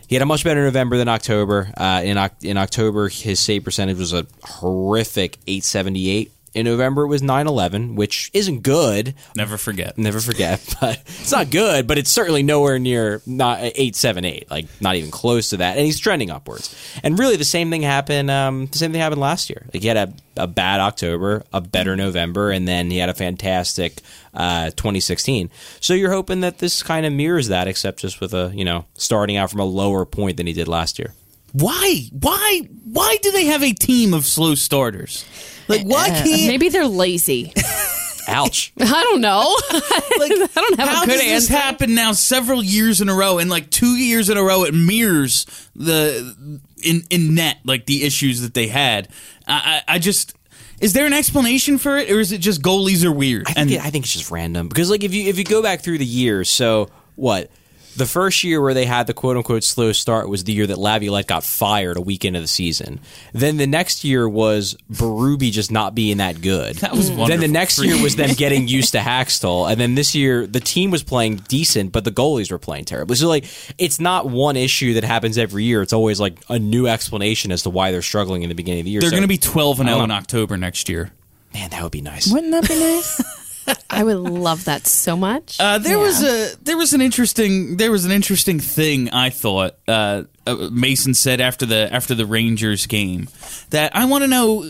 He 0.09 0.16
had 0.16 0.22
a 0.22 0.26
much 0.26 0.44
better 0.44 0.62
November 0.62 0.98
than 0.98 1.09
October. 1.09 1.72
Uh, 1.74 2.02
in 2.05 2.18
in 2.42 2.59
October, 2.59 3.09
his 3.09 3.40
save 3.40 3.64
percentage 3.64 3.96
was 3.96 4.12
a 4.12 4.26
horrific 4.42 5.38
878. 5.46 6.31
In 6.55 6.67
November, 6.67 7.05
it 7.05 7.09
was 7.09 7.23
911, 7.23 7.95
which 7.95 8.31
isn't 8.35 8.62
good. 8.62 9.15
Never 9.35 9.57
forget. 9.57 9.97
Never 9.97 10.21
forget, 10.21 10.75
but 10.81 11.01
it's 11.07 11.33
not 11.33 11.51
good, 11.51 11.87
but 11.87 11.97
it's 11.97 12.11
certainly 12.11 12.43
nowhere 12.43 12.79
near 12.79 13.23
not 13.25 13.61
878, 13.61 14.51
like 14.51 14.67
not 14.81 14.97
even 14.97 15.11
close 15.11 15.51
to 15.51 15.59
that. 15.59 15.77
And 15.77 15.87
he's 15.87 15.99
trending 15.99 16.31
upwards. 16.31 16.75
And 17.03 17.19
really, 17.19 17.37
the 17.37 17.45
same 17.45 17.71
thing 17.71 17.83
happened. 17.83 18.31
Um, 18.31 18.67
the 18.67 18.77
same 18.77 18.93
thing 18.93 19.01
happened 19.01 19.21
last 19.21 19.49
year. 19.49 19.67
Like 19.73 19.83
he 19.83 19.88
had 19.88 19.97
a, 19.97 20.12
a 20.37 20.47
bad 20.47 20.81
October, 20.81 21.43
a 21.55 21.62
better 21.62 21.97
November, 21.97 22.51
and 22.51 22.69
then 22.69 22.91
he 22.91 22.99
had 22.99 23.09
a 23.09 23.15
fantastic 23.15 24.01
uh, 24.35 24.67
2016. 24.71 25.51
So 25.81 25.95
you're 25.95 26.12
hoping 26.12 26.41
that 26.41 26.59
this 26.59 26.83
kind 26.83 27.07
of 27.07 27.15
mirrors 27.15 27.49
that, 27.49 27.67
except 27.67 28.01
just 28.01 28.21
with 28.21 28.35
a 28.35 28.53
you 28.55 28.65
know 28.65 28.85
starting 28.95 29.37
out 29.37 29.51
from 29.51 29.61
a 29.61 29.65
lower 29.65 30.05
point 30.05 30.37
than 30.37 30.47
he 30.47 30.53
did 30.53 30.69
last 30.69 30.99
year. 30.99 31.15
Why? 31.53 32.09
Why? 32.12 32.69
Why 32.85 33.17
do 33.23 33.31
they 33.31 33.47
have 33.47 33.62
a 33.62 33.73
team 33.73 34.15
of 34.15 34.25
slow 34.25 34.55
starters? 34.55 35.25
Like 35.68 35.85
why 35.87 36.09
Uh, 36.11 36.22
can't 36.25 36.46
Maybe 36.48 36.68
they're 36.68 36.87
lazy. 36.87 37.53
Ouch. 38.29 38.72
I 38.79 38.85
don't 39.03 39.20
know. 39.20 39.57
like 39.72 40.31
I 40.33 40.48
don't 40.55 40.79
have 40.79 40.88
how 40.88 41.03
a 41.03 41.07
good 41.07 41.12
does 41.12 41.20
this 41.22 41.51
answer. 41.51 41.55
happen 41.55 41.94
now 41.94 42.12
several 42.12 42.62
years 42.62 43.01
in 43.01 43.09
a 43.09 43.14
row 43.14 43.38
and 43.38 43.51
like 43.51 43.68
two 43.70 43.96
years 43.96 44.31
in 44.31 44.37
a 44.38 44.42
row 44.42 44.64
it 44.64 44.72
mirrors 44.75 45.44
the 45.75 46.61
in 46.85 47.03
in 47.11 47.35
net 47.35 47.59
like 47.64 47.87
the 47.87 48.05
issues 48.05 48.40
that 48.42 48.55
they 48.55 48.68
had 48.68 49.09
I 49.46 49.83
I, 49.88 49.94
I 49.96 49.98
just 49.98 50.35
Is 50.81 50.92
there 50.92 51.05
an 51.07 51.12
explanation 51.12 51.79
for 51.79 51.96
it, 51.98 52.11
or 52.11 52.20
is 52.20 52.31
it 52.33 52.38
just 52.38 52.62
goalies 52.62 53.05
are 53.05 53.12
weird? 53.12 53.46
I 53.48 53.53
think, 53.55 53.70
it- 53.72 53.81
I 53.85 53.90
think 53.90 54.05
it's 54.05 54.12
just 54.14 54.31
random 54.31 54.68
because 54.68 54.88
like 54.88 55.03
if 55.05 55.12
you 55.12 55.29
if 55.29 55.37
you 55.37 55.44
go 55.44 55.61
back 55.62 55.81
through 55.83 55.98
the 55.98 56.07
years, 56.07 56.48
so 56.48 56.90
what 57.16 57.51
the 57.96 58.07
first 58.07 58.42
year 58.44 58.61
where 58.61 58.74
they 58.74 58.85
had 58.87 59.07
the 59.07 59.14
quote 59.14 59.37
unquote 59.37 59.64
slow 59.64 59.92
start 59.92 60.28
was 60.28 60.44
the 60.44 60.52
year 60.52 60.66
that 60.66 60.78
Laviolette 60.78 61.26
got 61.26 61.44
fired 61.44 61.96
a 61.96 62.00
week 62.00 62.24
into 62.24 62.40
the 62.40 62.46
season. 62.46 63.00
Then 63.33 63.57
the 63.59 63.66
next 63.66 64.05
year 64.05 64.28
was 64.28 64.76
Berube 64.90 65.50
just 65.52 65.70
not 65.70 65.94
being 65.94 66.16
that 66.18 66.40
good. 66.40 66.76
That 66.76 66.92
was 66.92 67.09
wonderful. 67.11 67.26
Then 67.28 67.40
the 67.40 67.48
next 67.48 67.78
year 67.83 68.00
was 68.02 68.16
them 68.16 68.31
getting 68.37 68.68
used 68.68 68.92
to 68.92 68.98
Hextall, 68.98 69.70
and 69.70 69.81
then 69.81 69.94
this 69.94 70.14
year 70.14 70.46
the 70.46 70.61
team 70.61 70.90
was 70.90 71.02
playing 71.02 71.37
decent, 71.48 71.92
but 71.92 72.05
the 72.05 72.11
goalies 72.12 72.50
were 72.50 72.59
playing 72.59 72.85
terribly. 72.87 73.16
So 73.16 73.28
like 73.28 73.44
it's 73.78 74.00
not 74.00 74.26
one 74.28 74.57
issue 74.57 74.94
that 74.94 75.05
happens 75.05 75.37
every 75.38 75.64
year. 75.64 75.83
It's 75.83 75.92
always 75.92 76.18
like 76.20 76.38
a 76.48 76.59
new 76.59 76.87
explanation 76.87 77.52
as 77.52 77.62
to 77.64 77.70
why 77.70 77.90
they're 77.92 78.02
struggling 78.02 78.42
in 78.42 78.48
the 78.48 78.55
beginning 78.55 78.81
of 78.81 78.85
the 78.87 78.90
year. 78.90 79.00
They're 79.00 79.11
So- 79.11 79.16
going 79.16 79.22
to 79.22 79.28
be 79.28 79.38
12 79.38 79.81
and 79.81 79.88
0 79.88 80.02
in. 80.05 80.11
October 80.11 80.57
next 80.57 80.88
year. 80.88 81.12
man, 81.52 81.70
that 81.70 81.83
would 81.83 81.92
be 81.92 82.00
nice. 82.00 82.33
Wouldn't 82.33 82.52
that 82.52 82.66
be 82.68 82.78
nice? 82.81 83.41
I 83.90 84.03
would 84.03 84.16
love 84.16 84.64
that 84.64 84.87
so 84.87 85.16
much. 85.16 85.59
Uh, 85.61 85.79
there 85.79 85.98
was 85.98 86.22
a 86.22 86.57
there 86.62 86.77
was 86.77 86.92
an 86.94 87.01
interesting 87.01 87.77
there 87.77 87.90
was 87.90 88.05
an 88.05 88.11
interesting 88.11 88.59
thing 88.61 89.11
I 89.11 89.31
thought 89.31 89.77
uh, 89.87 90.25
uh, 90.46 90.68
Mason 90.72 91.14
said 91.14 91.40
after 91.40 91.66
the 91.66 91.92
after 91.92 92.14
the 92.14 92.27
Rangers 92.27 92.87
game 92.87 93.29
that 93.70 93.94
I 93.94 94.07
want 94.07 94.22
to 94.22 94.29
know. 94.29 94.68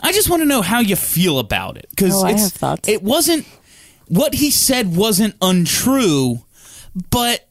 I 0.00 0.12
just 0.12 0.30
want 0.30 0.42
to 0.42 0.46
know 0.46 0.62
how 0.62 0.78
you 0.78 0.94
feel 0.94 1.40
about 1.40 1.76
it 1.76 1.86
because 1.90 2.14
Oh, 2.14 2.24
I 2.24 2.32
have 2.38 2.52
thoughts. 2.52 2.88
it 2.88 3.02
wasn't 3.02 3.44
what 4.06 4.32
he 4.32 4.52
said 4.52 4.94
wasn't 4.96 5.34
untrue, 5.42 6.44
but 7.10 7.47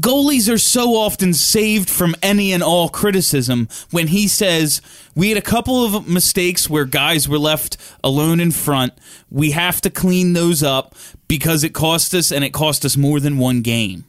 goalies 0.00 0.52
are 0.52 0.58
so 0.58 0.94
often 0.94 1.34
saved 1.34 1.88
from 1.88 2.14
any 2.22 2.52
and 2.52 2.62
all 2.62 2.88
criticism 2.88 3.68
when 3.90 4.08
he 4.08 4.28
says 4.28 4.80
we 5.14 5.28
had 5.30 5.38
a 5.38 5.42
couple 5.42 5.84
of 5.84 6.08
mistakes 6.08 6.68
where 6.68 6.84
guys 6.84 7.28
were 7.28 7.38
left 7.38 7.76
alone 8.04 8.40
in 8.40 8.50
front 8.50 8.92
we 9.30 9.50
have 9.52 9.80
to 9.80 9.90
clean 9.90 10.32
those 10.32 10.62
up 10.62 10.94
because 11.26 11.64
it 11.64 11.74
cost 11.74 12.14
us 12.14 12.30
and 12.30 12.44
it 12.44 12.52
cost 12.52 12.84
us 12.84 12.96
more 12.96 13.18
than 13.18 13.38
one 13.38 13.62
game 13.62 14.04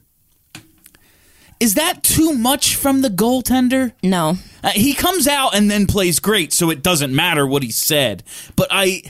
is 1.60 1.74
that 1.74 2.04
too 2.04 2.34
much 2.34 2.76
from 2.76 3.02
the 3.02 3.10
goaltender 3.10 3.94
no. 4.02 4.38
uh, 4.64 4.70
he 4.70 4.94
comes 4.94 5.28
out 5.28 5.56
and 5.56 5.70
then 5.70 5.88
plays 5.88 6.20
great, 6.20 6.54
so 6.54 6.70
it 6.70 6.82
doesn't 6.82 7.14
matter 7.14 7.46
what 7.46 7.64
he 7.64 7.72
said. 7.72 8.24
But 8.56 8.70
I, 8.72 9.04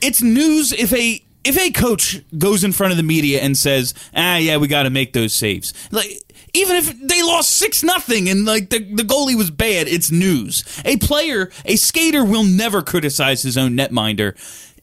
it's 0.00 0.22
news 0.22 0.72
if 0.72 0.92
a 0.92 1.22
if 1.44 1.58
a 1.58 1.70
coach 1.70 2.22
goes 2.36 2.64
in 2.64 2.72
front 2.72 2.92
of 2.92 2.96
the 2.96 3.02
media 3.02 3.40
and 3.40 3.56
says, 3.56 3.94
"Ah, 4.14 4.36
yeah, 4.36 4.56
we 4.56 4.68
got 4.68 4.84
to 4.84 4.90
make 4.90 5.12
those 5.12 5.32
saves." 5.32 5.72
Like 5.90 6.22
even 6.54 6.76
if 6.76 7.00
they 7.00 7.22
lost 7.22 7.56
six 7.56 7.82
nothing 7.82 8.28
and 8.28 8.44
like 8.44 8.70
the 8.70 8.78
the 8.78 9.02
goalie 9.02 9.36
was 9.36 9.50
bad, 9.50 9.88
it's 9.88 10.10
news. 10.10 10.64
A 10.84 10.96
player, 10.96 11.50
a 11.64 11.76
skater, 11.76 12.24
will 12.24 12.44
never 12.44 12.82
criticize 12.82 13.42
his 13.42 13.56
own 13.56 13.76
netminder. 13.76 14.36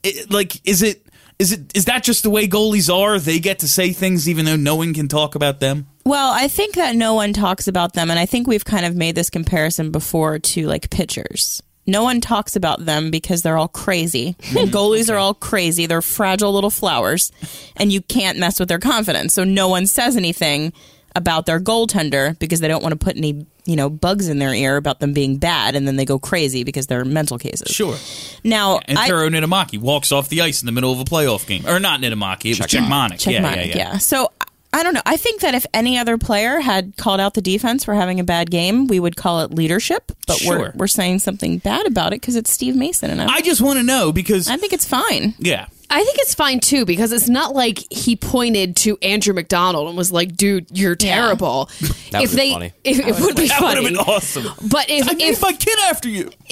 It, 0.04 0.32
like, 0.32 0.66
is 0.68 0.82
it? 0.82 1.04
Is 1.40 1.52
it 1.52 1.76
is 1.76 1.86
that 1.86 2.04
just 2.04 2.24
the 2.24 2.32
way 2.32 2.48
goalies 2.48 2.92
are? 2.92 3.20
They 3.20 3.40
get 3.40 3.60
to 3.60 3.68
say 3.68 3.94
things 3.94 4.28
even 4.28 4.46
though 4.46 4.56
no 4.56 4.76
one 4.76 4.94
can 4.96 5.08
talk 5.08 5.36
about 5.36 5.60
them. 5.60 5.86
Well, 6.04 6.32
I 6.32 6.48
think 6.48 6.76
that 6.76 6.96
no 6.96 7.14
one 7.14 7.34
talks 7.34 7.68
about 7.68 7.94
them, 7.94 8.10
and 8.10 8.20
I 8.20 8.26
think 8.26 8.48
we've 8.48 8.66
kind 8.66 8.86
of 8.86 8.96
made 8.96 9.14
this 9.14 9.30
comparison 9.30 9.92
before 9.92 10.40
to 10.40 10.66
like 10.66 10.90
pitchers. 10.90 11.62
No 11.88 12.04
one 12.04 12.22
talks 12.22 12.56
about 12.56 12.86
them 12.86 13.10
because 13.10 13.42
they're 13.42 13.58
all 13.58 13.70
crazy. 13.70 14.36
Mm-hmm. 14.40 14.58
And 14.58 14.68
goalies 14.72 15.12
are 15.12 15.18
all 15.18 15.34
crazy. 15.34 15.86
They're 15.86 16.02
fragile 16.02 16.54
little 16.54 16.70
flowers, 16.70 17.32
and 17.78 17.92
you 17.92 18.02
can't 18.02 18.38
mess 18.38 18.60
with 18.60 18.70
their 18.70 18.80
confidence. 18.80 19.34
So 19.34 19.44
no 19.44 19.70
one 19.70 19.88
says 19.88 20.18
anything 20.18 20.74
about 21.16 21.48
their 21.48 21.60
goaltender 21.60 22.38
because 22.38 22.60
they 22.60 22.68
don't 22.68 22.84
want 22.84 22.92
to 22.92 23.04
put 23.04 23.18
any 23.18 23.48
you 23.66 23.76
know 23.76 23.90
bugs 23.90 24.30
in 24.30 24.40
their 24.40 24.54
ear 24.54 24.78
about 24.78 25.00
them 25.00 25.14
being 25.14 25.38
bad, 25.38 25.76
and 25.76 25.88
then 25.88 25.96
they 25.96 26.06
go 26.06 26.20
crazy 26.20 26.64
because 26.64 26.88
they're 26.88 27.06
mental 27.06 27.38
cases. 27.38 27.70
Sure. 27.74 27.96
Now, 28.44 28.80
And 28.86 28.98
I, 28.98 29.08
Taro 29.08 29.30
Niittymaki 29.30 29.80
walks 29.80 30.12
off 30.12 30.30
the 30.30 30.42
ice 30.42 30.62
in 30.62 30.66
the 30.66 30.72
middle 30.72 30.92
of 30.92 31.00
a 31.00 31.04
playoff 31.04 31.48
game. 31.48 31.68
Or 31.68 31.80
not 31.80 32.00
Niittymaki, 32.00 32.52
it 32.52 32.60
was 32.60 32.68
Cechmanek. 32.68 33.20
Check 33.20 33.34
yeah, 33.34 33.56
yeah, 33.56 33.64
yeah, 33.64 33.78
yeah, 33.78 33.98
So 33.98 34.32
I 34.74 34.84
don't 34.84 34.94
know. 34.94 35.02
I 35.06 35.18
think 35.18 35.42
that 35.42 35.56
if 35.56 35.66
any 35.74 35.98
other 35.98 36.18
player 36.18 36.60
had 36.60 36.96
called 36.98 37.20
out 37.20 37.34
the 37.34 37.42
defense 37.42 37.84
for 37.86 37.94
having 37.96 38.20
a 38.20 38.24
bad 38.24 38.52
game, 38.52 38.88
we 38.88 39.00
would 39.00 39.16
call 39.16 39.42
it 39.42 39.52
leadership. 39.52 40.12
But 40.28 40.38
Sure. 40.38 40.60
we're 40.60 40.72
we're 40.76 40.88
saying 40.88 41.20
something 41.20 41.58
bad 41.60 41.88
about 41.88 42.08
it 42.14 42.22
because 42.22 42.36
it's 42.36 42.52
Steve 42.52 42.76
Mason, 42.76 43.10
and 43.10 43.22
I, 43.22 43.36
I 43.36 43.42
just 43.42 43.62
want 43.62 43.78
to 43.80 43.84
know 43.84 44.12
because, 44.12 44.48
I 44.50 44.58
think 44.58 44.74
it's 44.74 44.86
fine. 44.86 45.34
yeah. 45.40 45.68
I 45.90 46.04
think 46.04 46.18
it's 46.20 46.36
fine 46.36 46.60
too 46.60 46.84
because 46.86 47.14
it's 47.14 47.30
not 47.30 47.56
like 47.56 47.80
he 47.90 48.18
pointed 48.18 48.76
to 48.78 48.98
Andrew 49.02 49.34
MacDonald 49.34 49.88
and 49.88 49.96
was 49.98 50.12
like, 50.12 50.36
"Dude, 50.36 50.68
you're 50.78 50.98
Yeah. 51.00 51.16
terrible." 51.16 51.70
That 52.12 52.24
if 52.24 52.32
would've 52.32 52.36
they, 52.36 52.50
been 52.50 52.54
funny. 52.54 52.74
if, 52.84 53.00
it 53.00 53.20
would 53.22 53.36
be 53.38 53.48
That 53.48 53.62
would 53.62 53.68
funny. 53.76 53.84
have 53.86 53.94
been 53.94 53.98
awesome. 53.98 54.48
But 54.70 54.90
if 54.90 55.08
I 55.10 55.14
named 55.14 55.32
if 55.36 55.42
my 55.42 55.54
kid 55.54 55.80
after 55.86 56.10
you. 56.10 56.30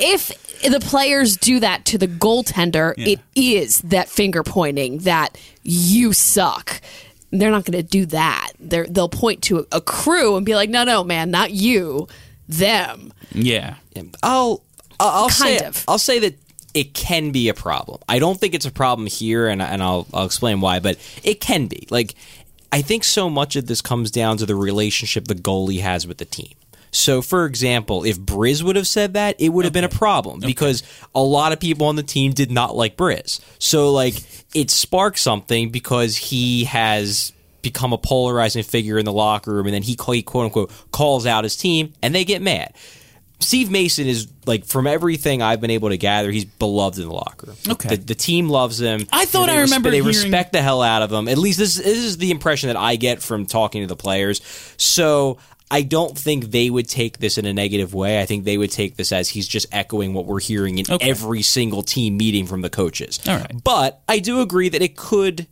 if 0.00 0.30
the 0.62 0.80
players 0.80 1.36
do 1.36 1.60
that 1.60 1.84
to 1.86 1.98
the 1.98 2.08
goaltender, 2.08 2.94
it 2.96 3.20
is 3.34 3.80
that 3.82 4.08
finger 4.08 4.42
pointing 4.42 4.98
that 4.98 5.38
you 5.62 6.12
suck. 6.12 6.80
They're 7.30 7.50
not 7.50 7.64
going 7.64 7.76
to 7.76 7.82
do 7.82 8.06
that. 8.06 8.52
They're, 8.58 8.86
they'll 8.86 9.08
point 9.08 9.42
to 9.44 9.58
a, 9.58 9.76
a 9.76 9.80
crew 9.80 10.36
and 10.36 10.46
be 10.46 10.54
like, 10.54 10.70
"No, 10.70 10.84
no, 10.84 11.04
man, 11.04 11.30
not 11.30 11.50
you, 11.50 12.08
them." 12.48 13.12
Yeah. 13.32 13.74
I'll 14.22 14.62
I'll, 14.98 15.24
I'll 15.24 15.28
say 15.28 15.58
of. 15.60 15.84
I'll 15.86 15.98
say 15.98 16.18
that 16.20 16.38
it 16.74 16.94
can 16.94 17.30
be 17.30 17.48
a 17.48 17.54
problem. 17.54 18.00
I 18.08 18.18
don't 18.18 18.38
think 18.38 18.54
it's 18.54 18.66
a 18.66 18.70
problem 18.70 19.06
here, 19.06 19.48
and 19.48 19.60
and 19.60 19.82
I'll 19.82 20.06
I'll 20.12 20.26
explain 20.26 20.60
why. 20.60 20.80
But 20.80 20.98
it 21.22 21.40
can 21.40 21.66
be. 21.66 21.86
Like 21.90 22.14
I 22.72 22.82
think 22.82 23.04
so 23.04 23.30
much 23.30 23.56
of 23.56 23.66
this 23.66 23.80
comes 23.80 24.10
down 24.10 24.36
to 24.38 24.46
the 24.46 24.54
relationship 24.54 25.26
the 25.26 25.34
goalie 25.34 25.80
has 25.80 26.06
with 26.06 26.18
the 26.18 26.24
team. 26.24 26.54
So, 26.90 27.22
for 27.22 27.44
example, 27.46 28.04
if 28.04 28.18
Briz 28.18 28.62
would 28.62 28.76
have 28.76 28.86
said 28.86 29.14
that, 29.14 29.36
it 29.40 29.50
would 29.50 29.64
have 29.64 29.72
been 29.74 29.84
a 29.84 29.88
problem 29.88 30.40
because 30.40 30.82
a 31.14 31.22
lot 31.22 31.52
of 31.52 31.60
people 31.60 31.86
on 31.86 31.96
the 31.96 32.02
team 32.02 32.32
did 32.32 32.50
not 32.50 32.74
like 32.76 32.96
Briz. 32.96 33.40
So, 33.58 33.92
like, 33.92 34.14
it 34.54 34.70
sparked 34.70 35.18
something 35.18 35.70
because 35.70 36.16
he 36.16 36.64
has 36.64 37.32
become 37.62 37.92
a 37.92 37.98
polarizing 37.98 38.62
figure 38.62 38.98
in 38.98 39.04
the 39.04 39.12
locker 39.12 39.52
room, 39.52 39.66
and 39.66 39.74
then 39.74 39.82
he, 39.82 39.96
he 40.12 40.22
quote 40.22 40.44
unquote 40.46 40.72
calls 40.90 41.26
out 41.26 41.44
his 41.44 41.56
team, 41.56 41.92
and 42.02 42.14
they 42.14 42.24
get 42.24 42.40
mad. 42.40 42.72
Steve 43.40 43.70
Mason 43.70 44.06
is 44.08 44.26
like 44.46 44.64
from 44.64 44.86
everything 44.88 45.42
I've 45.42 45.60
been 45.60 45.70
able 45.70 45.90
to 45.90 45.96
gather, 45.96 46.30
he's 46.30 46.44
beloved 46.44 46.98
in 46.98 47.06
the 47.06 47.14
locker 47.14 47.48
room. 47.48 47.56
Okay. 47.68 47.90
the, 47.90 47.96
the 47.96 48.14
team 48.14 48.48
loves 48.48 48.80
him. 48.80 49.06
I 49.12 49.26
thought 49.26 49.48
I 49.48 49.60
remember 49.60 49.90
they 49.90 49.96
hearing- 49.98 50.08
respect 50.08 50.52
the 50.52 50.60
hell 50.62 50.82
out 50.82 51.02
of 51.02 51.12
him. 51.12 51.28
At 51.28 51.38
least 51.38 51.58
this, 51.58 51.76
this 51.76 51.86
is 51.98 52.18
the 52.18 52.32
impression 52.32 52.66
that 52.68 52.76
I 52.76 52.96
get 52.96 53.22
from 53.22 53.46
talking 53.46 53.82
to 53.82 53.86
the 53.86 53.94
players. 53.96 54.40
So 54.76 55.38
I 55.70 55.82
don't 55.82 56.16
think 56.16 56.46
they 56.50 56.70
would 56.70 56.88
take 56.88 57.18
this 57.18 57.36
in 57.38 57.44
a 57.46 57.52
negative 57.52 57.92
way. 57.94 58.20
I 58.20 58.26
think 58.26 58.44
they 58.44 58.56
would 58.56 58.70
take 58.70 58.96
this 58.96 59.12
as 59.12 59.28
he's 59.28 59.46
just 59.46 59.66
echoing 59.72 60.14
what 60.14 60.24
we're 60.26 60.40
hearing 60.40 60.78
in 60.78 60.86
Okay. 60.90 61.10
every 61.10 61.42
single 61.42 61.82
team 61.82 62.16
meeting 62.16 62.46
from 62.46 62.62
the 62.62 62.70
coaches. 62.70 63.20
All 63.28 63.36
right. 63.36 63.52
But 63.62 64.00
I 64.08 64.18
do 64.20 64.40
agree 64.40 64.68
that 64.70 64.80
it 64.82 64.96
could 64.96 65.46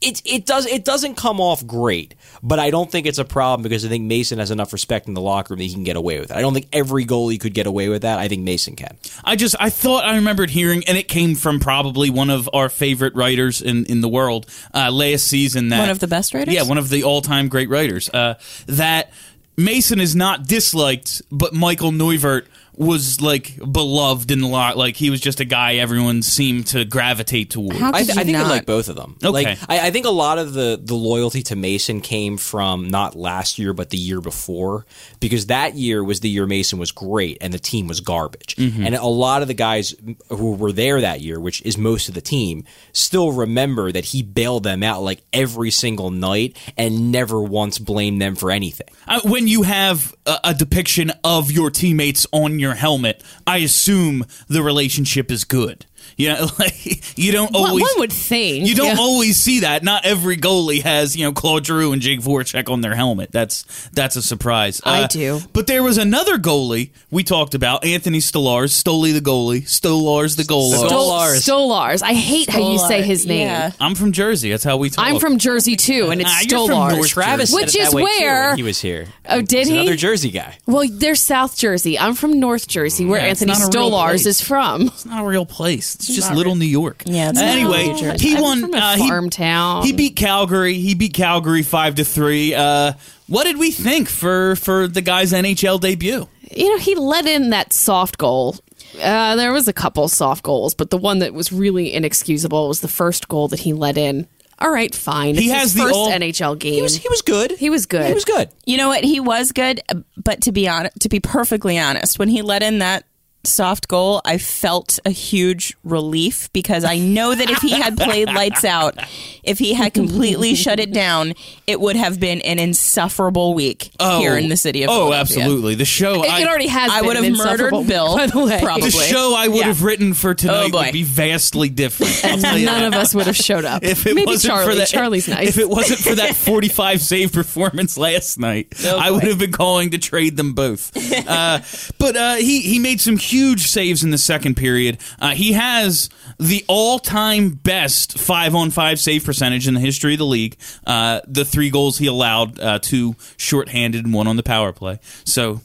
it 0.00 0.22
it 0.24 0.46
does 0.46 0.64
it 0.66 0.84
doesn't 0.84 1.16
come 1.16 1.40
off 1.40 1.66
great, 1.66 2.14
but 2.40 2.60
I 2.60 2.70
don't 2.70 2.88
think 2.88 3.04
it's 3.06 3.18
a 3.18 3.24
problem 3.24 3.62
because 3.64 3.84
I 3.84 3.88
think 3.88 4.04
Mason 4.04 4.38
has 4.38 4.52
enough 4.52 4.72
respect 4.72 5.08
in 5.08 5.14
the 5.14 5.20
locker 5.20 5.54
room 5.54 5.58
that 5.58 5.64
he 5.64 5.72
can 5.74 5.82
get 5.82 5.96
away 5.96 6.20
with 6.20 6.30
it. 6.30 6.36
I 6.36 6.40
don't 6.40 6.54
think 6.54 6.68
every 6.72 7.04
goalie 7.04 7.40
could 7.40 7.52
get 7.52 7.66
away 7.66 7.88
with 7.88 8.02
that. 8.02 8.20
I 8.20 8.28
think 8.28 8.42
Mason 8.42 8.76
can. 8.76 8.96
I 9.24 9.34
just 9.34 9.56
I 9.58 9.70
thought 9.70 10.04
I 10.04 10.14
remembered 10.14 10.50
hearing, 10.50 10.84
and 10.86 10.96
it 10.96 11.08
came 11.08 11.34
from 11.34 11.58
probably 11.58 12.10
one 12.10 12.30
of 12.30 12.48
our 12.52 12.68
favorite 12.68 13.16
writers 13.16 13.60
in, 13.60 13.86
in 13.86 14.00
the 14.00 14.08
world, 14.08 14.46
uh, 14.72 14.92
last 14.92 15.24
season. 15.26 15.70
That 15.70 15.80
One 15.80 15.90
of 15.90 15.98
the 15.98 16.06
best 16.06 16.32
writers? 16.32 16.54
Yeah, 16.54 16.62
one 16.62 16.78
of 16.78 16.90
the 16.90 17.02
all 17.02 17.20
time 17.20 17.48
great 17.48 17.68
writers. 17.68 18.08
Uh, 18.08 18.34
that 18.68 19.10
Mason 19.58 19.98
is 19.98 20.14
not 20.14 20.46
disliked, 20.46 21.20
but 21.32 21.52
Michael 21.52 21.90
Neuvirth 21.90 22.46
was 22.78 23.20
like 23.20 23.58
beloved 23.58 24.30
in 24.30 24.40
the 24.40 24.46
lot. 24.46 24.76
Like 24.76 24.96
he 24.96 25.10
was 25.10 25.20
just 25.20 25.40
a 25.40 25.44
guy 25.44 25.74
everyone 25.76 26.22
seemed 26.22 26.68
to 26.68 26.84
gravitate 26.84 27.50
toward. 27.50 27.76
How 27.76 27.88
I, 27.88 28.02
th- 28.02 28.14
you 28.14 28.20
I 28.20 28.24
think 28.24 28.38
not? 28.38 28.46
I 28.46 28.48
like 28.48 28.66
both 28.66 28.88
of 28.88 28.94
them. 28.94 29.16
Okay. 29.22 29.28
Like 29.28 29.58
I, 29.68 29.88
I 29.88 29.90
think 29.90 30.06
a 30.06 30.10
lot 30.10 30.38
of 30.38 30.52
the 30.52 30.80
the 30.82 30.94
loyalty 30.94 31.42
to 31.44 31.56
Mason 31.56 32.00
came 32.00 32.36
from 32.36 32.88
not 32.88 33.16
last 33.16 33.58
year 33.58 33.72
but 33.72 33.90
the 33.90 33.98
year 33.98 34.20
before 34.20 34.86
because 35.18 35.46
that 35.46 35.74
year 35.74 36.04
was 36.04 36.20
the 36.20 36.28
year 36.28 36.46
Mason 36.46 36.78
was 36.78 36.92
great 36.92 37.38
and 37.40 37.52
the 37.52 37.58
team 37.58 37.88
was 37.88 38.00
garbage. 38.00 38.54
Mm-hmm. 38.56 38.86
And 38.86 38.94
a 38.94 39.06
lot 39.06 39.42
of 39.42 39.48
the 39.48 39.54
guys 39.54 39.94
who 40.28 40.54
were 40.54 40.72
there 40.72 41.00
that 41.00 41.20
year, 41.20 41.40
which 41.40 41.60
is 41.62 41.76
most 41.76 42.08
of 42.08 42.14
the 42.14 42.20
team, 42.20 42.64
still 42.92 43.32
remember 43.32 43.90
that 43.90 44.04
he 44.04 44.22
bailed 44.22 44.62
them 44.62 44.84
out 44.84 45.02
like 45.02 45.22
every 45.32 45.72
single 45.72 46.10
night 46.10 46.56
and 46.76 47.10
never 47.10 47.42
once 47.42 47.78
blamed 47.78 48.22
them 48.22 48.36
for 48.36 48.52
anything. 48.52 48.86
Uh, 49.06 49.20
when 49.24 49.48
you 49.48 49.62
have 49.62 50.14
a, 50.26 50.38
a 50.44 50.54
depiction 50.54 51.10
of 51.24 51.50
your 51.50 51.70
teammates 51.70 52.26
on 52.32 52.58
your 52.58 52.67
helmet, 52.74 53.22
I 53.46 53.58
assume 53.58 54.24
the 54.48 54.62
relationship 54.62 55.30
is 55.30 55.44
good. 55.44 55.86
You 56.18 56.30
know, 56.30 56.48
like 56.58 57.16
you 57.18 57.30
don't 57.32 57.52
One- 57.52 57.70
always 57.70 57.82
one 57.84 58.00
would 58.00 58.12
think, 58.12 58.66
you 58.66 58.74
don't 58.74 58.96
yeah. 58.96 59.00
always 59.02 59.36
see 59.36 59.60
that. 59.60 59.82
Not 59.84 60.04
every 60.04 60.36
goalie 60.36 60.82
has 60.82 61.16
you 61.16 61.24
know 61.24 61.32
Claude 61.32 61.64
Giroux 61.64 61.92
and 61.92 62.02
Jake 62.02 62.20
Voracek 62.20 62.68
on 62.70 62.80
their 62.80 62.94
helmet. 62.96 63.30
That's 63.32 63.88
that's 63.90 64.16
a 64.16 64.22
surprise. 64.22 64.80
Uh, 64.84 64.90
I 64.90 65.06
do. 65.06 65.40
But 65.52 65.68
there 65.68 65.82
was 65.82 65.96
another 65.96 66.36
goalie 66.36 66.90
we 67.10 67.22
talked 67.22 67.54
about, 67.54 67.84
Anthony 67.84 68.18
Stolarz, 68.18 68.70
Stoli 68.82 69.12
the 69.14 69.20
goalie, 69.20 69.62
Stolarz 69.62 70.36
the 70.36 70.42
goalie. 70.42 70.74
Stol- 70.88 71.36
Stolarz. 71.36 72.02
I 72.02 72.14
hate 72.14 72.50
how 72.50 72.72
you 72.72 72.78
say 72.80 73.02
his 73.02 73.24
name. 73.24 73.46
Yeah. 73.46 73.70
I'm 73.80 73.94
from 73.94 74.10
Jersey. 74.12 74.50
That's 74.50 74.64
how 74.64 74.76
we 74.76 74.90
talk. 74.90 75.06
I'm 75.06 75.20
from 75.20 75.38
Jersey 75.38 75.76
too, 75.76 76.10
and 76.10 76.20
it's 76.20 76.28
Ah, 76.30 76.40
you're 76.42 76.66
from 76.66 76.76
Stolarz. 76.76 76.96
North 76.96 77.08
Travis, 77.08 77.54
which 77.54 77.70
said 77.70 77.78
it 77.80 77.82
is 77.84 77.90
that 77.92 77.96
way, 77.96 78.02
too, 78.18 78.24
where 78.24 78.56
he 78.56 78.62
was 78.64 78.80
here. 78.80 79.06
Oh, 79.28 79.40
did 79.40 79.58
He's 79.60 79.68
he? 79.68 79.74
Another 79.82 79.94
Jersey 79.96 80.32
guy. 80.32 80.58
Well, 80.66 80.84
they're 80.90 81.14
South 81.14 81.56
Jersey. 81.56 81.96
I'm 81.98 82.14
from 82.14 82.40
North 82.40 82.66
Jersey, 82.66 83.04
where 83.04 83.20
Yeah, 83.20 83.26
Anthony 83.28 83.52
not 83.52 83.60
a 83.60 83.78
real 83.78 83.90
Stolarz 83.92 84.26
is 84.26 84.40
from. 84.40 84.82
It's 84.88 85.06
not 85.06 85.22
a 85.22 85.26
real 85.26 85.46
place. 85.46 85.94
It's 85.94 86.07
just 86.16 86.28
not 86.30 86.36
little 86.36 86.54
New 86.54 86.64
York. 86.66 87.02
Yeah, 87.06 87.30
it's 87.30 87.38
not 87.38 87.48
Anyway, 87.48 87.86
New 87.88 87.98
Jersey. 87.98 88.28
he 88.28 88.36
I'm 88.36 88.42
won. 88.42 88.60
from 88.60 88.74
a 88.74 88.76
uh, 88.78 88.96
he- 88.96 89.08
farm 89.08 89.30
town. 89.30 89.84
He 89.84 89.92
beat 89.92 90.16
Calgary. 90.16 90.74
He 90.74 90.94
beat 90.94 91.14
Calgary 91.14 91.62
five 91.62 91.96
to 91.96 92.04
three. 92.04 92.54
Uh, 92.54 92.92
what 93.26 93.44
did 93.44 93.58
we 93.58 93.70
think 93.70 94.08
for 94.08 94.56
for 94.56 94.86
the 94.88 95.00
guy's 95.02 95.32
NHL 95.32 95.80
debut? 95.80 96.28
you 96.50 96.70
know, 96.70 96.78
he 96.78 96.94
let 96.94 97.26
in 97.26 97.50
that 97.50 97.72
soft 97.72 98.16
goal. 98.18 98.56
Uh, 99.02 99.36
there 99.36 99.52
was 99.52 99.68
a 99.68 99.72
couple 99.72 100.08
soft 100.08 100.42
goals, 100.42 100.74
but 100.74 100.90
the 100.90 100.96
one 100.96 101.18
that 101.18 101.34
was 101.34 101.52
really 101.52 101.92
inexcusable 101.92 102.68
was 102.68 102.80
the 102.80 102.88
first 102.88 103.28
goal 103.28 103.48
that 103.48 103.60
he 103.60 103.74
let 103.74 103.98
in. 103.98 104.26
All 104.60 104.70
right, 104.70 104.92
fine. 104.94 105.34
He 105.36 105.44
It's 105.50 105.52
has 105.54 105.62
his 105.64 105.74
the 105.74 105.82
first 105.82 105.94
all- 105.94 106.10
NHL 106.10 106.58
game. 106.58 106.72
He 106.74 106.82
was 106.82 106.96
he 106.96 107.08
was 107.08 107.20
good. 107.22 107.52
He 107.52 107.68
was 107.70 107.84
good. 107.86 108.06
He 108.06 108.14
was 108.14 108.24
good. 108.24 108.48
You 108.64 108.76
know 108.78 108.88
what? 108.88 109.04
He 109.04 109.20
was 109.20 109.52
good, 109.52 109.82
but 110.16 110.40
to 110.42 110.52
be 110.52 110.66
honest, 110.66 110.98
to 111.00 111.08
be 111.10 111.20
perfectly 111.20 111.78
honest, 111.78 112.18
when 112.18 112.28
he 112.28 112.40
let 112.42 112.62
in 112.62 112.78
that 112.78 113.04
soft 113.44 113.88
goal, 113.88 114.20
I 114.24 114.36
felt 114.38 114.98
a 115.06 115.10
huge 115.10 115.76
relief 115.84 116.52
because 116.52 116.84
I 116.84 116.98
know 116.98 117.34
that 117.34 117.48
if 117.50 117.58
he 117.58 117.70
had 117.70 117.96
played 117.96 118.28
lights 118.28 118.64
out, 118.64 118.98
if 119.42 119.58
he 119.58 119.72
had 119.74 119.94
completely 119.94 120.54
shut 120.54 120.80
it 120.80 120.92
down, 120.92 121.32
it 121.66 121.80
would 121.80 121.96
have 121.96 122.20
been 122.20 122.40
an 122.42 122.58
insufferable 122.58 123.54
week 123.54 123.90
here 124.00 124.36
in 124.36 124.48
the 124.48 124.56
city 124.56 124.82
of 124.82 124.90
oh, 124.90 125.06
Philadelphia. 125.06 125.38
absolutely. 125.42 125.74
The 125.76 125.84
show. 125.84 126.22
It, 126.24 126.30
I, 126.30 126.40
it 126.42 126.48
already 126.48 126.66
has. 126.68 126.90
I 126.90 126.98
been 127.00 127.06
would 127.06 127.16
have 127.16 127.36
murdered 127.36 127.70
Bill, 127.86 128.16
By 128.16 128.26
the 128.26 128.38
way, 128.44 128.60
probably. 128.62 128.90
the 128.90 128.96
show 128.96 129.34
I 129.36 129.48
would 129.48 129.58
Yeah. 129.58 129.64
have 129.66 129.82
written 129.82 130.14
for 130.14 130.34
tonight 130.34 130.70
Oh, 130.74 130.78
would 130.82 130.92
be 130.92 131.04
vastly 131.04 131.68
different. 131.68 132.24
I'll 132.24 132.38
tell 132.38 132.58
you 132.58 132.66
none 132.66 132.84
of 132.84 132.94
us 132.94 133.14
would 133.14 133.26
have 133.26 133.36
showed 133.36 133.64
up. 133.64 133.82
If 133.84 134.06
it 134.06 134.14
Maybe 134.14 134.26
wasn't 134.26 134.52
Charlie. 134.52 134.72
for 134.72 134.78
that, 134.78 134.88
Charlie's 134.88 135.28
nice. 135.28 135.48
If 135.48 135.58
it 135.58 135.68
wasn't 135.68 136.00
for 136.00 136.14
that 136.16 136.34
45 136.36 137.00
save 137.00 137.32
performance 137.32 137.96
last 137.96 138.38
night, 138.38 138.74
Oh, 138.84 138.98
I 138.98 139.10
would 139.10 139.22
have 139.24 139.38
been 139.38 139.52
calling 139.52 139.90
to 139.90 139.98
trade 139.98 140.36
them 140.36 140.52
both. 140.54 140.90
Uh, 141.28 141.60
but 141.98 142.16
uh, 142.16 142.34
he 142.36 142.60
he 142.60 142.78
made 142.78 143.00
some 143.00 143.16
huge 143.30 143.66
saves 143.68 144.02
in 144.02 144.10
the 144.10 144.18
second 144.18 144.56
period. 144.56 144.98
Uh, 145.20 145.30
he 145.30 145.52
has 145.52 146.08
the 146.38 146.64
all 146.68 146.98
time 146.98 147.50
best 147.50 148.18
five 148.18 148.54
on 148.54 148.70
five 148.70 148.98
save 148.98 149.24
percentage 149.24 149.68
in 149.68 149.74
the 149.74 149.80
history 149.80 150.14
of 150.14 150.18
the 150.18 150.26
league. 150.26 150.56
Uh, 150.86 151.20
the 151.26 151.44
three 151.44 151.70
goals 151.70 151.98
he 151.98 152.06
allowed, 152.06 152.58
uh, 152.60 152.78
two 152.78 153.14
shorthanded 153.36 154.04
and 154.04 154.14
one 154.14 154.26
on 154.26 154.36
the 154.36 154.42
power 154.42 154.72
play. 154.72 154.98
So. 155.24 155.60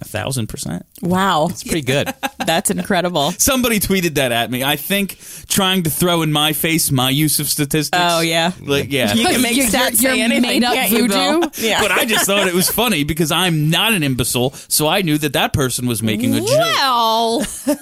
A 0.00 0.04
thousand 0.04 0.46
percent. 0.48 0.86
Wow, 1.02 1.48
It's 1.50 1.62
pretty 1.62 1.82
good. 1.82 2.12
that's 2.46 2.70
incredible. 2.70 3.32
Somebody 3.32 3.80
tweeted 3.80 4.14
that 4.14 4.32
at 4.32 4.50
me. 4.50 4.64
I 4.64 4.76
think 4.76 5.18
trying 5.48 5.82
to 5.82 5.90
throw 5.90 6.22
in 6.22 6.32
my 6.32 6.52
face 6.54 6.90
my 6.90 7.10
use 7.10 7.38
of 7.38 7.48
statistics. 7.48 7.90
Oh 8.02 8.20
yeah, 8.20 8.52
Like, 8.62 8.90
yeah. 8.90 9.12
You 9.12 9.26
can 9.26 9.42
make 9.42 9.56
Your- 9.56 9.66
stats 9.66 10.00
your 10.02 10.12
say 10.14 10.22
anything. 10.22 10.42
made-up 10.42 10.72
can't 10.74 10.90
you, 10.90 11.08
Bill? 11.08 11.40
voodoo? 11.42 11.50
Yeah, 11.68 11.82
but 11.82 11.90
I 11.92 12.06
just 12.06 12.24
thought 12.26 12.48
it 12.48 12.54
was 12.54 12.70
funny 12.70 13.04
because 13.04 13.30
I'm 13.30 13.68
not 13.68 13.92
an 13.92 14.02
imbecile, 14.02 14.52
so 14.68 14.88
I 14.88 15.02
knew 15.02 15.18
that 15.18 15.34
that 15.34 15.52
person 15.52 15.86
was 15.86 16.02
making 16.02 16.34
a 16.34 16.40
joke. 16.40 16.48
well, 16.48 17.46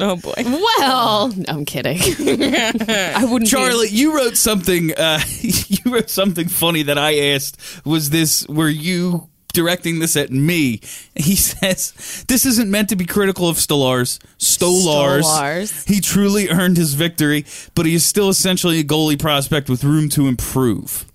oh 0.00 0.16
boy. 0.16 0.32
well. 0.36 1.28
No, 1.28 1.44
I'm 1.46 1.64
kidding. 1.64 1.98
I 2.00 3.20
wouldn't. 3.24 3.42
be- 3.42 3.46
Charlie, 3.46 3.88
you 3.88 4.16
wrote 4.16 4.36
something. 4.36 4.92
Uh, 4.96 5.20
you 5.40 5.92
wrote 5.92 6.10
something 6.10 6.48
funny 6.48 6.82
that 6.84 6.98
I 6.98 7.30
asked. 7.34 7.56
Was 7.84 8.10
this? 8.10 8.46
Were 8.48 8.68
you 8.68 9.28
directing 9.54 10.00
this 10.00 10.16
at 10.16 10.30
me? 10.30 10.80
He 11.14 11.34
says 11.50 12.24
this 12.28 12.44
isn't 12.44 12.70
meant 12.70 12.90
to 12.90 12.96
be 12.96 13.06
critical 13.06 13.48
of 13.48 13.56
Stolarz. 13.56 14.18
Stolarz. 14.38 15.22
Stolarz. 15.22 15.88
He 15.88 16.00
truly 16.00 16.48
earned 16.50 16.76
his 16.76 16.92
victory, 16.94 17.46
but 17.74 17.86
he 17.86 17.94
is 17.94 18.04
still 18.04 18.28
essentially 18.28 18.80
a 18.80 18.84
goalie 18.84 19.18
prospect 19.18 19.70
with 19.70 19.82
room 19.84 20.08
to 20.10 20.28
improve. 20.28 21.06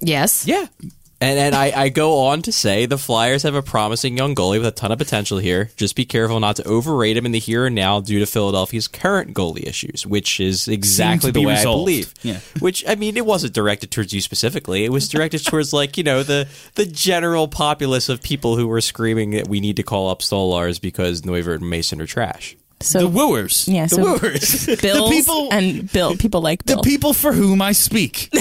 yes. 0.00 0.46
Yeah. 0.46 0.66
And 1.22 1.38
and 1.38 1.54
I, 1.54 1.72
I 1.74 1.88
go 1.88 2.26
on 2.26 2.42
to 2.42 2.52
say 2.52 2.86
the 2.86 2.98
Flyers 2.98 3.44
have 3.44 3.54
a 3.54 3.62
promising 3.62 4.16
young 4.16 4.34
goalie 4.34 4.58
with 4.58 4.66
a 4.66 4.72
ton 4.72 4.90
of 4.90 4.98
potential 4.98 5.38
here. 5.38 5.70
Just 5.76 5.94
be 5.94 6.04
careful 6.04 6.40
not 6.40 6.56
to 6.56 6.64
overrate 6.66 7.16
him 7.16 7.24
in 7.26 7.30
the 7.30 7.38
here 7.38 7.64
and 7.64 7.76
now 7.76 8.00
due 8.00 8.18
to 8.18 8.26
Philadelphia's 8.26 8.88
current 8.88 9.32
goalie 9.32 9.64
issues, 9.64 10.04
which 10.04 10.40
is 10.40 10.66
exactly 10.66 11.30
the 11.30 11.44
way 11.44 11.52
resolved. 11.52 11.82
I 11.82 11.84
believe. 11.84 12.14
Yeah. 12.22 12.40
Which 12.58 12.84
I 12.88 12.96
mean, 12.96 13.16
it 13.16 13.24
wasn't 13.24 13.54
directed 13.54 13.92
towards 13.92 14.12
you 14.12 14.20
specifically. 14.20 14.84
It 14.84 14.90
was 14.90 15.08
directed 15.08 15.46
towards 15.46 15.72
like 15.72 15.96
you 15.96 16.02
know 16.02 16.24
the 16.24 16.48
the 16.74 16.86
general 16.86 17.46
populace 17.46 18.08
of 18.08 18.20
people 18.20 18.56
who 18.56 18.66
were 18.66 18.80
screaming 18.80 19.30
that 19.30 19.46
we 19.46 19.60
need 19.60 19.76
to 19.76 19.84
call 19.84 20.10
up 20.10 20.22
Stolarz 20.22 20.80
because 20.80 21.22
Neuvirth 21.22 21.56
and 21.60 21.70
Mason 21.70 22.00
are 22.00 22.06
trash. 22.06 22.56
So 22.82 23.00
the 23.00 23.08
wooers. 23.08 23.68
yeah, 23.68 23.86
the 23.86 23.94
so 23.94 24.02
wooers. 24.02 24.66
Bills 24.82 25.10
the 25.10 25.16
people. 25.16 25.48
and 25.52 25.90
Bill 25.92 26.16
people 26.16 26.40
like 26.40 26.64
the 26.64 26.78
people 26.78 27.12
for 27.14 27.32
whom 27.32 27.62
I 27.62 27.72
speak. 27.72 28.30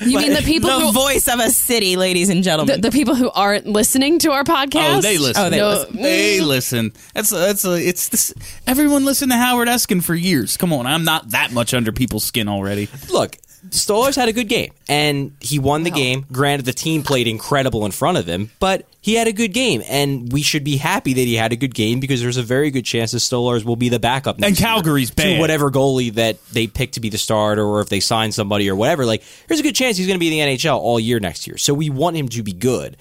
You 0.00 0.18
mean 0.18 0.32
the 0.32 0.42
people 0.44 0.70
the 0.70 0.80
who 0.86 0.92
voice 0.92 1.28
of 1.28 1.40
a 1.40 1.50
city, 1.50 1.96
ladies 1.96 2.30
and 2.30 2.42
gentlemen. 2.42 2.80
the 2.80 2.90
people 2.90 3.14
who 3.14 3.30
aren't 3.30 3.66
listening 3.66 4.18
to 4.20 4.30
our 4.32 4.44
podcast? 4.44 4.98
Oh, 4.98 5.00
they 5.00 5.18
listen. 5.18 5.44
Oh, 5.44 5.50
they 5.50 5.58
No, 5.58 5.68
listen. 5.70 5.96
They 6.02 6.40
listen. 6.40 6.92
That's 7.12 7.30
that's 7.30 7.64
a, 7.64 7.74
it's 7.74 8.08
this. 8.08 8.32
Everyone 8.66 9.04
listened 9.04 9.32
to 9.32 9.36
Howard 9.36 9.68
Eskin 9.68 10.02
for 10.02 10.14
years. 10.14 10.56
Come 10.56 10.72
on, 10.72 10.86
I'm 10.86 11.04
not 11.04 11.30
that 11.30 11.52
much 11.52 11.74
under 11.74 11.92
people's 11.92 12.24
skin 12.24 12.48
already. 12.48 12.88
Look, 13.10 13.36
Stolarz 13.70 14.16
had 14.16 14.28
a 14.28 14.32
good 14.32 14.48
game, 14.48 14.72
and 14.88 15.32
he 15.40 15.58
won 15.58 15.82
the 15.82 15.90
game. 15.90 16.24
Granted, 16.30 16.66
the 16.66 16.72
team 16.72 17.02
played 17.02 17.26
incredible 17.26 17.84
in 17.84 17.90
front 17.92 18.16
of 18.16 18.26
him, 18.26 18.50
but 18.60 18.86
he 19.04 19.16
had 19.16 19.28
a 19.28 19.34
good 19.34 19.52
game, 19.52 19.82
and 19.86 20.32
we 20.32 20.40
should 20.40 20.64
be 20.64 20.78
happy 20.78 21.12
that 21.12 21.20
he 21.20 21.34
had 21.34 21.52
a 21.52 21.56
good 21.56 21.74
game 21.74 22.00
because 22.00 22.22
there's 22.22 22.38
a 22.38 22.42
very 22.42 22.70
good 22.70 22.86
chance 22.86 23.10
that 23.10 23.18
Stolarz 23.18 23.62
will 23.62 23.76
be 23.76 23.90
the 23.90 23.98
backup 23.98 24.38
next 24.38 24.48
And 24.48 24.56
Calgary's 24.56 25.10
to 25.10 25.16
bad. 25.16 25.40
whatever 25.40 25.70
goalie 25.70 26.14
that 26.14 26.42
they 26.46 26.66
pick 26.66 26.92
to 26.92 27.00
be 27.00 27.10
the 27.10 27.18
starter, 27.18 27.62
or 27.62 27.82
if 27.82 27.90
they 27.90 28.00
sign 28.00 28.32
somebody 28.32 28.66
or 28.70 28.74
whatever. 28.74 29.04
Like, 29.04 29.22
there's 29.46 29.60
a 29.60 29.62
good 29.62 29.74
chance 29.74 29.98
he's 29.98 30.06
going 30.06 30.18
to 30.18 30.20
be 30.20 30.28
in 30.28 30.48
the 30.48 30.56
NHL 30.56 30.78
all 30.78 30.98
year 30.98 31.20
next 31.20 31.46
year. 31.46 31.58
So 31.58 31.74
we 31.74 31.90
want 31.90 32.16
him 32.16 32.30
to 32.30 32.42
be 32.42 32.54
good. 32.54 32.96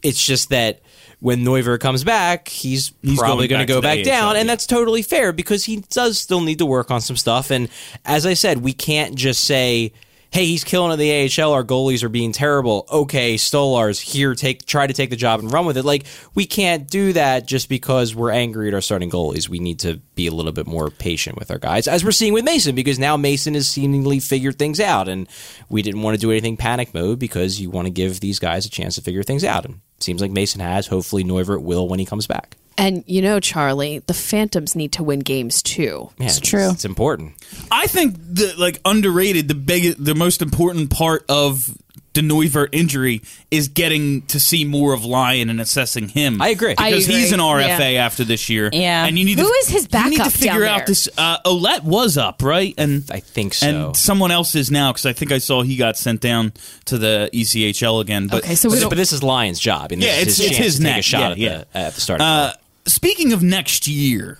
It's 0.00 0.24
just 0.24 0.50
that. 0.50 0.80
When 1.18 1.44
Neuvirth 1.44 1.78
comes 1.78 2.02
back, 2.02 2.48
he's, 2.48 2.92
He's 3.00 3.16
probably 3.16 3.46
going 3.46 3.64
going 3.64 3.66
to 3.66 3.66
back 3.66 3.68
go 3.68 3.74
to 3.80 3.96
the 3.96 4.02
back 4.02 4.04
down, 4.04 4.30
AHL, 4.30 4.36
and 4.36 4.46
yeah. 4.46 4.52
that's 4.52 4.66
totally 4.66 5.02
fair 5.02 5.32
because 5.32 5.64
he 5.64 5.84
does 5.88 6.18
still 6.18 6.40
need 6.40 6.58
to 6.58 6.66
work 6.66 6.90
on 6.90 7.00
some 7.00 7.16
stuff. 7.16 7.52
And 7.52 7.68
as 8.04 8.26
I 8.26 8.34
said, 8.34 8.58
we 8.58 8.72
can't 8.72 9.14
just 9.14 9.44
say, 9.44 9.92
"Hey, 10.32 10.46
he's 10.46 10.64
killing 10.64 10.92
in 10.92 10.98
the 10.98 11.12
AHL. 11.12 11.52
Our 11.52 11.62
goalies 11.62 12.02
are 12.02 12.08
being 12.08 12.32
terrible." 12.32 12.86
Okay, 12.90 13.36
Stolarz 13.36 14.00
here, 14.00 14.34
take 14.34 14.66
try 14.66 14.86
to 14.86 14.92
take 14.92 15.10
the 15.10 15.16
job 15.16 15.40
and 15.40 15.52
run 15.52 15.66
with 15.66 15.76
it. 15.76 15.84
Like 15.84 16.04
we 16.34 16.46
can't 16.46 16.90
do 16.90 17.12
that 17.12 17.46
just 17.46 17.68
because 17.68 18.14
we're 18.14 18.30
angry 18.30 18.68
at 18.68 18.74
our 18.74 18.80
starting 18.80 19.10
goalies. 19.10 19.48
We 19.48 19.58
need 19.58 19.78
to 19.80 20.00
be 20.14 20.26
a 20.26 20.32
little 20.32 20.52
bit 20.52 20.66
more 20.66 20.90
patient 20.90 21.38
with 21.38 21.50
our 21.50 21.58
guys, 21.58 21.86
as 21.86 22.04
we're 22.04 22.12
seeing 22.12 22.32
with 22.32 22.44
Mason, 22.44 22.74
because 22.74 22.98
now 22.98 23.16
Mason 23.16 23.54
has 23.54 23.68
seemingly 23.68 24.18
figured 24.18 24.58
things 24.58 24.80
out, 24.80 25.08
and 25.08 25.28
we 25.68 25.82
didn't 25.82 26.02
want 26.02 26.14
to 26.14 26.20
do 26.20 26.30
anything 26.30 26.56
panic 26.56 26.94
mode 26.94 27.18
because 27.18 27.60
you 27.60 27.70
want 27.70 27.86
to 27.86 27.90
give 27.90 28.20
these 28.20 28.38
guys 28.38 28.66
a 28.66 28.70
chance 28.70 28.94
to 28.96 29.02
figure 29.02 29.22
things 29.22 29.44
out. 29.44 29.64
And 29.64 29.80
seems 30.00 30.20
like 30.20 30.30
Mason 30.30 30.60
has. 30.60 30.88
Hopefully, 30.88 31.24
Neuvirth 31.24 31.62
will 31.62 31.88
when 31.88 32.00
he 32.00 32.06
comes 32.06 32.26
back. 32.26 32.56
And 32.78 33.04
you 33.06 33.22
know, 33.22 33.40
Charlie, 33.40 33.98
the 34.00 34.14
Phantoms 34.14 34.74
need 34.74 34.92
to 34.92 35.02
win 35.02 35.20
games 35.20 35.62
too. 35.62 36.10
Yeah, 36.18 36.26
It's 36.26 36.40
true. 36.40 36.70
It's 36.70 36.84
important. 36.84 37.32
I 37.70 37.86
think 37.86 38.16
the 38.18 38.54
like 38.58 38.80
underrated, 38.84 39.48
the 39.48 39.54
big, 39.54 39.96
the 39.96 40.14
most 40.14 40.42
important 40.42 40.90
part 40.90 41.24
of 41.28 41.76
the 42.14 42.20
Neuvirth 42.20 42.68
injury 42.72 43.22
is 43.50 43.68
getting 43.68 44.22
to 44.22 44.38
see 44.38 44.64
more 44.64 44.92
of 44.92 45.04
Lyon 45.04 45.48
and 45.48 45.60
assessing 45.60 46.08
him. 46.08 46.42
I 46.42 46.48
agree. 46.48 46.74
I 46.76 46.90
because 46.90 47.06
he's 47.06 47.32
an 47.32 47.40
RFA 47.40 47.94
yeah. 47.94 48.04
after 48.04 48.24
this 48.24 48.48
year. 48.48 48.68
Yeah. 48.72 49.06
and 49.06 49.18
you 49.18 49.24
need 49.24 49.38
Who 49.38 49.46
to, 49.46 49.52
is 49.60 49.68
his 49.68 49.88
backup? 49.88 50.12
You 50.12 50.18
need 50.18 50.24
to 50.24 50.30
figure 50.30 50.64
out 50.64 50.86
this. 50.86 51.08
Uh, 51.16 51.38
Olette 51.46 51.84
was 51.84 52.18
up, 52.18 52.42
right? 52.42 52.74
And 52.76 53.04
I 53.10 53.20
think 53.20 53.54
so. 53.54 53.66
and 53.66 53.96
someone 53.96 54.30
else 54.30 54.54
is 54.54 54.70
now 54.70 54.92
because 54.92 55.06
I 55.06 55.12
think 55.12 55.32
I 55.32 55.38
saw 55.38 55.62
he 55.62 55.76
got 55.76 55.96
sent 55.96 56.20
down 56.20 56.52
to 56.86 56.98
the 56.98 57.30
E 57.32 57.42
ECHL 57.42 58.00
again. 58.00 58.28
But 58.28 58.44
Okay, 58.44 58.54
so 58.54 58.68
but, 58.68 58.90
but 58.90 58.96
this 58.96 59.12
is 59.12 59.22
Lyon's 59.22 59.58
job. 59.58 59.92
And 59.92 60.02
Yeah, 60.02 60.16
is 60.16 60.22
it's- 60.22 60.36
his 60.38 60.46
it's 60.48 60.56
his 60.58 60.78
to 60.78 60.84
take 60.84 60.98
a 60.98 61.02
shot 61.02 61.20
Yeah, 61.20 61.30
at, 61.30 61.38
yeah. 61.38 61.64
The, 61.72 61.78
at 61.78 61.94
the 61.94 62.00
starting. 62.00 62.26
Uh, 62.26 62.40
line. 62.48 62.52
Speaking 62.86 63.32
of 63.32 63.42
next 63.42 63.86
year, 63.86 64.38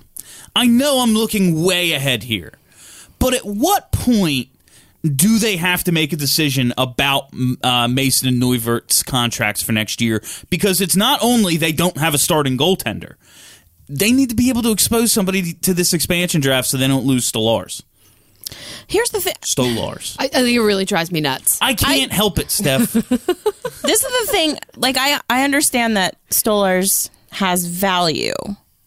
I 0.55 0.67
know 0.67 1.01
I'm 1.01 1.15
looking 1.15 1.63
way 1.63 1.93
ahead 1.93 2.25
here, 2.25 2.53
but 3.19 3.35
at 3.35 3.45
what 3.45 3.93
point 3.93 4.49
do 5.03 5.39
they 5.39 5.57
have 5.57 5.85
to 5.85 5.93
make 5.93 6.13
a 6.13 6.17
decision 6.17 6.73
about 6.79 7.31
uh, 7.63 7.89
Mason 7.89 8.29
and 8.29 8.41
Neuvirth's 8.41 9.03
contracts 9.03 9.63
for 9.63 9.73
next 9.73 10.01
year? 10.01 10.23
Because 10.51 10.81
it's 10.81 10.97
not 10.97 11.21
only 11.23 11.57
they 11.57 11.73
don't 11.73 11.97
have 11.97 12.15
a 12.15 12.19
starting 12.19 12.57
goaltender, 12.57 13.15
they 13.89 14.13
need 14.13 14.29
to 14.31 14.35
be 14.35 14.49
able 14.49 14.63
to 14.63 14.71
expose 14.71 15.13
somebody 15.13 15.53
to 15.55 15.75
this 15.75 15.93
expansion 15.93 16.41
draft 16.41 16.69
so 16.69 16.77
they 16.77 16.89
don't 16.89 17.05
lose 17.05 17.31
Stolarz. 17.31 17.83
Here's 18.87 19.11
the 19.11 19.21
thing. 19.21 19.35
Stolarz. 19.41 20.17
I, 20.19 20.25
I 20.25 20.29
think 20.29 20.57
it 20.57 20.61
really 20.61 20.85
drives 20.85 21.11
me 21.11 21.21
nuts. 21.21 21.59
I 21.63 21.75
can't 21.75 22.13
help 22.13 22.39
it, 22.39 22.51
Steph. 22.51 22.93
This 23.83 24.05
is 24.05 24.27
the 24.27 24.33
thing. 24.33 24.59
Like 24.77 24.97
I, 24.97 25.21
I 25.29 25.43
understand 25.43 25.97
that 25.97 26.17
Stolarz 26.31 27.11
has 27.33 27.65
value, 27.67 28.35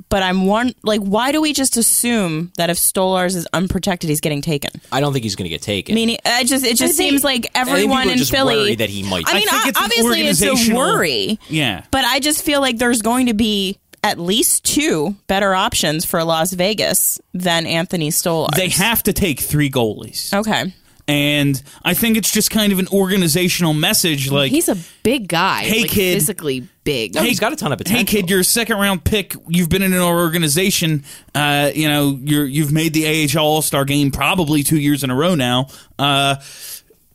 but 0.10 0.24
I'm 0.24 0.46
one 0.46 0.74
like 0.84 1.02
why 1.02 1.32
do 1.32 1.42
we 1.42 1.52
just 1.54 1.78
assume 1.78 2.52
that 2.58 2.70
if 2.70 2.78
Stolarz 2.78 3.36
is 3.36 3.48
unprotected 3.54 4.10
he's 4.10 4.22
getting 4.22 4.42
taken? 4.42 4.70
I 4.92 5.02
don't 5.02 5.14
think 5.14 5.24
he's 5.24 5.36
going 5.36 5.46
to 5.46 5.50
get 5.50 5.62
taken. 5.62 5.96
Meaning, 5.96 6.18
I 6.26 6.44
just 6.44 6.64
it 6.64 6.78
just 6.78 6.96
think- 6.98 7.10
seems 7.12 7.24
like 7.24 7.48
everyone 7.56 7.82
people 8.04 8.10
are 8.10 8.12
in 8.14 8.18
just 8.20 8.32
Philly 8.32 8.56
worried 8.56 8.78
that 8.80 8.90
he 8.90 9.04
might- 9.04 9.26
I 9.28 9.32
I 9.32 9.34
mean, 9.36 9.48
think 9.48 9.66
o- 9.66 9.70
it's 9.70 9.78
an 9.80 9.84
obviously 9.84 10.22
it's 10.28 10.42
a 10.42 10.46
organizational- 10.50 10.80
worry. 10.82 11.40
Yeah. 11.50 11.84
But 11.92 12.06
I 12.06 12.20
just 12.20 12.44
feel 12.44 12.62
like 12.62 12.78
there's 12.78 13.02
going 13.02 13.26
to 13.28 13.34
be 13.34 13.78
at 14.04 14.20
least 14.20 14.64
two 14.64 15.16
better 15.26 15.56
options 15.56 16.06
for 16.06 16.24
Las 16.24 16.54
Vegas 16.54 17.20
than 17.34 17.66
Anthony 17.66 18.10
Stolarz. 18.12 18.56
They 18.56 18.70
have 18.70 19.02
to 19.04 19.14
take 19.14 19.40
three 19.40 19.72
goalies. 19.72 20.32
Okay. 20.32 20.72
And 21.08 21.62
I 21.84 21.94
think 21.96 22.16
it's 22.18 22.32
just 22.32 22.50
kind 22.52 22.72
of 22.72 22.80
an 22.80 22.88
organizational 22.90 23.74
message 23.74 24.30
like 24.32 24.52
He's 24.52 24.70
a 24.70 24.78
big 25.04 25.28
guy. 25.28 25.64
Hey, 25.64 25.82
like, 25.82 25.92
kid. 25.92 26.14
physically 26.16 26.68
big. 26.86 27.14
No, 27.16 27.24
he's 27.24 27.42
got 27.42 27.52
a 27.52 27.58
ton 27.58 27.74
of 27.74 27.78
potential. 27.78 27.98
Hey 28.00 28.06
kid, 28.06 28.30
you're 28.30 28.40
a 28.40 28.44
second 28.46 28.78
round 28.78 29.04
pick. 29.04 29.36
You've 29.50 29.68
been 29.68 29.82
in 29.82 29.94
our 29.94 30.18
organization. 30.18 31.04
Uh, 31.34 31.72
you 31.76 31.90
know, 31.90 32.18
you're 32.24 32.46
you've 32.46 32.72
made 32.72 32.94
the 32.94 33.06
AHL 33.38 33.44
All 33.46 33.62
Star 33.62 33.84
game 33.84 34.12
probably 34.12 34.64
two 34.64 34.80
years 34.80 35.04
in 35.04 35.10
a 35.10 35.16
row 35.16 35.36
now. 35.36 35.68
Uh, 36.00 36.38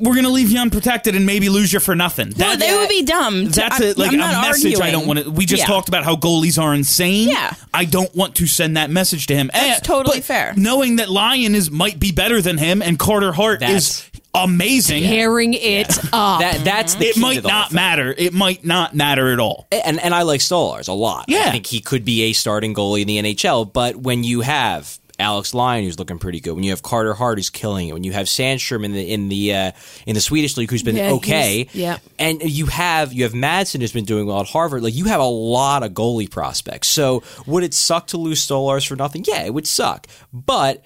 we're 0.02 0.14
gonna 0.14 0.30
leave 0.30 0.50
you 0.50 0.58
unprotected 0.58 1.14
and 1.14 1.26
maybe 1.26 1.50
lose 1.50 1.74
you 1.74 1.78
for 1.78 1.94
nothing. 1.94 2.32
No, 2.38 2.56
they 2.56 2.74
would 2.74 2.88
be 2.88 3.02
dumb. 3.02 3.44
to- 3.48 3.50
That's 3.50 3.80
I'm- 3.82 3.90
a, 3.90 4.00
like 4.00 4.08
I'm 4.08 4.14
a 4.14 4.16
not 4.16 4.46
message 4.48 4.80
I 4.80 4.90
don't 4.90 5.06
want 5.06 5.18
to. 5.22 5.30
We 5.30 5.44
just 5.44 5.60
Yeah. 5.60 5.66
talked 5.66 5.88
about 5.90 6.04
how 6.04 6.16
goalies 6.16 6.58
are 6.60 6.72
insane. 6.72 7.28
Yeah. 7.28 7.52
I 7.74 7.84
don't 7.84 8.14
want 8.16 8.34
to 8.36 8.46
send 8.46 8.78
that 8.78 8.88
message 8.90 9.26
to 9.26 9.34
him. 9.36 9.50
That's 9.52 9.80
Eh, 9.80 9.82
totally 9.82 10.22
fair. 10.22 10.54
Knowing 10.56 10.96
that 10.96 11.10
Lyon 11.10 11.54
is 11.54 11.70
might 11.70 12.00
be 12.00 12.12
better 12.12 12.40
than 12.40 12.56
him 12.56 12.80
and 12.80 12.98
Carter 12.98 13.32
Hart 13.32 13.62
is 13.62 13.68
That's- 13.68 14.09
amazing. 14.34 15.02
tearing 15.02 15.54
it 15.54 15.98
up. 16.12 16.40
that 16.40 16.62
that's 16.64 16.94
the 16.94 17.06
It 17.06 17.14
key 17.14 17.20
to 17.20 17.20
might 17.20 17.42
the 17.42 17.48
whole 17.48 17.50
not 17.58 17.68
thing. 17.70 17.76
matter. 17.76 18.14
It 18.16 18.32
might 18.32 18.64
not 18.64 18.94
matter 18.94 19.32
at 19.32 19.38
all. 19.40 19.66
and 19.72 20.00
and 20.00 20.14
I 20.14 20.22
like 20.22 20.40
Stolarz 20.40 20.88
a 20.88 20.92
lot. 20.92 21.26
Yeah. 21.28 21.44
I 21.46 21.50
think 21.50 21.66
he 21.66 21.80
could 21.80 22.04
be 22.04 22.22
a 22.24 22.32
starting 22.32 22.74
goalie 22.74 23.02
in 23.02 23.06
the 23.08 23.18
NHL. 23.34 23.72
But 23.72 23.96
when 23.96 24.24
you 24.24 24.40
have 24.42 24.98
Alex 25.18 25.52
Lyon, 25.52 25.84
who's 25.84 25.98
looking 25.98 26.18
pretty 26.18 26.40
good, 26.40 26.52
when 26.54 26.64
you 26.64 26.70
have 26.70 26.82
Carter 26.82 27.12
Hart, 27.12 27.36
who's 27.36 27.50
killing 27.50 27.88
it, 27.88 27.92
when 27.92 28.04
you 28.04 28.12
have 28.12 28.24
Sandstrom 28.26 28.86
in 28.86 28.92
the 28.92 29.12
in 29.12 29.28
the 29.28 29.54
uh, 29.54 29.72
in 30.06 30.14
the 30.14 30.20
Swedish 30.20 30.56
league, 30.56 30.70
who's 30.70 30.82
been 30.82 30.96
Yeah, 30.96 31.10
okay, 31.12 31.64
he's- 31.64 31.74
yeah. 31.74 31.98
and 32.18 32.40
you 32.42 32.64
have 32.66 33.12
you 33.12 33.24
have 33.24 33.32
Madsen, 33.34 33.80
who's 33.80 33.92
been 33.92 34.06
doing 34.06 34.26
well 34.26 34.40
at 34.40 34.46
Harvard. 34.46 34.82
Like 34.82 34.94
you 34.94 35.04
have 35.06 35.20
a 35.20 35.24
lot 35.24 35.82
of 35.82 35.92
goalie 35.92 36.30
prospects. 36.30 36.88
So 36.88 37.22
would 37.46 37.64
it 37.64 37.74
suck 37.74 38.06
to 38.08 38.16
lose 38.16 38.46
Stolarz 38.46 38.86
for 38.86 38.96
nothing? 38.96 39.24
Yeah, 39.28 39.42
it 39.42 39.52
would 39.52 39.66
suck. 39.66 40.06
But 40.32 40.82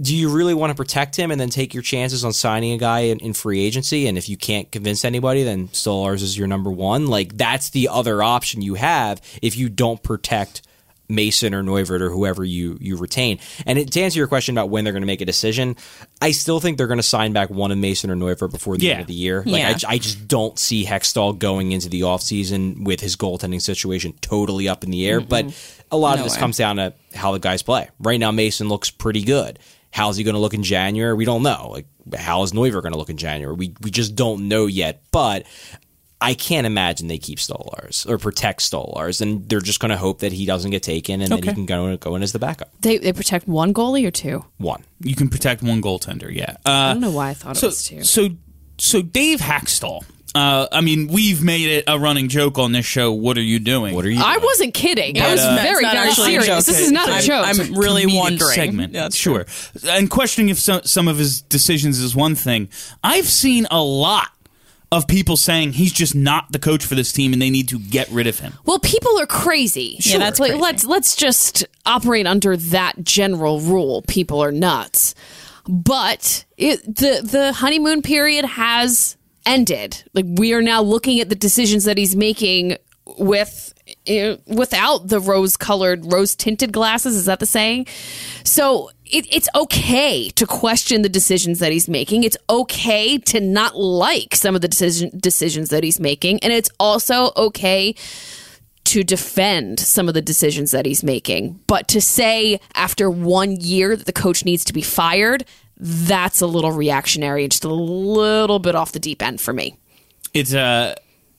do 0.00 0.16
you 0.16 0.28
really 0.28 0.54
want 0.54 0.70
to 0.70 0.74
protect 0.74 1.16
him 1.16 1.30
and 1.30 1.40
then 1.40 1.50
take 1.50 1.72
your 1.74 1.82
chances 1.82 2.24
on 2.24 2.32
signing 2.32 2.72
a 2.72 2.78
guy 2.78 3.00
in, 3.00 3.18
in 3.20 3.32
free 3.32 3.64
agency? 3.64 4.06
And 4.08 4.18
if 4.18 4.28
you 4.28 4.36
can't 4.36 4.70
convince 4.72 5.04
anybody, 5.04 5.42
then 5.44 5.68
Stolarz 5.68 6.22
is 6.22 6.36
your 6.36 6.48
number 6.48 6.70
one. 6.70 7.06
Like 7.06 7.36
that's 7.36 7.70
the 7.70 7.88
other 7.88 8.22
option 8.22 8.60
you 8.62 8.74
have 8.74 9.20
if 9.42 9.56
you 9.56 9.68
don't 9.68 10.02
protect 10.02 10.62
Mason 11.06 11.52
or 11.54 11.62
Neuvirth 11.62 12.00
or 12.00 12.08
whoever 12.10 12.42
you 12.42 12.78
you 12.80 12.96
retain. 12.96 13.38
And 13.66 13.78
it, 13.78 13.92
to 13.92 14.00
answer 14.00 14.18
your 14.18 14.26
question 14.26 14.56
about 14.56 14.70
when 14.70 14.84
they're 14.84 14.92
going 14.94 15.02
to 15.02 15.06
make 15.06 15.20
a 15.20 15.26
decision, 15.26 15.76
I 16.22 16.30
still 16.30 16.60
think 16.60 16.78
they're 16.78 16.86
going 16.86 16.96
to 16.98 17.02
sign 17.02 17.34
back 17.34 17.50
one 17.50 17.70
of 17.70 17.76
Mason 17.76 18.10
or 18.10 18.16
Neuvirth 18.16 18.50
before 18.52 18.78
the 18.78 18.86
Yeah. 18.86 18.92
end 18.92 19.00
of 19.02 19.06
the 19.08 19.12
year. 19.14 19.42
Like 19.44 19.60
Yeah. 19.60 19.68
I, 19.68 19.74
j- 19.74 19.86
I 19.90 19.98
just 19.98 20.26
don't 20.26 20.58
see 20.58 20.86
Hextall 20.86 21.38
going 21.38 21.72
into 21.72 21.90
the 21.90 22.00
offseason 22.00 22.84
with 22.84 23.00
his 23.00 23.16
goaltending 23.16 23.60
situation 23.60 24.14
totally 24.22 24.66
up 24.66 24.82
in 24.82 24.90
the 24.90 25.06
air. 25.06 25.20
Mm-hmm. 25.20 25.28
But 25.28 25.76
a 25.92 25.96
lot 25.98 26.14
No 26.16 26.22
of 26.22 26.24
this 26.24 26.34
way. 26.36 26.40
comes 26.40 26.56
down 26.56 26.76
to 26.76 26.94
how 27.14 27.32
the 27.32 27.38
guys 27.38 27.62
play. 27.62 27.90
Right 28.00 28.18
now, 28.18 28.30
Mason 28.32 28.68
looks 28.70 28.90
pretty 28.90 29.22
good. 29.24 29.58
How's 29.94 30.16
he 30.16 30.24
going 30.24 30.34
to 30.34 30.40
look 30.40 30.54
in 30.54 30.64
January? 30.64 31.14
We 31.14 31.24
don't 31.24 31.44
know. 31.44 31.68
Like, 31.70 31.86
how 32.18 32.42
is 32.42 32.50
Neuvirth 32.50 32.82
going 32.82 32.94
to 32.94 32.98
look 32.98 33.10
in 33.10 33.16
January? 33.16 33.54
We 33.54 33.74
we 33.80 33.92
just 33.92 34.16
don't 34.16 34.48
know 34.48 34.66
yet. 34.66 35.04
But 35.12 35.46
I 36.20 36.34
can't 36.34 36.66
imagine 36.66 37.06
they 37.06 37.18
keep 37.18 37.38
Stolarz 37.38 38.04
or 38.08 38.18
protect 38.18 38.58
Stolarz, 38.58 39.20
and 39.20 39.48
they're 39.48 39.60
just 39.60 39.78
going 39.78 39.90
to 39.90 39.96
hope 39.96 40.18
that 40.18 40.32
he 40.32 40.46
doesn't 40.46 40.72
get 40.72 40.82
taken 40.82 41.20
and 41.20 41.30
then 41.30 41.42
he 41.44 41.52
can 41.52 41.64
go 41.64 41.96
go 41.96 42.16
in 42.16 42.24
as 42.24 42.32
the 42.32 42.40
backup. 42.40 42.72
they 42.80 42.98
they 42.98 43.12
protect 43.12 43.46
one 43.46 43.72
goalie 43.72 44.04
or 44.04 44.10
two. 44.10 44.44
One. 44.56 44.82
You 44.98 45.14
can 45.14 45.28
protect 45.28 45.62
one 45.62 45.80
goaltender. 45.80 46.28
Yeah. 46.34 46.56
Uh, 46.66 46.70
I 46.70 46.92
don't 46.94 47.00
know 47.00 47.12
why 47.12 47.28
I 47.30 47.34
thought 47.34 47.56
so 47.56 47.66
it 47.66 47.70
was 47.70 47.84
two. 47.84 48.02
so 48.02 48.30
so 48.78 49.00
Dave 49.00 49.38
Hakstol. 49.38 50.04
Uh, 50.34 50.66
I 50.72 50.80
mean, 50.80 51.06
we've 51.06 51.42
made 51.44 51.68
it 51.70 51.84
a 51.86 51.96
running 51.98 52.28
joke 52.28 52.58
on 52.58 52.72
this 52.72 52.84
show. 52.84 53.12
What 53.12 53.38
are 53.38 53.42
you 53.42 53.60
doing? 53.60 53.94
What 53.94 54.04
are 54.04 54.10
you? 54.10 54.20
I 54.20 54.34
doing? 54.34 54.44
wasn't 54.44 54.74
kidding. 54.74 55.20
I 55.20 55.30
was 55.30 55.40
uh, 55.40 55.58
very 55.62 55.84
very 55.84 56.10
serious. 56.12 56.66
This 56.66 56.80
is 56.80 56.90
not 56.90 57.08
a 57.08 57.12
I'm- 57.12 57.22
joke. 57.22 57.46
I'm 57.46 57.74
really 57.74 58.02
comedic 58.04 58.16
wondering. 58.18 58.50
segment. 58.54 58.92
Yeah, 58.94 59.02
that's 59.02 59.16
sure. 59.16 59.46
And 59.88 60.10
questioning 60.10 60.48
if 60.48 60.58
some, 60.58 60.82
some 60.82 61.06
of 61.06 61.18
his 61.18 61.40
decisions 61.42 62.00
is 62.00 62.16
one 62.16 62.34
thing. 62.34 62.68
I've 63.02 63.26
seen 63.26 63.66
a 63.70 63.80
lot 63.80 64.28
of 64.90 65.06
people 65.08 65.36
saying 65.36 65.72
he's 65.72 65.92
just 65.92 66.14
not 66.14 66.50
the 66.52 66.58
coach 66.58 66.84
for 66.84 66.94
this 66.94 67.12
team 67.12 67.32
and 67.32 67.40
they 67.40 67.50
need 67.50 67.68
to 67.68 67.78
get 67.78 68.08
rid 68.10 68.26
of 68.26 68.38
him. 68.38 68.54
Well, 68.64 68.78
people 68.78 69.18
are 69.20 69.26
crazy. 69.26 69.96
Yeah, 70.00 70.18
that's 70.18 70.40
like 70.40 70.50
crazy. 70.52 70.62
let's 70.62 70.84
let's 70.84 71.16
just 71.16 71.64
operate 71.86 72.26
under 72.26 72.56
that 72.56 73.04
general 73.04 73.60
rule. 73.60 74.02
People 74.02 74.42
are 74.42 74.52
nuts. 74.52 75.14
But 75.68 76.44
it, 76.56 76.82
the 76.84 77.20
the 77.22 77.52
honeymoon 77.52 78.02
period 78.02 78.44
has 78.44 79.16
ended. 79.46 80.02
Like 80.14 80.26
we 80.28 80.52
are 80.54 80.62
now 80.62 80.82
looking 80.82 81.20
at 81.20 81.28
the 81.28 81.34
decisions 81.34 81.84
that 81.84 81.98
he's 81.98 82.16
making 82.16 82.76
with 83.18 83.72
uh, 84.08 84.36
without 84.46 85.08
the 85.08 85.20
rose 85.20 85.56
colored 85.56 86.10
rose 86.10 86.34
tinted 86.34 86.72
glasses 86.72 87.14
is 87.14 87.26
that 87.26 87.38
the 87.38 87.44
saying 87.44 87.86
so 88.44 88.88
it, 89.04 89.26
it's 89.30 89.46
okay 89.54 90.30
to 90.30 90.46
question 90.46 91.02
the 91.02 91.08
decisions 91.10 91.58
that 91.58 91.70
he's 91.70 91.86
making 91.86 92.24
it's 92.24 92.38
okay 92.48 93.18
to 93.18 93.40
not 93.40 93.76
like 93.76 94.34
some 94.34 94.54
of 94.54 94.62
the 94.62 94.68
decision, 94.68 95.10
decisions 95.18 95.68
that 95.68 95.84
he's 95.84 96.00
making 96.00 96.40
and 96.40 96.50
it's 96.50 96.70
also 96.80 97.30
okay 97.36 97.94
to 98.84 99.02
defend 99.02 99.80
some 99.80 100.08
of 100.08 100.14
the 100.14 100.22
decisions 100.22 100.70
that 100.70 100.86
he's 100.86 101.02
making. 101.02 101.58
But 101.66 101.88
to 101.88 102.00
say 102.00 102.60
after 102.74 103.10
one 103.10 103.56
year 103.56 103.96
that 103.96 104.06
the 104.06 104.12
coach 104.12 104.44
needs 104.44 104.64
to 104.66 104.72
be 104.72 104.82
fired, 104.82 105.44
that's 105.76 106.40
a 106.40 106.46
little 106.46 106.72
reactionary 106.72 107.48
just 107.48 107.64
a 107.64 107.68
little 107.68 108.58
bit 108.58 108.74
off 108.74 108.92
the 108.92 109.00
deep 109.00 109.22
end 109.22 109.40
for 109.40 109.52
me. 109.52 109.76
It's 110.32 110.54
uh 110.54 110.94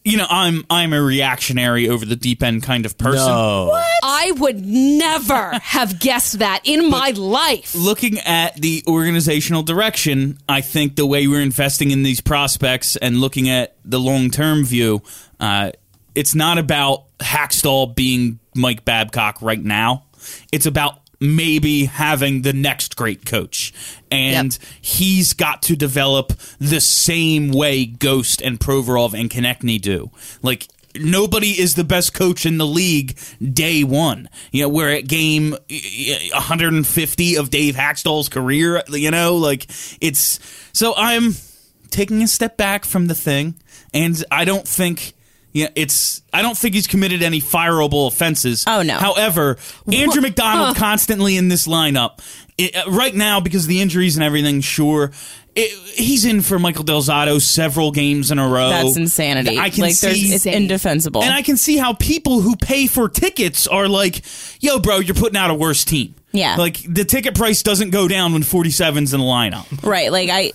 you 0.05 0.17
know, 0.17 0.27
I'm 0.29 0.63
I'm 0.69 0.93
a 0.93 1.01
reactionary 1.01 1.89
over 1.89 2.05
the 2.05 2.15
deep 2.15 2.43
end 2.43 2.61
kind 2.61 2.86
of 2.86 2.95
person. 2.95 3.25
What 3.25 3.83
I 4.03 4.31
would 4.38 4.63
never 4.63 5.57
have 5.63 5.99
guessed 5.99 6.39
that 6.39 6.61
in 6.63 6.91
my 6.91 7.09
life. 7.09 7.73
looking 7.73 8.19
at 8.19 8.55
the 8.55 8.83
organizational 8.88 9.63
direction, 9.63 10.38
I 10.47 10.61
think 10.61 10.95
the 10.95 11.07
way 11.07 11.27
we're 11.27 11.41
investing 11.41 11.89
in 11.89 12.03
these 12.03 12.21
prospects 12.21 12.95
and 12.97 13.19
looking 13.19 13.49
at 13.49 13.75
the 13.83 13.99
long 13.99 14.29
term 14.29 14.63
view, 14.63 15.01
uh, 15.39 15.71
it's 16.13 16.36
not 16.36 16.59
about 16.59 17.05
Hakstol 17.17 17.95
being 17.95 18.39
Mike 18.55 18.86
Babcock 18.86 19.41
right 19.41 19.61
now. 19.61 20.05
It's 20.51 20.67
about 20.67 20.99
maybe 21.26 21.86
having 21.86 22.41
the 22.41 22.53
next 22.53 22.95
great 22.95 23.26
coach. 23.26 23.73
And 24.11 24.53
Yep. 24.53 24.61
he's 24.82 25.34
got 25.34 25.61
to 25.63 25.76
develop 25.76 26.34
the 26.59 26.80
same 26.82 27.49
way 27.51 27.86
Ghost 27.86 28.41
and 28.41 28.59
Provorov 28.59 29.13
and 29.19 29.30
Konecny 29.30 29.80
do. 29.82 30.11
Like, 30.41 30.67
nobody 30.97 31.59
is 31.59 31.76
the 31.76 31.84
best 31.84 32.13
coach 32.13 32.45
in 32.45 32.57
the 32.57 32.65
league 32.65 33.17
day 33.41 33.84
one. 33.84 34.30
You 34.51 34.63
know, 34.63 34.69
we're 34.69 34.93
at 34.93 35.07
game 35.07 35.53
eh, 35.69 36.30
150 36.32 37.36
of 37.36 37.49
Dave 37.49 37.76
Hakstol's 37.76 38.30
career, 38.30 38.82
you 38.89 39.11
know, 39.11 39.36
like 39.36 39.65
it's 39.99 40.39
so 40.71 40.93
I'm 40.95 41.34
taking 41.89 42.21
a 42.23 42.28
step 42.28 42.55
back 42.55 42.86
from 42.86 43.07
the 43.07 43.15
thing 43.15 43.55
and 43.93 44.23
I 44.32 44.45
don't 44.45 44.65
think 44.67 45.14
yeah, 45.56 45.70
it's. 45.74 46.22
I 46.34 46.41
don't 46.41 46.58
think 46.58 46.76
he's 46.76 46.86
committed 46.86 47.24
any 47.24 47.39
fireable 47.39 48.10
offenses. 48.10 48.66
Oh, 48.68 48.82
no. 48.82 48.95
However, 48.95 49.56
Andrew 49.89 50.22
MacDonald 50.22 50.76
constantly 50.76 51.38
in 51.38 51.47
this 51.47 51.66
lineup 51.66 52.20
it, 52.58 52.76
uh, 52.76 52.91
right 52.91 53.16
now 53.16 53.39
because 53.39 53.64
of 53.64 53.70
the 53.70 53.80
injuries 53.80 54.18
and 54.18 54.24
everything. 54.26 54.60
Sure, 54.60 55.14
it, 55.56 55.72
he's 55.97 56.26
in 56.26 56.41
for 56.41 56.60
Michael 56.60 56.84
Del 56.84 57.01
Zotto 57.01 57.39
several 57.39 57.93
games 57.93 58.32
in 58.32 58.38
a 58.38 58.45
row. 58.45 58.68
That's 58.68 58.97
insanity. 58.97 59.58
I 59.58 59.70
can 59.70 59.84
like, 59.84 59.93
see 59.93 60.34
it's 60.34 60.45
indefensible. 60.45 61.24
and 61.24 61.34
I 61.34 61.41
can 61.41 61.56
see 61.56 61.78
how 61.78 61.93
people 61.93 62.41
who 62.41 62.58
pay 62.58 62.88
for 62.88 63.08
tickets 63.08 63.66
are 63.66 63.88
like, 63.88 64.24
"Yo, 64.60 64.80
bro, 64.80 64.99
you're 64.99 65.16
putting 65.16 65.38
out 65.38 65.51
a 65.51 65.56
worse 65.56 65.86
team." 65.86 66.16
Yeah. 66.34 66.58
like 66.58 66.82
the 66.86 67.06
ticket 67.06 67.34
price 67.34 67.64
doesn't 67.64 67.91
go 67.91 68.10
down 68.10 68.34
when 68.34 68.41
47's 68.41 69.14
in 69.14 69.22
the 69.22 69.26
lineup. 69.26 69.84
Right. 69.84 70.12
Like 70.12 70.30
I, 70.30 70.51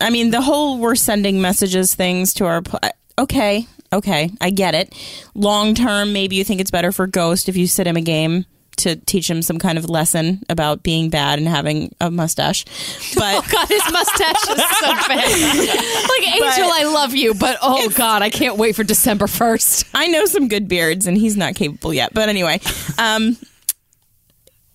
I 0.00 0.08
mean, 0.08 0.30
the 0.30 0.40
whole 0.40 0.78
we're 0.78 0.94
sending 0.94 1.42
messages 1.42 1.94
things 1.94 2.32
to 2.34 2.46
our. 2.46 2.62
pl- 2.62 2.80
Okay, 3.18 3.66
okay, 3.92 4.30
I 4.40 4.50
get 4.50 4.74
it. 4.74 4.94
Long 5.34 5.74
term, 5.74 6.12
maybe 6.12 6.36
you 6.36 6.44
think 6.44 6.60
it's 6.60 6.70
better 6.70 6.92
for 6.92 7.06
Ghost 7.06 7.48
if 7.48 7.56
you 7.56 7.66
sit 7.66 7.86
him 7.86 7.96
a 7.96 8.00
game 8.00 8.46
to 8.80 8.96
teach 8.96 9.28
him 9.28 9.42
some 9.42 9.58
kind 9.58 9.78
of 9.78 9.88
lesson 9.88 10.42
about 10.48 10.82
being 10.82 11.10
bad 11.10 11.38
and 11.38 11.46
having 11.46 11.94
a 12.00 12.10
mustache. 12.10 12.64
But 13.14 13.34
oh 13.44 13.46
God, 13.50 13.68
his 13.68 13.82
mustache 13.92 14.42
is 14.42 14.78
so 14.78 14.86
bad. 15.08 16.08
like 16.08 16.34
Angel, 16.34 16.70
I 16.72 16.90
love 16.92 17.14
you, 17.14 17.34
but 17.34 17.58
oh 17.62 17.90
God, 17.90 18.22
I 18.22 18.30
can't 18.30 18.56
wait 18.56 18.76
for 18.76 18.84
December 18.84 19.26
first. 19.26 19.84
I 19.94 20.08
know 20.08 20.24
some 20.26 20.48
good 20.48 20.68
beards, 20.68 21.06
and 21.06 21.16
he's 21.16 21.36
not 21.36 21.54
capable 21.54 21.92
yet. 21.92 22.14
But 22.14 22.28
anyway, 22.28 22.60
um, 22.98 23.36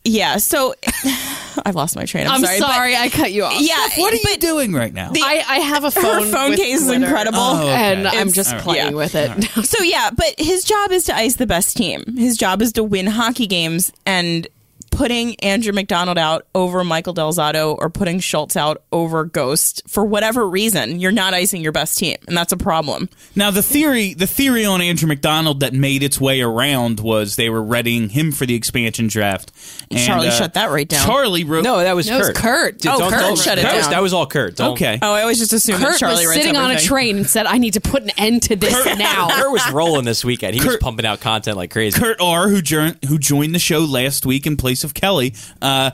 yeah. 0.06 0.38
So 0.38 0.74
I've 1.66 1.76
lost 1.76 1.96
my 1.96 2.06
train. 2.06 2.28
I'm, 2.28 2.36
I'm 2.36 2.42
sorry. 2.46 2.58
sorry, 2.60 2.94
but- 2.94 3.02
I 3.02 3.10
cut 3.10 3.32
you 3.32 3.44
off. 3.44 3.54
yeah, 3.60 3.88
What 3.98 4.14
are 4.14 4.32
you 4.32 4.38
doing 4.38 4.72
right 4.74 4.94
now? 4.94 5.12
the- 5.12 5.22
I, 5.22 5.44
I 5.48 5.60
have 5.60 5.84
a 5.84 5.92
phone. 5.92 6.24
her 6.24 6.32
phone 6.32 6.50
with 6.52 6.60
case 6.60 6.82
is 6.82 6.90
incredible. 6.90 7.40
Oh, 7.40 7.62
okay. 7.64 7.74
and 7.94 8.08
I'm 8.08 8.32
just 8.32 8.50
all 8.52 8.56
right. 8.58 8.64
playing 8.64 8.92
Yeah. 8.92 8.96
with 8.96 9.16
it. 9.16 9.66
so 9.66 9.84
yeah, 9.84 10.12
but 10.16 10.36
his 10.38 10.64
job 10.64 10.92
is 10.92 11.06
to 11.06 11.16
ice 11.16 11.36
the 11.36 11.48
best 11.48 11.76
team. 11.76 12.04
His 12.18 12.38
job 12.38 12.62
is 12.62 12.74
to 12.74 12.84
win 12.84 13.08
hockey 13.08 13.48
games 13.48 13.92
and 14.06 14.48
putting 14.96 15.36
Andrew 15.42 15.74
MacDonald 15.74 16.18
out 16.18 16.48
over 16.56 16.84
Michael 16.84 17.14
Del 17.14 17.34
Zotto 17.34 17.76
or 17.78 17.90
putting 17.90 18.20
Schultz 18.20 18.56
out 18.56 18.82
over 18.92 19.26
Ghost 19.26 19.82
for 19.88 20.06
whatever 20.06 20.48
reason, 20.48 21.00
you're 21.00 21.12
not 21.12 21.34
icing 21.34 21.62
your 21.62 21.72
best 21.74 21.98
team, 21.98 22.16
and 22.28 22.38
that's 22.38 22.54
a 22.54 22.58
problem. 22.58 23.10
Now 23.36 23.52
the 23.52 23.62
theory, 23.62 24.14
the 24.14 24.28
theory 24.28 24.66
on 24.66 24.82
Andrew 24.82 25.08
MacDonald 25.08 25.60
that 25.60 25.74
made 25.74 26.02
its 26.02 26.20
way 26.22 26.42
around 26.42 27.00
was 27.02 27.36
they 27.36 27.50
were 27.50 27.62
readying 27.62 28.10
him 28.10 28.32
for 28.32 28.46
the 28.46 28.56
expansion 28.56 29.08
draft. 29.08 29.52
And, 29.92 30.00
Charlie 30.00 30.30
uh, 30.30 30.32
shut 30.32 30.54
that 30.54 30.70
right 30.72 30.88
down. 30.88 31.06
Charlie 31.06 31.44
wrote. 31.44 31.64
No, 31.64 31.78
that 31.80 31.96
was 31.96 32.08
No, 32.08 32.16
it 32.16 32.20
was 32.20 32.28
Kurt. 32.30 32.36
Kurt. 32.38 32.80
Dude, 32.80 32.92
Oh, 32.94 33.00
don't- 33.00 33.12
Kurt 33.12 33.22
don't- 33.22 33.38
shut 33.38 33.58
it 33.58 33.64
that 33.64 33.76
was- 33.76 33.84
down. 33.86 33.92
that 33.92 34.02
was 34.02 34.14
all 34.14 34.26
Kurt. 34.28 34.56
Don't- 34.56 34.72
Okay. 34.76 34.98
Oh, 35.02 35.12
I 35.14 35.22
always 35.22 35.40
just 35.40 35.54
assumed 35.54 35.82
that 35.82 35.92
Kurt 35.92 36.00
Charlie 36.00 36.16
was 36.26 36.28
writes 36.28 36.42
sitting 36.42 36.56
on 36.58 36.72
a 36.72 36.80
train 36.80 37.18
and 37.18 37.28
said, 37.30 37.46
"I 37.46 37.58
need 37.58 37.74
to 37.74 37.82
put 37.82 38.04
an 38.04 38.12
end 38.18 38.44
to 38.44 38.56
this 38.56 38.74
now." 38.98 39.28
Kurt 39.30 39.52
was 39.52 39.72
rolling 39.72 40.06
this 40.06 40.24
weekend. 40.26 40.56
He 40.56 40.66
was 40.66 40.78
pumping 40.78 41.06
out 41.06 41.20
content 41.20 41.58
like 41.58 41.72
crazy. 41.72 42.00
Kurt 42.00 42.20
R, 42.22 42.48
who 42.50 42.62
joined 42.62 42.98
who 43.08 43.18
joined 43.18 43.54
the 43.54 43.60
show 43.60 43.80
last 43.80 44.26
week 44.26 44.46
in 44.48 44.56
place 44.58 44.84
Kelly, 44.94 45.34
uh, 45.62 45.92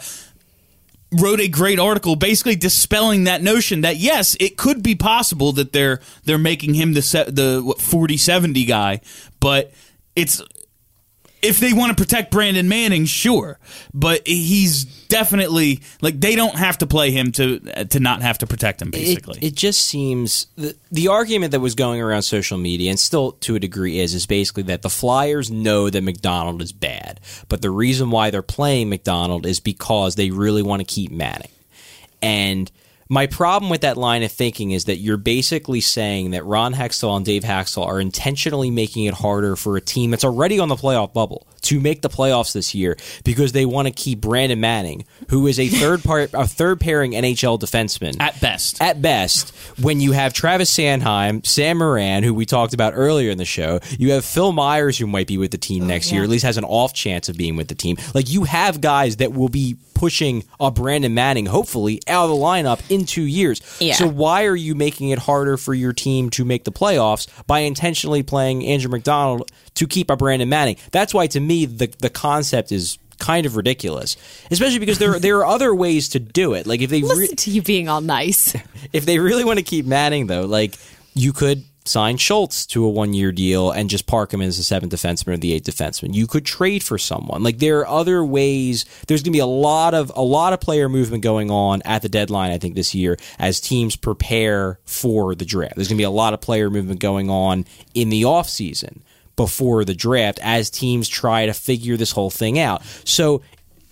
wrote 1.11 1.41
a 1.41 1.47
great 1.47 1.79
article 1.79 2.15
basically 2.15 2.55
dispelling 2.55 3.25
that 3.25 3.41
notion 3.41 3.81
that 3.81 3.97
yes, 3.97 4.35
it 4.39 4.57
could 4.57 4.81
be 4.81 4.95
possible 4.95 5.51
that 5.53 5.73
they're 5.73 5.99
they're 6.23 6.37
making 6.37 6.73
him 6.73 6.93
the 6.93 7.01
se- 7.01 7.31
the 7.31 7.61
what, 7.63 7.77
40-70 7.77 8.67
guy, 8.67 9.01
but 9.39 9.71
it's 10.15 10.41
if 11.41 11.59
they 11.59 11.73
want 11.73 11.95
to 11.95 12.01
protect 12.01 12.31
Brandon 12.31 12.67
Manning, 12.67 13.05
sure, 13.05 13.59
but 13.93 14.25
he's 14.27 14.85
definitely 15.07 15.81
like 16.01 16.19
they 16.19 16.35
don't 16.35 16.55
have 16.55 16.77
to 16.79 16.87
play 16.87 17.11
him 17.11 17.31
to 17.33 17.59
to 17.85 17.99
not 17.99 18.21
have 18.21 18.37
to 18.39 18.47
protect 18.47 18.81
him. 18.81 18.91
Basically, 18.91 19.37
It, 19.39 19.43
it 19.43 19.55
just 19.55 19.81
seems 19.81 20.47
the, 20.55 20.75
the 20.91 21.07
argument 21.07 21.51
that 21.51 21.59
was 21.59 21.75
going 21.75 22.01
around 22.01 22.21
social 22.21 22.57
media 22.57 22.89
and 22.89 22.99
still 22.99 23.33
to 23.33 23.55
a 23.55 23.59
degree 23.59 23.99
is 23.99 24.13
is 24.13 24.25
basically 24.25 24.63
that 24.63 24.81
the 24.81 24.89
Flyers 24.89 25.49
know 25.49 25.89
that 25.89 26.03
MacDonald 26.03 26.61
is 26.61 26.71
bad, 26.71 27.19
but 27.49 27.61
the 27.61 27.71
reason 27.71 28.11
why 28.11 28.29
they're 28.29 28.41
playing 28.41 28.89
MacDonald 28.89 29.45
is 29.45 29.59
because 29.59 30.15
they 30.15 30.29
really 30.29 30.61
want 30.61 30.79
to 30.79 30.85
keep 30.85 31.11
Manning. 31.11 31.49
And 32.21 32.71
my 33.11 33.27
problem 33.27 33.69
with 33.69 33.81
that 33.81 33.97
line 33.97 34.23
of 34.23 34.31
thinking 34.31 34.71
is 34.71 34.85
that 34.85 34.99
you're 34.99 35.17
basically 35.17 35.81
saying 35.81 36.31
that 36.31 36.45
Ron 36.45 36.73
Hextall 36.73 37.17
and 37.17 37.25
Dave 37.25 37.43
Hakstol 37.43 37.85
are 37.85 37.99
intentionally 37.99 38.71
making 38.71 39.03
it 39.03 39.13
harder 39.13 39.57
for 39.57 39.75
a 39.75 39.81
team 39.81 40.11
that's 40.11 40.23
already 40.23 40.59
on 40.59 40.69
the 40.69 40.77
playoff 40.77 41.11
bubble 41.11 41.45
to 41.63 41.81
make 41.81 42.01
the 42.01 42.09
playoffs 42.09 42.53
this 42.53 42.73
year 42.73 42.95
because 43.25 43.51
they 43.51 43.65
want 43.65 43.89
to 43.89 43.93
keep 43.93 44.21
Brandon 44.21 44.61
Manning, 44.61 45.03
who 45.27 45.45
is 45.47 45.59
a 45.59 45.67
third 45.67 46.01
part 46.05 46.29
a 46.33 46.47
third 46.47 46.79
pairing 46.79 47.11
NHL 47.11 47.59
defenseman 47.59 48.15
at 48.21 48.39
best. 48.39 48.81
at 48.81 49.01
best, 49.01 49.49
when 49.77 49.99
you 49.99 50.13
have 50.13 50.31
Travis 50.31 50.73
Sanheim, 50.73 51.45
Sam 51.45 51.79
Morin, 51.79 52.23
who 52.23 52.33
we 52.33 52.45
talked 52.45 52.73
about 52.73 52.93
earlier 52.95 53.29
in 53.29 53.37
the 53.37 53.43
show, 53.43 53.81
you 53.99 54.13
have 54.13 54.23
Phil 54.23 54.53
Myers, 54.53 54.97
who 54.97 55.05
might 55.05 55.27
be 55.27 55.37
with 55.37 55.51
the 55.51 55.57
team 55.57 55.83
oh, 55.83 55.87
next 55.87 56.13
year, 56.13 56.23
at 56.23 56.29
least 56.29 56.45
has 56.45 56.57
an 56.57 56.63
off 56.63 56.93
chance 56.93 57.27
of 57.27 57.35
being 57.35 57.57
with 57.57 57.67
the 57.67 57.75
team. 57.75 57.97
Like 58.13 58.29
you 58.29 58.45
have 58.45 58.79
guys 58.79 59.17
that 59.17 59.33
will 59.33 59.49
be 59.49 59.75
pushing 60.01 60.43
a 60.59 60.71
Brandon 60.71 61.13
Manning, 61.13 61.45
hopefully, 61.45 62.01
out 62.07 62.23
of 62.23 62.31
the 62.31 62.35
lineup 62.35 62.81
in 62.89 63.05
two 63.05 63.21
years. 63.21 63.61
Yeah. 63.79 63.93
So 63.93 64.07
why 64.07 64.45
are 64.45 64.55
you 64.55 64.73
making 64.73 65.09
it 65.09 65.19
harder 65.19 65.57
for 65.57 65.75
your 65.75 65.93
team 65.93 66.31
to 66.31 66.43
make 66.43 66.63
the 66.63 66.71
playoffs 66.71 67.27
by 67.45 67.59
intentionally 67.59 68.23
playing 68.23 68.65
Andrew 68.65 68.89
MacDonald 68.89 69.51
to 69.75 69.85
keep 69.85 70.09
a 70.09 70.15
Brandon 70.15 70.49
Manning? 70.49 70.77
That's 70.91 71.13
why, 71.13 71.27
to 71.27 71.39
me, 71.39 71.67
the 71.67 71.93
the 71.99 72.09
concept 72.09 72.71
is 72.71 72.97
kind 73.19 73.45
of 73.45 73.55
ridiculous, 73.55 74.17
especially 74.49 74.79
because 74.79 74.97
there 74.97 75.19
there 75.19 75.37
are 75.37 75.45
other 75.45 75.75
ways 75.75 76.09
to 76.09 76.19
do 76.19 76.55
it. 76.55 76.65
Like 76.65 76.81
if 76.81 76.89
they 76.89 77.03
re- 77.03 77.09
Listen 77.09 77.35
to 77.35 77.51
you 77.51 77.61
being 77.61 77.87
all 77.87 78.01
nice. 78.01 78.55
if 78.91 79.05
they 79.05 79.19
really 79.19 79.43
want 79.43 79.59
to 79.59 79.63
keep 79.63 79.85
Manning, 79.85 80.25
though, 80.25 80.47
like 80.47 80.79
you 81.13 81.31
could 81.31 81.63
sign 81.85 82.17
Schultz 82.17 82.65
to 82.67 82.85
a 82.85 82.89
one 82.89 83.13
year 83.13 83.31
deal 83.31 83.71
and 83.71 83.89
just 83.89 84.05
park 84.05 84.33
him 84.33 84.41
as 84.41 84.57
the 84.57 84.63
seventh 84.63 84.93
defenseman 84.93 85.33
or 85.33 85.37
the 85.37 85.53
eighth 85.53 85.65
defenseman. 85.65 86.13
You 86.13 86.27
could 86.27 86.45
trade 86.45 86.83
for 86.83 86.97
someone. 86.97 87.43
Like 87.43 87.59
there 87.59 87.79
are 87.79 87.87
other 87.87 88.23
ways. 88.23 88.85
There's 89.07 89.21
going 89.21 89.33
to 89.33 89.37
be 89.37 89.39
a 89.39 89.45
lot 89.45 89.93
of 89.93 90.11
a 90.15 90.21
lot 90.21 90.53
of 90.53 90.61
player 90.61 90.89
movement 90.89 91.23
going 91.23 91.49
on 91.49 91.81
at 91.83 92.01
the 92.01 92.09
deadline. 92.09 92.51
I 92.51 92.57
think 92.57 92.75
this 92.75 92.93
year 92.93 93.17
as 93.39 93.59
teams 93.59 93.95
prepare 93.95 94.79
for 94.85 95.35
the 95.35 95.45
draft. 95.45 95.75
There's 95.75 95.87
going 95.87 95.97
to 95.97 96.01
be 96.01 96.05
a 96.05 96.09
lot 96.09 96.33
of 96.33 96.41
player 96.41 96.69
movement 96.69 96.99
going 96.99 97.29
on 97.29 97.65
in 97.93 98.09
the 98.09 98.25
off 98.25 98.49
season 98.49 99.03
before 99.35 99.85
the 99.85 99.95
draft 99.95 100.39
as 100.43 100.69
teams 100.69 101.07
try 101.07 101.45
to 101.45 101.53
figure 101.53 101.97
this 101.97 102.11
whole 102.11 102.29
thing 102.29 102.59
out. 102.59 102.83
So 103.05 103.41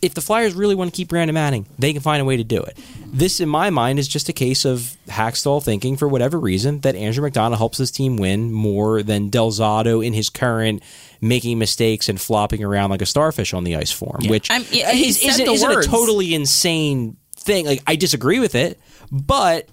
if 0.02 0.14
the 0.14 0.22
Flyers 0.22 0.54
really 0.54 0.76
want 0.76 0.92
to 0.92 0.96
keep 0.96 1.10
Brandon 1.10 1.34
Manning, 1.34 1.66
they 1.78 1.92
can 1.94 2.02
find 2.02 2.22
a 2.22 2.26
way 2.26 2.38
to 2.38 2.44
do 2.44 2.62
it. 2.62 2.78
This, 3.06 3.40
in 3.40 3.50
my 3.50 3.70
mind, 3.70 4.00
is 4.00 4.08
just 4.08 4.30
a 4.30 4.34
case 4.34 4.64
of 4.66 4.96
Hakstol 5.08 5.64
thinking, 5.64 5.98
for 5.98 6.08
whatever 6.08 6.40
reason, 6.40 6.80
that 6.82 6.96
Andrew 6.96 7.22
MacDonald 7.24 7.58
helps 7.58 7.78
his 7.78 7.92
team 7.92 8.16
win 8.18 8.52
more 8.52 9.04
than 9.04 9.30
Del 9.30 9.52
Zotto 9.52 10.06
in 10.06 10.14
his 10.14 10.30
current 10.30 10.82
making 11.22 11.60
mistakes 11.60 12.08
and 12.08 12.20
flopping 12.22 12.64
around 12.64 12.92
like 12.92 13.02
a 13.02 13.06
starfish 13.06 13.54
on 13.54 13.64
the 13.66 13.76
ice 13.76 13.92
form, 13.92 14.22
which 14.28 14.50
I'm- 14.50 14.64
yeah, 14.72 14.92
he 14.92 15.10
is, 15.10 15.22
isn't, 15.22 15.48
isn't 15.48 15.70
a 15.72 15.84
totally 15.84 16.34
insane 16.34 17.18
thing. 17.36 17.66
Like 17.66 17.84
I 17.88 17.96
disagree 17.98 18.40
with 18.40 18.56
it, 18.56 18.80
but 19.12 19.68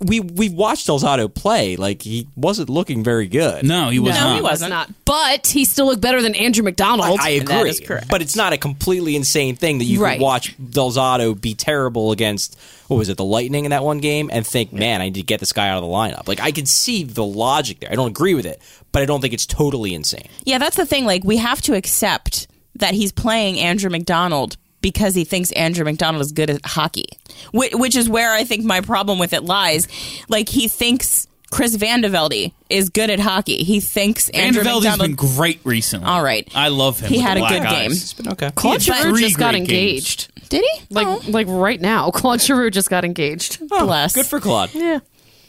we 0.00 0.20
we 0.20 0.48
watched 0.48 0.86
Del 0.86 0.98
Zotto 0.98 1.32
play. 1.32 1.76
Like 1.76 2.02
he 2.02 2.26
wasn't 2.36 2.70
looking 2.70 3.04
very 3.04 3.26
good. 3.28 3.64
no, 3.66 3.90
he 3.90 3.98
was 3.98 4.14
not. 4.14 4.20
No, 4.20 4.26
not. 4.30 4.36
he 4.36 4.42
wasn't. 4.42 4.70
not. 4.70 4.90
But 5.04 5.46
he 5.46 5.64
still 5.64 5.86
looked 5.86 6.00
better 6.00 6.22
than 6.22 6.34
Andrew 6.34 6.64
MacDonald. 6.64 7.18
I 7.20 7.38
That 7.40 7.50
agree, 7.60 7.70
is 7.70 7.80
correct. 7.80 8.08
but 8.08 8.22
it's 8.22 8.36
not 8.36 8.52
a 8.52 8.56
completely 8.58 9.14
insane 9.16 9.56
thing 9.56 9.78
that 9.78 9.84
you 9.84 10.02
Right. 10.02 10.18
could 10.18 10.22
watch 10.24 10.54
Del 10.70 10.90
Zotto 10.90 11.38
be 11.38 11.54
terrible 11.54 12.12
against 12.12 12.58
what 12.88 12.96
was 12.96 13.08
it, 13.08 13.16
the 13.16 13.24
Lightning 13.24 13.66
in 13.66 13.70
that 13.70 13.84
one 13.84 13.98
game, 13.98 14.30
and 14.32 14.46
think, 14.46 14.72
man, 14.72 15.00
I 15.00 15.04
need 15.04 15.14
to 15.14 15.22
get 15.22 15.38
this 15.38 15.52
guy 15.52 15.68
out 15.68 15.76
of 15.78 15.82
the 15.82 15.88
lineup. 15.94 16.26
Like 16.28 16.40
I 16.40 16.50
can 16.50 16.66
see 16.66 17.04
the 17.04 17.24
logic 17.24 17.80
there. 17.80 17.92
I 17.92 17.94
don't 17.94 18.08
agree 18.08 18.34
with 18.34 18.46
it, 18.46 18.60
but 18.92 19.02
I 19.02 19.04
don't 19.06 19.20
think 19.20 19.34
it's 19.34 19.46
totally 19.46 19.94
insane. 19.94 20.28
Yeah, 20.44 20.58
that's 20.58 20.76
the 20.76 20.86
thing. 20.86 21.04
Like, 21.04 21.22
we 21.24 21.36
have 21.36 21.60
to 21.62 21.74
accept 21.74 22.48
that 22.76 22.94
he's 22.94 23.12
playing 23.12 23.58
Andrew 23.60 23.90
MacDonald 23.90 24.56
because 24.80 25.14
he 25.14 25.24
thinks 25.24 25.52
Andrew 25.52 25.84
MacDonald 25.84 26.22
is 26.22 26.32
good 26.32 26.50
at 26.50 26.60
hockey, 26.64 27.06
which, 27.52 27.72
which 27.74 27.96
is 27.96 28.08
where 28.08 28.32
I 28.32 28.44
think 28.44 28.64
my 28.64 28.80
problem 28.80 29.18
with 29.18 29.32
it 29.32 29.44
lies. 29.44 29.88
Like, 30.28 30.48
he 30.48 30.68
thinks 30.68 31.26
Chris 31.50 31.76
Vandevelde 31.76 32.52
is 32.68 32.90
good 32.90 33.10
at 33.10 33.18
hockey. 33.18 33.64
He 33.64 33.80
thinks 33.80 34.28
Andrew 34.30 34.62
Vandervelde's 34.62 34.84
MacDonald. 34.84 35.00
been 35.08 35.16
great 35.16 35.60
recently. 35.64 36.06
All 36.06 36.22
right. 36.22 36.48
I 36.54 36.68
love 36.68 37.00
him. 37.00 37.08
He 37.08 37.16
with 37.16 37.24
had 37.26 37.36
the 37.38 37.44
a 37.44 37.48
good 37.48 37.62
eyes. 37.62 37.72
game. 37.82 37.90
It's 37.90 38.12
been 38.12 38.28
okay. 38.28 38.50
Claude 38.54 38.80
Giroux 38.80 39.18
just 39.18 39.36
got 39.36 39.50
great 39.52 39.66
games. 39.66 39.70
engaged. 39.70 40.48
Did 40.48 40.64
he? 40.64 40.82
Like 40.90 41.06
Oh, 41.08 41.20
like 41.28 41.46
right 41.48 41.80
now, 41.80 42.10
Claude 42.14 42.40
Giroux 42.40 42.70
just 42.70 42.88
got 42.88 43.04
engaged. 43.04 43.58
Oh, 43.70 43.84
bless. 43.86 44.14
Good 44.14 44.26
for 44.26 44.38
Claude. 44.40 44.72
Yeah. 44.74 45.00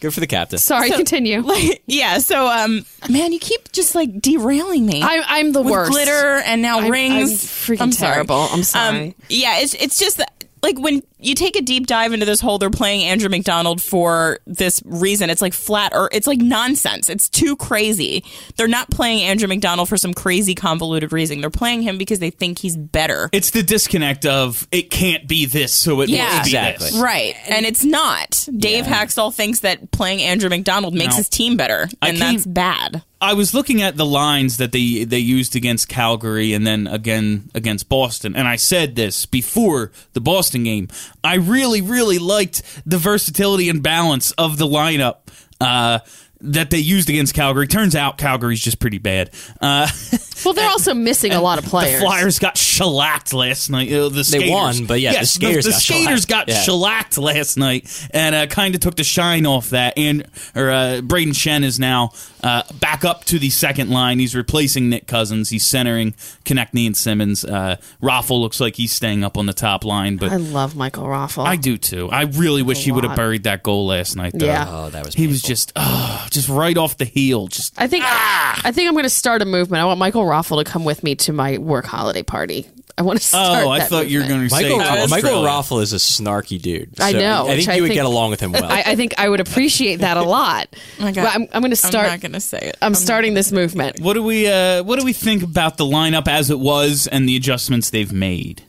Good 0.02 0.14
for 0.14 0.20
the 0.20 0.28
captain. 0.28 0.58
Sorry, 0.60 0.90
continue. 0.92 1.44
yeah. 1.86 2.18
So, 2.18 2.48
um, 2.48 2.84
man, 3.10 3.32
you 3.32 3.40
keep 3.40 3.72
just 3.72 3.96
like 3.96 4.20
derailing 4.20 4.86
me. 4.86 5.02
I, 5.02 5.24
I'm 5.26 5.54
the 5.54 5.62
with 5.62 5.72
worst. 5.72 5.92
glitter 5.92 6.42
and 6.46 6.62
now 6.62 6.80
I'm- 6.80 6.92
rings. 6.92 7.32
I'm 7.70 7.78
freaking 7.78 7.94
sorry. 7.94 8.14
terrible. 8.14 8.48
I'm 8.52 8.64
sorry. 8.64 8.98
Um, 9.10 9.16
yeah, 9.30 9.60
it's 9.60 9.76
it's 9.76 9.98
just 10.00 10.18
that 10.18 10.44
like 10.64 10.78
when 10.80 11.02
you 11.22 11.36
take 11.36 11.56
a 11.56 11.62
deep 11.62 11.88
dive 11.88 12.14
into 12.14 12.26
this 12.26 12.40
whole 12.42 12.58
they're 12.58 12.70
playing 12.70 13.04
Andrew 13.06 13.30
MacDonald 13.30 13.82
for 13.82 14.40
this 14.46 14.82
reason. 14.86 15.30
It's 15.30 15.42
like 15.42 15.54
flat 15.54 15.94
or 15.96 16.10
it's 16.12 16.28
like 16.28 16.40
nonsense. 16.40 17.10
It's 17.10 17.30
too 17.30 17.56
crazy. 17.56 18.24
They're 18.58 18.68
not 18.68 18.90
playing 18.90 19.24
Andrew 19.24 19.48
MacDonald 19.48 19.90
for 19.90 19.98
some 19.98 20.14
crazy 20.14 20.56
convoluted 20.56 21.14
reason. 21.14 21.42
They're 21.42 21.50
playing 21.50 21.82
him 21.84 21.98
because 21.98 22.20
they 22.20 22.30
think 22.32 22.60
he's 22.60 22.76
better. 22.76 23.30
It's 23.32 23.52
the 23.52 23.64
disconnect 23.64 24.26
of 24.26 24.68
it 24.72 24.90
can't 24.90 25.28
be 25.28 25.46
this, 25.46 25.74
so 25.74 26.02
it 26.02 26.10
Yeah. 26.10 26.26
must 26.26 26.44
be 26.46 26.50
Exactly. 26.58 26.86
this. 26.90 26.96
Right. 26.98 27.36
And 27.48 27.66
it's 27.66 27.84
not. 27.84 28.48
Dave 28.58 28.86
Hakstol 28.86 29.34
thinks 29.34 29.60
that 29.62 29.92
playing 29.92 30.22
Andrew 30.22 30.50
MacDonald 30.50 30.94
makes 30.94 31.12
No. 31.14 31.18
his 31.18 31.30
team 31.30 31.56
better. 31.58 31.90
I 32.02 32.10
And 32.10 32.18
that's 32.18 32.46
bad. 32.46 33.04
I 33.24 33.34
was 33.36 33.54
looking 33.54 33.84
at 33.84 33.98
the 33.98 34.06
lines 34.06 34.58
that 34.58 34.72
they 34.72 35.04
they 35.04 35.20
used 35.20 35.56
against 35.56 35.88
Calgary 35.88 36.54
and 36.54 36.66
then 36.66 36.88
again 36.88 37.52
against 37.54 37.88
Boston, 37.88 38.36
and 38.36 38.48
I 38.48 38.56
said 38.56 38.96
this 38.96 39.28
before 39.28 39.92
the 40.14 40.22
Boston 40.22 40.64
game. 40.64 40.88
I 41.24 41.36
really, 41.36 41.82
really 41.82 42.20
liked 42.20 42.62
the 42.86 42.98
versatility 42.98 43.70
and 43.70 43.82
balance 43.84 44.32
of 44.32 44.58
the 44.58 44.68
lineup. 44.68 45.18
Uh, 45.60 46.00
that 46.44 46.70
they 46.70 46.78
used 46.80 47.10
against 47.10 47.34
Calgary. 47.34 47.68
Turns 47.68 47.96
out 47.96 48.18
Calgary's 48.18 48.62
just 48.62 48.80
pretty 48.80 48.98
bad. 48.98 49.30
Uh, 49.60 49.88
well, 50.46 50.54
they're 50.54 50.70
also 50.70 50.94
missing 50.94 51.32
a 51.34 51.42
lot 51.42 51.60
of 51.60 51.66
players. 51.66 52.00
The 52.00 52.06
Flyers 52.06 52.40
got 52.40 52.58
shellacked 52.58 53.34
last 53.34 53.70
night. 53.70 53.92
Uh, 53.92 54.10
the 54.10 54.24
skaters. 54.24 54.50
won, 54.50 54.86
but 54.86 55.00
yeah, 55.00 55.20
the 55.20 55.26
skaters 55.26 55.66
the, 55.66 55.72
got 55.72 55.82
skaters 55.82 56.24
shellacked. 56.24 56.28
got 56.28 56.48
Yeah. 56.50 56.62
shellacked 56.62 57.18
last 57.18 57.58
night, 57.58 58.08
and 58.12 58.36
uh, 58.36 58.48
kind 58.48 58.76
of 58.76 58.82
took 58.82 58.96
the 58.96 59.04
shine 59.04 59.46
off 59.46 59.70
that. 59.72 59.94
And 59.98 60.26
or 60.56 60.70
uh, 60.70 61.02
Brayden 61.04 61.34
Schenn 61.34 61.64
is 61.64 61.80
now 61.80 62.12
uh, 62.44 62.64
back 62.80 63.06
up 63.06 63.24
to 63.26 63.40
the 63.40 63.50
second 63.50 63.90
line. 63.90 64.20
He's 64.20 64.36
replacing 64.36 64.90
Nick 64.90 65.08
Cousins. 65.08 65.50
He's 65.50 65.66
centering 65.66 66.14
Konecny 66.46 66.86
and 66.88 66.98
Simmonds. 66.98 67.46
Uh, 67.46 67.78
Raffl 68.02 68.40
looks 68.40 68.60
like 68.60 68.76
he's 68.76 68.92
staying 68.92 69.24
up 69.24 69.38
on 69.38 69.46
the 69.46 69.54
top 69.54 69.84
line, 69.86 70.18
but 70.18 70.32
I 70.32 70.38
love 70.38 70.76
Michael 70.76 71.06
Raffl. 71.06 71.46
I 71.46 71.56
do 71.56 71.78
too. 71.78 72.10
I 72.10 72.24
really 72.24 72.64
wish 72.64 72.84
he 72.84 72.92
would 72.92 73.04
have 73.04 73.16
buried 73.16 73.44
that 73.44 73.64
goal 73.64 73.88
last 73.88 74.16
night. 74.16 74.34
Though. 74.36 74.46
Yeah. 74.46 74.66
Oh, 74.68 74.90
that 74.90 75.06
was 75.06 75.14
He 75.14 75.28
was 75.28 75.42
just, 75.42 75.72
oh, 75.76 76.28
just 76.32 76.50
right 76.50 76.76
off 76.78 76.98
the 76.98 77.06
heel. 77.06 77.48
Just 77.48 77.80
I 77.80 77.88
think 77.88 78.04
Ah! 78.08 78.60
I 78.64 78.72
think 78.72 78.88
I'm 78.88 78.94
going 78.96 79.04
to 79.04 79.10
start 79.10 79.42
a 79.42 79.46
movement. 79.46 79.82
I 79.82 79.86
want 79.86 80.00
Michael 80.00 80.24
Raffl 80.24 80.64
to 80.64 80.70
come 80.70 80.84
with 80.86 81.04
me 81.04 81.16
to 81.16 81.34
my 81.34 81.58
work 81.60 81.86
holiday 81.86 82.24
party. 82.24 82.68
I 82.98 83.04
want 83.04 83.20
to 83.20 83.26
start. 83.26 83.64
Oh, 83.64 83.70
I 83.70 83.80
that 83.80 83.90
thought 83.90 84.10
you 84.10 84.20
were 84.20 84.26
movement. 84.26 84.50
going 84.52 84.62
to 84.64 84.70
say 84.70 84.78
Michael, 84.78 85.08
Michael 85.08 85.14
Australia. 85.46 85.48
Raffl 85.48 85.82
is 85.82 85.94
a 85.94 85.96
snarky 85.98 86.62
dude. 86.62 87.00
I 87.00 87.14
know, 87.14 87.48
I 87.48 87.56
think 87.56 87.68
you 87.68 87.74
I 87.74 87.82
would 87.82 87.88
think- 87.88 87.94
get 87.96 88.06
along 88.06 88.32
with 88.32 88.40
him 88.42 88.52
well. 88.52 88.66
I, 88.66 88.84
I 88.88 88.96
think 88.96 89.14
I 89.18 89.30
would 89.30 89.40
appreciate 89.40 89.98
that 89.98 90.18
a 90.18 90.22
lot. 90.24 90.68
Oh 91.00 91.04
my 91.04 91.12
God. 91.12 91.24
But 91.24 91.36
I'm, 91.36 91.48
I'm 91.54 91.62
going 91.62 91.72
to 91.72 91.76
start. 91.78 92.06
I'm 92.06 92.12
not 92.12 92.20
going 92.22 92.34
to 92.34 92.40
say 92.42 92.60
it. 92.60 92.78
I'm 92.82 92.94
starting 92.96 93.34
this 93.34 93.52
movement. 93.52 94.00
What 94.02 94.14
do 94.14 94.24
we 94.24 94.48
uh, 94.48 94.84
What 94.84 95.00
do 95.00 95.06
we 95.06 95.14
think 95.14 95.42
about 95.42 95.78
the 95.78 95.86
lineup 95.86 96.28
as 96.28 96.50
it 96.50 96.60
was 96.60 97.08
and 97.08 97.28
the 97.28 97.36
adjustments 97.38 97.90
they've 97.90 98.12
made? 98.14 98.64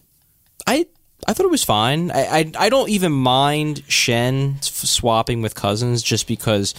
I 0.66 0.86
I 1.26 1.34
thought 1.34 1.44
it 1.44 1.50
was 1.50 1.64
fine. 1.64 2.10
I 2.12 2.20
I, 2.38 2.52
I 2.58 2.68
don't 2.68 2.88
even 2.90 3.12
mind 3.12 3.82
Schenn 3.88 4.56
f- 4.58 4.62
swapping 4.64 5.42
with 5.42 5.54
Cousins 5.56 6.02
just 6.02 6.26
because 6.28 6.74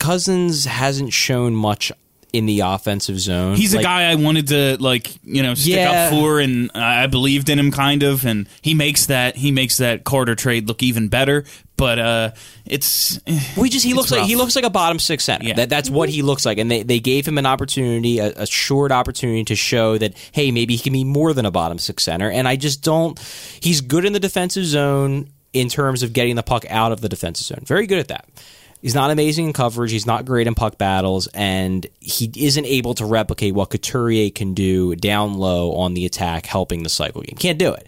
Cousins 0.00 0.64
hasn't 0.64 1.12
shown 1.12 1.54
much 1.54 1.92
in 2.32 2.46
the 2.46 2.60
offensive 2.60 3.18
zone. 3.18 3.56
He's 3.56 3.74
Like, 3.74 3.80
a 3.80 3.84
guy 3.88 4.10
I 4.10 4.14
wanted 4.14 4.48
to 4.48 4.76
like, 4.78 5.10
you 5.24 5.42
know, 5.42 5.54
stick 5.54 5.74
Yeah. 5.74 6.04
up 6.06 6.10
for, 6.12 6.38
and 6.38 6.70
I 6.74 7.06
believed 7.08 7.48
in 7.48 7.58
him 7.58 7.72
kind 7.72 8.02
of, 8.04 8.24
and 8.24 8.48
he 8.62 8.72
makes 8.74 9.06
that 9.06 9.34
he 9.36 9.50
makes 9.50 9.78
that 9.78 10.04
Carter 10.04 10.36
trade 10.36 10.68
look 10.68 10.80
even 10.82 11.08
better. 11.08 11.44
But 11.76 11.98
uh, 11.98 12.30
it's 12.66 13.18
We 13.56 13.68
just 13.68 13.84
he 13.84 13.94
looks 13.94 14.10
like 14.12 14.26
he 14.26 14.36
looks 14.36 14.54
like 14.54 14.64
a 14.64 14.70
bottom 14.70 14.98
six 15.00 15.24
center. 15.24 15.46
Yeah. 15.48 15.54
That, 15.54 15.70
that's 15.70 15.90
what 15.90 16.08
he 16.08 16.22
looks 16.22 16.46
like, 16.46 16.58
and 16.58 16.70
they, 16.70 16.82
they 16.84 17.00
gave 17.00 17.26
him 17.26 17.36
an 17.36 17.46
opportunity, 17.46 18.18
a, 18.20 18.32
a 18.36 18.46
short 18.46 18.92
opportunity 18.92 19.44
to 19.44 19.56
show 19.56 19.98
that 19.98 20.14
hey, 20.32 20.50
maybe 20.52 20.76
he 20.76 20.82
can 20.82 20.92
be 20.92 21.04
more 21.04 21.32
than 21.32 21.46
a 21.46 21.50
bottom 21.50 21.78
six 21.78 22.04
center. 22.04 22.30
And 22.30 22.46
I 22.46 22.54
just 22.56 22.82
don't. 22.82 23.18
He's 23.60 23.80
good 23.80 24.04
in 24.04 24.12
the 24.12 24.20
defensive 24.20 24.66
zone 24.66 25.30
in 25.52 25.68
terms 25.68 26.04
of 26.04 26.12
getting 26.12 26.36
the 26.36 26.44
puck 26.44 26.64
out 26.70 26.92
of 26.92 27.00
the 27.00 27.08
defensive 27.08 27.46
zone. 27.46 27.64
Very 27.64 27.86
good 27.88 27.98
at 27.98 28.08
that. 28.08 28.28
He's 28.82 28.94
not 28.94 29.10
amazing 29.10 29.46
in 29.46 29.52
coverage. 29.52 29.90
He's 29.92 30.06
not 30.06 30.24
great 30.24 30.46
in 30.46 30.54
puck 30.54 30.78
battles, 30.78 31.26
and 31.34 31.86
he 32.00 32.30
isn't 32.36 32.64
able 32.64 32.94
to 32.94 33.04
replicate 33.04 33.54
what 33.54 33.70
Couturier 33.70 34.30
can 34.30 34.54
do 34.54 34.96
down 34.96 35.34
low 35.34 35.72
on 35.74 35.94
the 35.94 36.06
attack, 36.06 36.46
helping 36.46 36.82
the 36.82 36.88
cycle 36.88 37.20
game. 37.22 37.36
Can't 37.38 37.58
do 37.58 37.74
it. 37.74 37.86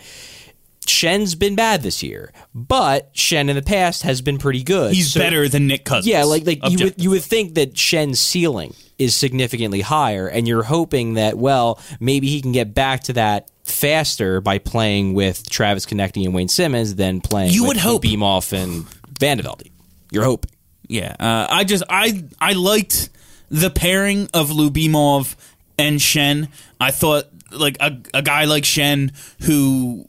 Schenn's 0.87 1.35
been 1.37 1.55
bad 1.55 1.83
this 1.83 2.03
year, 2.03 2.33
but 2.55 3.15
Schenn 3.15 3.49
in 3.49 3.55
the 3.57 3.63
past 3.63 4.03
has 4.03 4.21
been 4.21 4.37
pretty 4.39 4.63
good. 4.65 4.93
he's 4.95 5.13
So- 5.13 5.21
better 5.21 5.49
than 5.49 5.67
Nick 5.69 5.85
Cousins. 5.85 6.09
yeah, 6.09 6.25
like 6.25 6.45
like 6.45 6.59
you 6.71 6.85
would 6.85 6.95
you 7.03 7.11
would 7.11 7.23
think 7.23 7.55
that 7.55 7.75
Schenn's 7.75 8.19
ceiling 8.19 8.75
is 8.99 9.15
significantly 9.15 9.81
higher, 9.81 10.27
and 10.27 10.47
you're 10.49 10.65
hoping 10.65 11.15
that 11.15 11.39
well 11.39 11.79
maybe 12.01 12.29
he 12.29 12.41
can 12.43 12.51
get 12.53 12.75
back 12.75 13.05
to 13.05 13.13
that 13.15 13.49
faster 13.65 14.41
by 14.41 14.59
playing 14.59 15.15
with 15.15 15.49
Travis 15.49 15.87
Konecny 15.87 16.25
and 16.25 16.35
Wayne 16.35 16.49
Simmonds 16.49 16.97
than 16.97 17.21
playing. 17.21 17.53
You 17.53 17.63
with 17.63 17.69
would 17.69 17.77
hope. 17.79 18.03
Lyubimov 18.03 18.53
and 18.53 18.85
Vandevelde. 19.15 19.71
You're 20.11 20.25
hoping. 20.25 20.51
Yeah, 20.93 21.17
uh, 21.19 21.47
I 21.51 21.65
just 21.65 21.83
I 21.89 22.25
I 22.41 22.53
liked 22.53 23.09
the 23.51 23.71
pairing 23.71 24.29
of 24.35 24.51
Lyubimov 24.51 25.35
and 25.79 25.99
Schenn. 25.99 26.49
I 26.81 26.91
thought 26.91 27.25
like 27.51 27.77
a, 27.81 27.99
a 28.15 28.23
guy 28.23 28.45
like 28.45 28.65
Schenn 28.65 29.13
who 29.43 30.09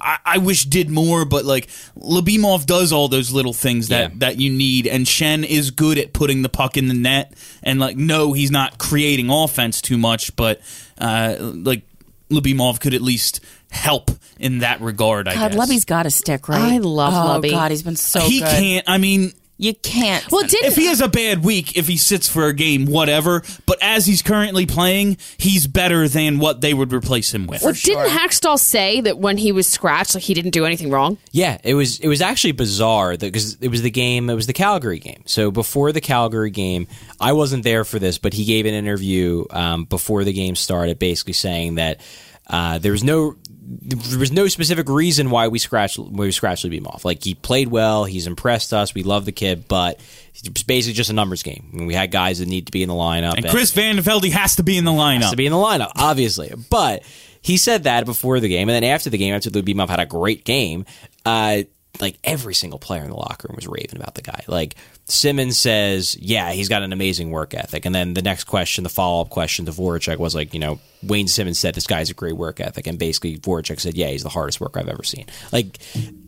I, 0.00 0.18
I 0.24 0.38
wish 0.38 0.64
did 0.64 0.90
more, 0.90 1.24
but 1.24 1.44
like 1.44 1.68
Lyubimov 1.98 2.66
does 2.66 2.92
all 2.92 3.08
those 3.08 3.32
little 3.32 3.52
things 3.52 3.88
that 3.88 4.10
Yeah. 4.10 4.16
that 4.18 4.40
you 4.40 4.50
need, 4.50 4.86
and 4.86 5.06
Schenn 5.06 5.44
is 5.44 5.70
good 5.70 5.98
at 5.98 6.12
putting 6.12 6.42
the 6.42 6.48
puck 6.48 6.76
in 6.76 6.88
the 6.88 6.94
net. 6.94 7.34
And 7.62 7.80
like, 7.80 7.96
no, 7.96 8.32
he's 8.32 8.50
not 8.50 8.78
creating 8.78 9.30
offense 9.30 9.80
too 9.82 9.98
much, 9.98 10.34
but 10.36 10.60
uh, 10.98 11.36
like 11.40 11.82
Lyubimov 12.30 12.80
could 12.80 12.94
at 12.94 13.02
least 13.02 13.40
help 13.70 14.10
in 14.38 14.58
that 14.60 14.80
regard. 14.80 15.28
I 15.28 15.34
God, 15.34 15.52
guess 15.52 15.58
Lubby's 15.58 15.84
got 15.84 16.06
a 16.06 16.10
stick, 16.10 16.48
right? 16.48 16.74
I 16.74 16.78
love 16.78 17.12
oh, 17.14 17.40
Lubby. 17.40 17.50
God, 17.50 17.70
he's 17.70 17.82
been 17.82 17.96
so 17.96 18.20
he 18.20 18.40
good. 18.40 18.48
can't. 18.48 18.88
I 18.88 18.98
mean, 18.98 19.32
You 19.60 19.74
can't. 19.74 20.30
Well, 20.30 20.46
didn't 20.46 20.68
if 20.68 20.76
he 20.76 20.86
has 20.86 21.00
a 21.00 21.08
bad 21.08 21.44
week, 21.44 21.76
if 21.76 21.88
he 21.88 21.96
sits 21.96 22.28
for 22.28 22.46
a 22.46 22.54
game, 22.54 22.86
whatever. 22.86 23.42
But 23.66 23.78
as 23.82 24.06
he's 24.06 24.22
currently 24.22 24.66
playing, 24.66 25.18
he's 25.36 25.66
better 25.66 26.06
than 26.06 26.38
what 26.38 26.60
they 26.60 26.72
would 26.72 26.92
replace 26.92 27.34
him 27.34 27.48
with. 27.48 27.62
well, 27.62 27.72
didn't 27.72 28.08
Hakstol 28.08 28.56
say 28.56 29.00
that 29.00 29.18
when 29.18 29.36
he 29.36 29.50
was 29.50 29.66
scratched, 29.66 30.14
like 30.14 30.22
he 30.22 30.32
didn't 30.32 30.52
do 30.52 30.64
anything 30.64 30.90
wrong? 30.90 31.18
Yeah, 31.32 31.58
it 31.64 31.74
was 31.74 31.98
it 31.98 32.06
was 32.06 32.22
actually 32.22 32.52
bizarre 32.52 33.16
because 33.16 33.54
it 33.60 33.68
was 33.68 33.82
the 33.82 33.90
game. 33.90 34.30
It 34.30 34.34
was 34.34 34.46
the 34.46 34.52
Calgary 34.52 35.00
game. 35.00 35.24
So 35.26 35.50
before 35.50 35.90
the 35.90 36.00
Calgary 36.00 36.50
game, 36.50 36.86
I 37.20 37.32
wasn't 37.32 37.64
there 37.64 37.84
for 37.84 37.98
this, 37.98 38.16
but 38.16 38.34
he 38.34 38.44
gave 38.44 38.64
an 38.64 38.74
interview 38.74 39.44
um, 39.50 39.86
before 39.86 40.22
the 40.22 40.32
game 40.32 40.54
started, 40.54 41.00
basically 41.00 41.32
saying 41.32 41.74
that 41.74 42.00
uh, 42.46 42.78
there 42.78 42.92
was 42.92 43.02
no 43.02 43.34
there 43.70 44.18
was 44.18 44.32
no 44.32 44.48
specific 44.48 44.88
reason 44.88 45.30
why 45.30 45.48
we 45.48 45.58
scratched 45.58 45.98
we 45.98 46.32
scratched 46.32 46.64
Lyubimov. 46.64 47.04
Like 47.04 47.22
he 47.22 47.34
played 47.34 47.68
well, 47.68 48.04
he's 48.04 48.26
impressed 48.26 48.72
us, 48.72 48.94
we 48.94 49.02
love 49.02 49.26
the 49.26 49.32
kid, 49.32 49.68
but 49.68 50.00
it's 50.34 50.62
basically 50.62 50.94
just 50.94 51.10
a 51.10 51.12
numbers 51.12 51.42
game. 51.42 51.68
I 51.72 51.76
mean, 51.76 51.86
we 51.86 51.94
had 51.94 52.10
guys 52.10 52.38
that 52.38 52.48
need 52.48 52.66
to 52.66 52.72
be 52.72 52.82
in 52.82 52.88
the 52.88 52.94
lineup, 52.94 53.34
and 53.34 53.46
Chris 53.48 53.72
Van 53.72 53.96
Velde 53.98 54.30
has 54.30 54.56
to 54.56 54.62
be 54.62 54.78
in 54.78 54.84
the 54.84 54.90
lineup. 54.90 55.30
to 55.30 55.36
be 55.36 55.44
in 55.46 55.52
the 55.52 55.58
lineup, 55.58 55.92
obviously. 55.96 56.52
But 56.70 57.02
he 57.42 57.56
said 57.58 57.84
that 57.84 58.06
before 58.06 58.40
the 58.40 58.48
game, 58.48 58.68
and 58.68 58.74
then 58.74 58.84
after 58.84 59.10
the 59.10 59.18
game, 59.18 59.34
after 59.34 59.50
Lyubimov 59.50 59.88
had 59.88 60.00
a 60.00 60.06
great 60.06 60.44
game, 60.44 60.86
uh, 61.26 61.62
like 62.00 62.18
every 62.24 62.54
single 62.54 62.78
player 62.78 63.02
in 63.02 63.10
the 63.10 63.16
locker 63.16 63.48
room 63.48 63.56
was 63.56 63.66
raving 63.66 63.96
about 63.96 64.14
the 64.14 64.22
guy. 64.22 64.44
Like 64.46 64.76
Simmonds 65.06 65.58
says, 65.58 66.16
yeah, 66.20 66.52
he's 66.52 66.68
got 66.68 66.82
an 66.82 66.92
amazing 66.92 67.30
work 67.30 67.54
ethic. 67.54 67.86
And 67.86 67.94
then 67.94 68.14
the 68.14 68.22
next 68.22 68.44
question, 68.44 68.84
the 68.84 68.90
follow 68.90 69.22
up 69.22 69.30
question 69.30 69.66
to 69.66 69.72
Voracek 69.72 70.18
was 70.18 70.34
like, 70.34 70.54
you 70.54 70.60
know, 70.60 70.78
Wayne 71.02 71.28
Simmonds 71.28 71.58
said 71.58 71.74
this 71.74 71.86
guy's 71.86 72.10
a 72.10 72.14
great 72.14 72.36
work 72.36 72.60
ethic, 72.60 72.86
and 72.86 72.98
basically 72.98 73.38
Voracek 73.38 73.80
said, 73.80 73.94
yeah, 73.94 74.08
he's 74.08 74.22
the 74.22 74.28
hardest 74.28 74.60
worker 74.60 74.80
I've 74.80 74.88
ever 74.88 75.04
seen. 75.04 75.26
Like 75.52 75.78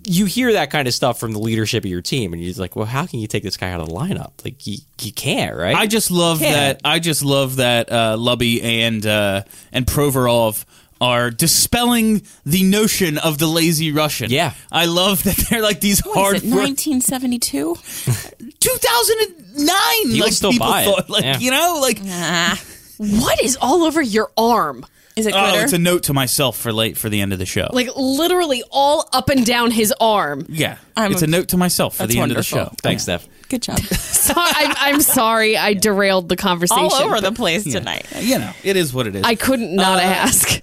you 0.04 0.26
hear 0.26 0.52
that 0.52 0.70
kind 0.70 0.86
of 0.86 0.94
stuff 0.94 1.18
from 1.18 1.32
the 1.32 1.40
leadership 1.40 1.84
of 1.84 1.90
your 1.90 2.02
team, 2.02 2.32
and 2.32 2.42
you're 2.42 2.54
like, 2.54 2.76
well, 2.76 2.86
how 2.86 3.06
can 3.06 3.18
you 3.18 3.26
take 3.26 3.42
this 3.42 3.56
guy 3.56 3.70
out 3.70 3.80
of 3.80 3.88
the 3.88 3.94
lineup? 3.94 4.32
Like 4.44 4.66
you, 4.66 4.78
you 5.00 5.12
can't, 5.12 5.56
right? 5.56 5.74
I 5.74 5.86
just 5.86 6.10
love 6.10 6.38
that. 6.40 6.80
I 6.84 7.00
just 7.00 7.24
love 7.24 7.56
that 7.56 7.90
uh, 7.90 8.16
Lubby 8.16 8.62
and 8.62 9.04
uh, 9.04 9.42
and 9.72 9.86
Provorov 9.86 10.64
are 11.00 11.30
dispelling 11.30 12.22
the 12.44 12.62
notion 12.62 13.16
of 13.18 13.38
the 13.38 13.46
lazy 13.46 13.90
Russian. 13.92 14.30
Yeah. 14.30 14.52
I 14.70 14.84
love 14.86 15.22
that 15.24 15.36
they're 15.50 15.62
like 15.62 15.80
these 15.80 16.00
What 16.04 16.14
hard 16.18 16.36
is 16.36 16.42
it, 16.44 16.50
1972? 16.54 17.74
2009. 18.60 19.76
People 20.04 20.20
like 20.20 20.32
still 20.32 20.52
people 20.52 20.66
buy 20.66 20.82
it. 20.82 20.84
thought, 20.84 21.10
like 21.10 21.24
Yeah. 21.24 21.38
you 21.38 21.50
know, 21.50 21.78
like 21.80 21.98
Ah. 22.06 22.60
What 22.98 23.42
is 23.42 23.56
all 23.60 23.84
over 23.84 24.02
your 24.02 24.30
arm? 24.36 24.84
Is 25.16 25.26
it 25.26 25.34
oh, 25.34 25.54
it's 25.58 25.72
a 25.72 25.78
note 25.78 26.04
to 26.04 26.14
myself 26.14 26.56
for 26.56 26.72
late 26.72 26.96
for 26.96 27.08
the 27.08 27.20
end 27.20 27.32
of 27.32 27.38
the 27.38 27.46
show. 27.46 27.68
Like 27.72 27.88
literally 27.96 28.62
all 28.70 29.08
up 29.12 29.28
and 29.28 29.44
down 29.44 29.70
his 29.70 29.92
arm. 30.00 30.46
yeah, 30.48 30.76
I'm 30.96 31.12
it's 31.12 31.22
a- 31.22 31.24
a 31.24 31.28
note 31.28 31.48
to 31.48 31.56
myself 31.56 31.96
for 31.96 32.06
the 32.06 32.20
end 32.20 32.30
of 32.30 32.36
the 32.36 32.42
show. 32.42 32.70
Thanks, 32.82 33.06
Yeah. 33.08 33.18
Steph. 33.18 33.28
Good 33.48 33.62
job. 33.62 33.80
So, 34.20 34.34
I'm, 34.36 34.74
I'm 34.78 35.00
sorry 35.00 35.56
I 35.56 35.72
derailed 35.74 36.28
the 36.28 36.36
conversation. 36.36 36.84
All 36.84 36.94
over 36.94 37.20
the 37.20 37.32
place 37.32 37.64
tonight. 37.64 38.06
You 38.20 38.38
know, 38.38 38.52
it 38.62 38.76
is 38.76 38.92
what 38.94 39.06
it 39.08 39.16
is. 39.16 39.22
I 39.24 39.34
couldn't 39.34 39.74
not 39.74 39.98
Uh, 39.98 40.02
ask. 40.02 40.60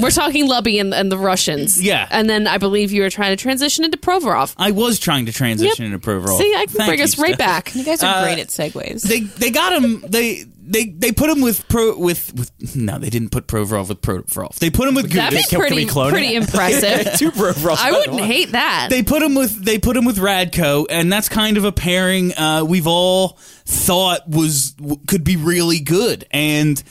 We're 0.00 0.10
talking 0.10 0.48
Lubby 0.48 0.80
and, 0.80 0.92
and 0.94 1.10
the 1.10 1.18
Russians. 1.18 1.82
Yeah. 1.82 2.06
And 2.10 2.28
then 2.28 2.46
I 2.46 2.58
believe 2.58 2.92
you 2.92 3.02
were 3.02 3.10
trying 3.10 3.36
to 3.36 3.42
transition 3.42 3.84
into 3.84 3.98
Provorov. 3.98 4.54
I 4.56 4.70
was 4.70 4.98
trying 4.98 5.26
to 5.26 5.32
transition 5.32 5.84
Yep. 5.84 5.94
into 5.94 6.06
Provorov. 6.06 6.38
See, 6.38 6.54
I 6.56 6.66
can 6.66 6.76
Thank 6.76 6.88
bring 6.90 6.98
you, 6.98 7.04
us 7.04 7.18
right 7.18 7.34
Steph. 7.34 7.38
back. 7.38 7.74
You 7.74 7.84
guys 7.84 8.02
are 8.02 8.14
Uh, 8.16 8.22
great 8.24 8.38
at 8.38 8.48
segues. 8.48 9.02
They 9.02 9.20
they 9.20 9.50
got 9.50 9.72
him. 9.72 10.04
They 10.08 10.44
they 10.64 10.84
they 10.86 11.12
put 11.12 11.28
him 11.28 11.40
with 11.40 11.66
pro 11.68 11.96
with 11.96 12.32
with. 12.34 12.76
No, 12.76 12.98
they 12.98 13.10
didn't 13.10 13.30
put 13.30 13.46
Provorov 13.46 13.88
with 13.88 14.00
Provorov. 14.00 14.56
They 14.58 14.70
put 14.70 14.88
him 14.88 14.94
with 14.94 15.10
That'd 15.12 15.38
Gudas. 15.38 15.50
be 15.50 15.56
pretty, 15.56 15.86
pretty 15.86 16.34
impressive. 16.34 17.12
Two 17.18 17.30
Provorovs. 17.32 17.78
I 17.78 17.90
wouldn't 17.92 18.20
hate 18.20 18.52
that. 18.52 18.88
They 18.90 19.02
put 19.02 19.22
him 19.22 19.34
with 19.34 19.64
they 19.64 19.78
put 19.78 19.96
him 19.96 20.04
with 20.04 20.18
Radko, 20.18 20.86
and 20.88 21.12
that's 21.12 21.28
kind 21.28 21.56
of 21.56 21.64
a 21.64 21.72
pairing 21.72 22.32
uh, 22.34 22.64
we've 22.66 22.86
all 22.86 23.38
thought 23.66 24.28
was 24.28 24.72
w- 24.72 25.00
could 25.06 25.24
be 25.24 25.36
really 25.36 25.80
good, 25.80 26.24
and 26.30 26.82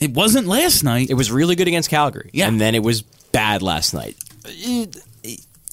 it 0.00 0.12
wasn't 0.12 0.46
last 0.46 0.82
night. 0.84 1.10
It 1.10 1.14
was 1.14 1.30
really 1.32 1.56
good 1.56 1.68
against 1.68 1.88
Calgary. 1.90 2.30
Yeah. 2.32 2.48
And 2.48 2.60
then 2.60 2.74
it 2.74 2.82
was 2.82 3.02
bad 3.02 3.62
last 3.62 3.94
night. 3.94 4.16
You 4.48 4.88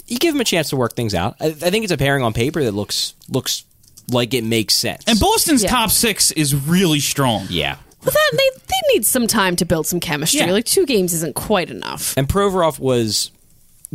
you 0.05 0.17
give 0.19 0.35
him 0.35 0.41
a 0.41 0.45
chance 0.45 0.69
to 0.69 0.75
work 0.75 0.93
things 0.95 1.13
out. 1.15 1.35
I, 1.39 1.47
I 1.47 1.51
think 1.69 1.83
it's 1.83 1.93
a 1.93 1.97
pairing 1.97 2.23
on 2.23 2.33
paper 2.33 2.63
that 2.63 2.73
looks 2.73 3.13
looks 3.29 3.63
like 4.11 4.33
it 4.33 4.43
makes 4.43 4.75
sense. 4.75 5.03
and 5.07 5.19
Boston's 5.19 5.63
Yeah. 5.63 5.69
top 5.69 5.89
six 5.91 6.31
is 6.31 6.53
really 6.53 6.99
strong. 6.99 7.47
yeah. 7.49 7.77
Well, 8.03 8.11
that, 8.11 8.31
they, 8.33 8.49
they 8.67 8.93
need 8.93 9.05
some 9.05 9.27
time 9.27 9.55
to 9.55 9.63
build 9.65 9.87
some 9.87 10.01
chemistry. 10.01 10.41
Yeah. 10.41 10.51
Like 10.51 10.65
two 10.65 10.85
games 10.85 11.13
isn't 11.13 11.35
quite 11.35 11.69
enough. 11.71 12.13
And 12.17 12.27
Provorov 12.27 12.77
was 12.77 13.31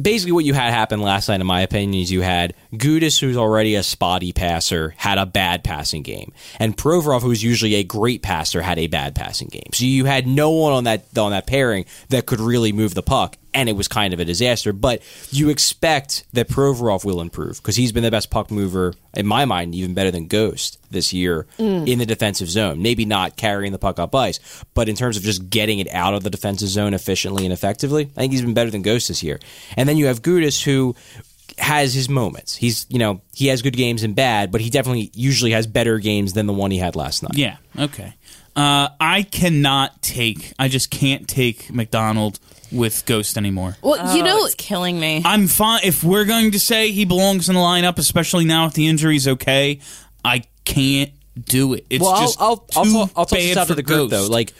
basically 0.01 0.33
what 0.33 0.45
you 0.45 0.55
had 0.55 0.73
happen 0.73 1.01
last 1.01 1.29
night, 1.29 1.41
in 1.41 1.47
my 1.47 1.61
opinion, 1.63 2.01
is 2.01 2.11
you 2.11 2.23
had 2.23 2.55
Gudas, 2.73 3.19
who's 3.19 3.37
already 3.37 3.75
a 3.75 3.83
spotty 3.83 4.33
passer, 4.33 4.95
had 4.97 5.19
a 5.19 5.27
bad 5.27 5.65
passing 5.65 6.03
game, 6.03 6.33
and 6.59 6.77
Provorov, 6.77 7.23
who's 7.23 7.43
usually 7.43 7.75
a 7.75 7.85
great 7.85 8.23
passer, 8.23 8.63
had 8.63 8.79
a 8.79 8.87
bad 8.87 9.15
passing 9.15 9.49
game. 9.49 9.71
So 9.73 9.85
you 9.85 10.05
had 10.05 10.27
no 10.27 10.51
one 10.51 10.73
on 10.73 10.85
that 10.85 11.07
on 11.19 11.33
that 11.33 11.47
pairing 11.47 11.85
that 12.11 12.27
could 12.27 12.41
really 12.41 12.73
move 12.73 12.95
the 12.95 13.03
puck, 13.03 13.37
and 13.55 13.69
it 13.69 13.73
was 13.77 13.89
kind 13.89 14.15
of 14.15 14.21
a 14.21 14.25
disaster. 14.25 14.73
But 14.73 15.03
you 15.31 15.49
expect 15.49 16.25
that 16.33 16.49
Provorov 16.49 17.05
will 17.05 17.21
improve 17.21 17.57
because 17.59 17.77
he's 17.77 17.93
been 17.93 18.03
the 18.03 18.11
best 18.11 18.31
puck 18.31 18.51
mover 18.51 18.95
in 19.15 19.27
my 19.27 19.45
mind, 19.45 19.75
even 19.75 19.95
better 19.95 20.11
than 20.11 20.27
Ghost 20.27 20.79
this 20.91 21.13
year 21.13 21.47
in 21.59 21.99
the 21.99 22.07
defensive 22.07 22.49
zone. 22.49 22.83
Maybe 22.83 23.05
not 23.05 23.37
carrying 23.37 23.73
the 23.73 23.79
puck 23.79 23.99
up 23.99 24.15
ice, 24.15 24.41
but 24.75 24.89
in 24.89 24.97
terms 24.97 25.17
of 25.17 25.23
just 25.23 25.51
getting 25.51 25.79
it 25.79 25.89
out 25.93 26.15
of 26.15 26.23
the 26.23 26.31
defensive 26.31 26.69
zone 26.69 26.95
efficiently 26.95 27.45
and 27.45 27.53
effectively, 27.53 28.11
I 28.17 28.21
think 28.21 28.33
he's 28.33 28.43
been 28.43 28.55
better 28.55 28.71
than 28.71 28.83
Ghost 28.83 29.09
this 29.09 29.23
year. 29.23 29.41
And 29.77 29.89
then 29.89 29.97
you 29.97 30.07
have 30.07 30.23
Gudas, 30.23 30.63
who 30.63 30.95
has 31.59 31.95
his 31.95 32.09
moments. 32.09 32.57
He's 32.57 32.87
you 32.89 32.99
know 32.99 33.21
he 33.35 33.49
has 33.49 33.63
good 33.63 33.77
games 33.77 34.03
and 34.03 34.15
bad, 34.15 34.53
but 34.53 34.61
he 34.61 34.71
definitely 34.71 35.11
usually 35.15 35.53
has 35.53 35.67
better 35.67 35.99
games 35.99 36.33
than 36.33 36.47
the 36.47 36.53
one 36.53 36.71
he 36.71 36.79
had 36.79 36.97
last 36.97 37.23
night. 37.23 37.35
Yeah. 37.35 37.57
Okay. 37.79 38.15
Uh, 38.57 38.89
I 38.99 39.23
cannot 39.23 40.03
take. 40.03 40.53
I 40.59 40.69
just 40.69 40.91
can't 40.91 41.29
take 41.29 41.73
MacDonald 41.73 42.41
with 42.73 43.05
Ghost 43.07 43.37
anymore. 43.37 43.77
Well, 43.83 44.15
you 44.17 44.23
Oh, 44.23 44.27
know, 44.27 44.45
it's 44.47 44.55
killing 44.55 44.99
me. 45.01 45.23
I'm 45.25 45.47
fine 45.47 45.81
if 45.85 46.03
we're 46.05 46.25
going 46.25 46.51
to 46.53 46.61
say 46.61 46.91
he 46.91 47.05
belongs 47.05 47.49
in 47.49 47.55
the 47.55 47.61
lineup, 47.61 47.99
especially 47.99 48.45
now 48.45 48.67
if 48.67 48.75
the 48.75 48.87
injury's 48.89 49.27
okay. 49.29 49.81
I 50.25 50.43
can't 50.65 51.11
do 51.43 51.75
it. 51.75 51.87
It's 51.91 52.03
well, 52.03 52.13
I'll, 52.15 52.21
just 52.21 52.41
I'll, 52.41 52.67
I'll, 52.77 52.85
too 52.85 52.91
I'll, 52.97 53.11
I'll 53.17 53.25
toss 53.27 53.33
bad 53.33 53.41
this 53.51 53.57
out 53.57 53.67
for 53.67 53.73
to 53.73 53.77
the 53.77 53.83
group 53.83 54.11
Ghost. 54.11 54.29
though. 54.29 54.33
Like, 54.33 54.53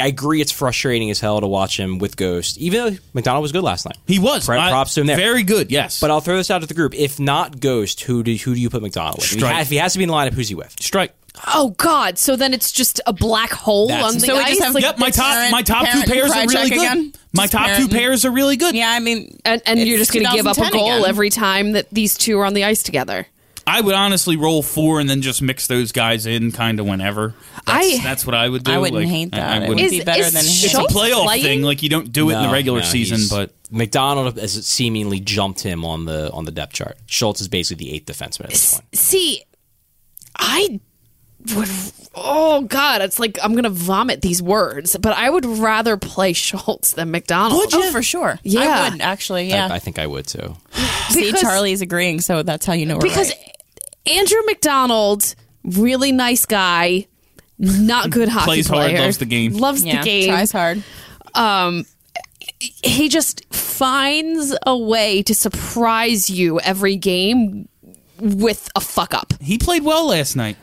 I 0.00 0.08
agree, 0.08 0.40
it's 0.40 0.50
frustrating 0.50 1.08
as 1.10 1.20
hell 1.20 1.40
to 1.40 1.46
watch 1.46 1.78
him 1.78 1.98
with 1.98 2.16
Ghost. 2.16 2.58
Even 2.58 2.94
though 2.94 2.98
MacDonald 3.12 3.42
was 3.42 3.52
good 3.52 3.62
last 3.62 3.84
night, 3.86 3.96
he 4.08 4.18
was. 4.18 4.44
Pro- 4.44 4.58
I- 4.58 4.70
props 4.70 4.94
to 4.94 5.02
him 5.02 5.06
there. 5.06 5.16
Very 5.16 5.44
good. 5.44 5.70
Yes. 5.70 6.00
But 6.00 6.10
I'll 6.10 6.20
throw 6.20 6.36
this 6.36 6.50
out 6.50 6.62
to 6.62 6.66
the 6.66 6.74
group. 6.74 6.94
If 6.94 7.20
not 7.20 7.60
Ghost, 7.60 8.00
who 8.02 8.22
do 8.24 8.34
who 8.34 8.54
do 8.56 8.60
you 8.60 8.70
put 8.70 8.82
MacDonald 8.82 9.16
with? 9.18 9.24
If 9.26 9.30
he, 9.34 9.38
Strike. 9.38 9.54
ha- 9.54 9.60
if 9.60 9.68
he 9.70 9.76
has 9.76 9.92
to 9.92 9.98
be 9.98 10.02
in 10.04 10.08
the 10.08 10.14
lineup, 10.14 10.32
who's 10.32 10.48
he 10.48 10.54
with? 10.56 10.74
Strike. 10.80 11.14
Oh 11.48 11.70
god, 11.78 12.16
so 12.18 12.36
then 12.36 12.54
it's 12.54 12.70
just 12.70 13.00
a 13.06 13.12
black 13.12 13.50
hole 13.50 13.88
That's- 13.88 14.06
on 14.06 14.14
the 14.14 14.26
So 14.26 14.34
we 14.36 14.40
ice. 14.40 14.48
just 14.50 14.62
have 14.62 14.74
like, 14.74 14.82
yep. 14.84 14.98
My 14.98 15.10
top. 15.10 15.32
parent- 15.32 15.52
my 15.52 15.62
top 15.62 15.84
two 15.86 15.90
parent 15.90 16.06
pairs 16.10 16.30
are 16.30 16.34
Krychek 16.44 16.48
really 16.54 16.70
good. 16.70 16.78
again? 16.78 17.12
My 17.32 17.42
Just 17.44 17.52
top 17.52 17.76
two 17.76 17.88
pairs 17.88 18.24
are 18.24 18.30
really 18.30 18.56
good. 18.56 18.74
Yeah, 18.76 18.90
I 18.90 19.00
mean, 19.00 19.36
and, 19.44 19.60
and 19.66 19.80
you're 19.80 19.98
it's 19.98 20.08
just 20.08 20.12
going 20.12 20.24
to 20.26 20.32
give 20.32 20.46
up 20.46 20.52
a 20.56 20.60
2010 20.60 20.78
goal 20.80 20.98
again. 21.00 21.08
every 21.08 21.30
time 21.30 21.72
that 21.72 21.88
these 21.90 22.16
two 22.16 22.38
are 22.38 22.44
on 22.46 22.54
the 22.54 22.62
ice 22.64 22.84
together. 22.84 23.26
I 23.66 23.80
would 23.80 23.94
honestly 23.94 24.36
roll 24.36 24.62
four 24.62 25.00
and 25.00 25.10
then 25.10 25.22
just 25.22 25.42
mix 25.42 25.66
those 25.66 25.90
guys 25.90 26.26
in 26.26 26.52
kind 26.52 26.78
of 26.78 26.86
whenever. 26.86 27.34
That's, 27.66 27.98
I- 27.98 28.00
that's 28.02 28.24
what 28.26 28.34
I 28.36 28.48
would 28.48 28.62
do. 28.62 28.70
I 28.72 28.78
wouldn't 28.78 28.96
Like, 29.02 29.08
hate 29.08 29.30
that. 29.32 29.40
I 29.42 29.56
it 29.56 29.60
would 29.60 29.68
wouldn't- 29.70 29.90
be 29.90 29.98
Is- 29.98 30.04
better 30.04 30.20
is 30.22 30.32
than 30.34 30.42
Schultz 30.44 30.64
it's 30.64 30.74
a 30.74 30.80
him. 30.82 30.86
playoff 30.86 31.24
playing? 31.24 31.42
thing. 31.42 31.62
Like 31.62 31.82
you 31.82 31.88
don't 31.88 32.12
do 32.12 32.30
it 32.30 32.34
in 32.34 32.40
the 32.42 32.46
No, 32.46 32.52
regular 32.52 32.80
no, 32.80 32.84
season, 32.86 33.16
he's- 33.18 33.30
but 33.30 33.52
MacDonald 33.72 34.38
has 34.38 34.64
seemingly 34.66 35.18
jumped 35.18 35.62
him 35.62 35.84
on 35.84 36.04
the 36.04 36.30
on 36.30 36.44
the 36.44 36.52
depth 36.52 36.74
chart. 36.74 36.98
Schultz 37.06 37.40
is 37.40 37.48
basically 37.48 37.86
the 37.86 37.94
eighth 37.94 38.06
defenseman 38.06 38.44
at 38.44 38.50
this 38.50 38.74
point. 38.74 38.84
See, 38.96 39.42
I 40.38 40.78
would. 41.54 41.68
Oh 42.14 42.62
God, 42.62 43.02
it's 43.02 43.18
like 43.18 43.38
I'm 43.42 43.54
gonna 43.54 43.70
vomit 43.70 44.22
these 44.22 44.40
words, 44.40 44.96
but 45.00 45.12
I 45.16 45.28
would 45.28 45.44
rather 45.44 45.96
play 45.96 46.32
Schultz 46.32 46.92
than 46.92 47.10
MacDonald. 47.10 47.60
Would 47.60 47.74
Oh, 47.74 47.90
for 47.90 48.02
sure. 48.02 48.38
Yeah. 48.44 48.60
I 48.86 48.90
would 48.90 49.00
actually. 49.00 49.48
Yeah. 49.48 49.66
I, 49.70 49.74
I 49.74 49.78
think 49.80 49.98
I 49.98 50.06
would 50.06 50.26
too. 50.26 50.56
See, 51.10 51.26
because- 51.26 51.40
Charlie's 51.40 51.80
agreeing, 51.80 52.20
so 52.20 52.42
that's 52.42 52.64
how 52.66 52.72
you 52.72 52.86
know 52.86 52.94
we're 52.96 53.00
because 53.02 53.30
right. 53.30 53.50
Andrew 54.06 54.38
MacDonald, 54.46 55.34
really 55.64 56.12
nice 56.12 56.46
guy, 56.46 57.06
not 57.58 58.10
good 58.10 58.28
hockey 58.30 58.44
Plays 58.44 58.68
hard, 58.68 58.90
player, 58.90 59.00
loves 59.00 59.18
the 59.18 59.24
game. 59.26 59.52
loves 59.54 59.84
yeah, 59.84 60.00
the 60.00 60.04
game. 60.04 60.28
tries 60.28 60.52
hard. 60.52 60.82
Um, 61.34 61.84
he 62.60 63.08
just 63.08 63.52
finds 63.52 64.56
a 64.64 64.76
way 64.78 65.22
to 65.24 65.34
surprise 65.34 66.30
you 66.30 66.60
every 66.60 66.96
game 66.96 67.68
with 68.20 68.70
a 68.76 68.80
fuck 68.80 69.12
up. 69.14 69.34
he 69.40 69.58
played 69.58 69.82
well 69.84 70.06
last 70.08 70.36
night. 70.36 70.56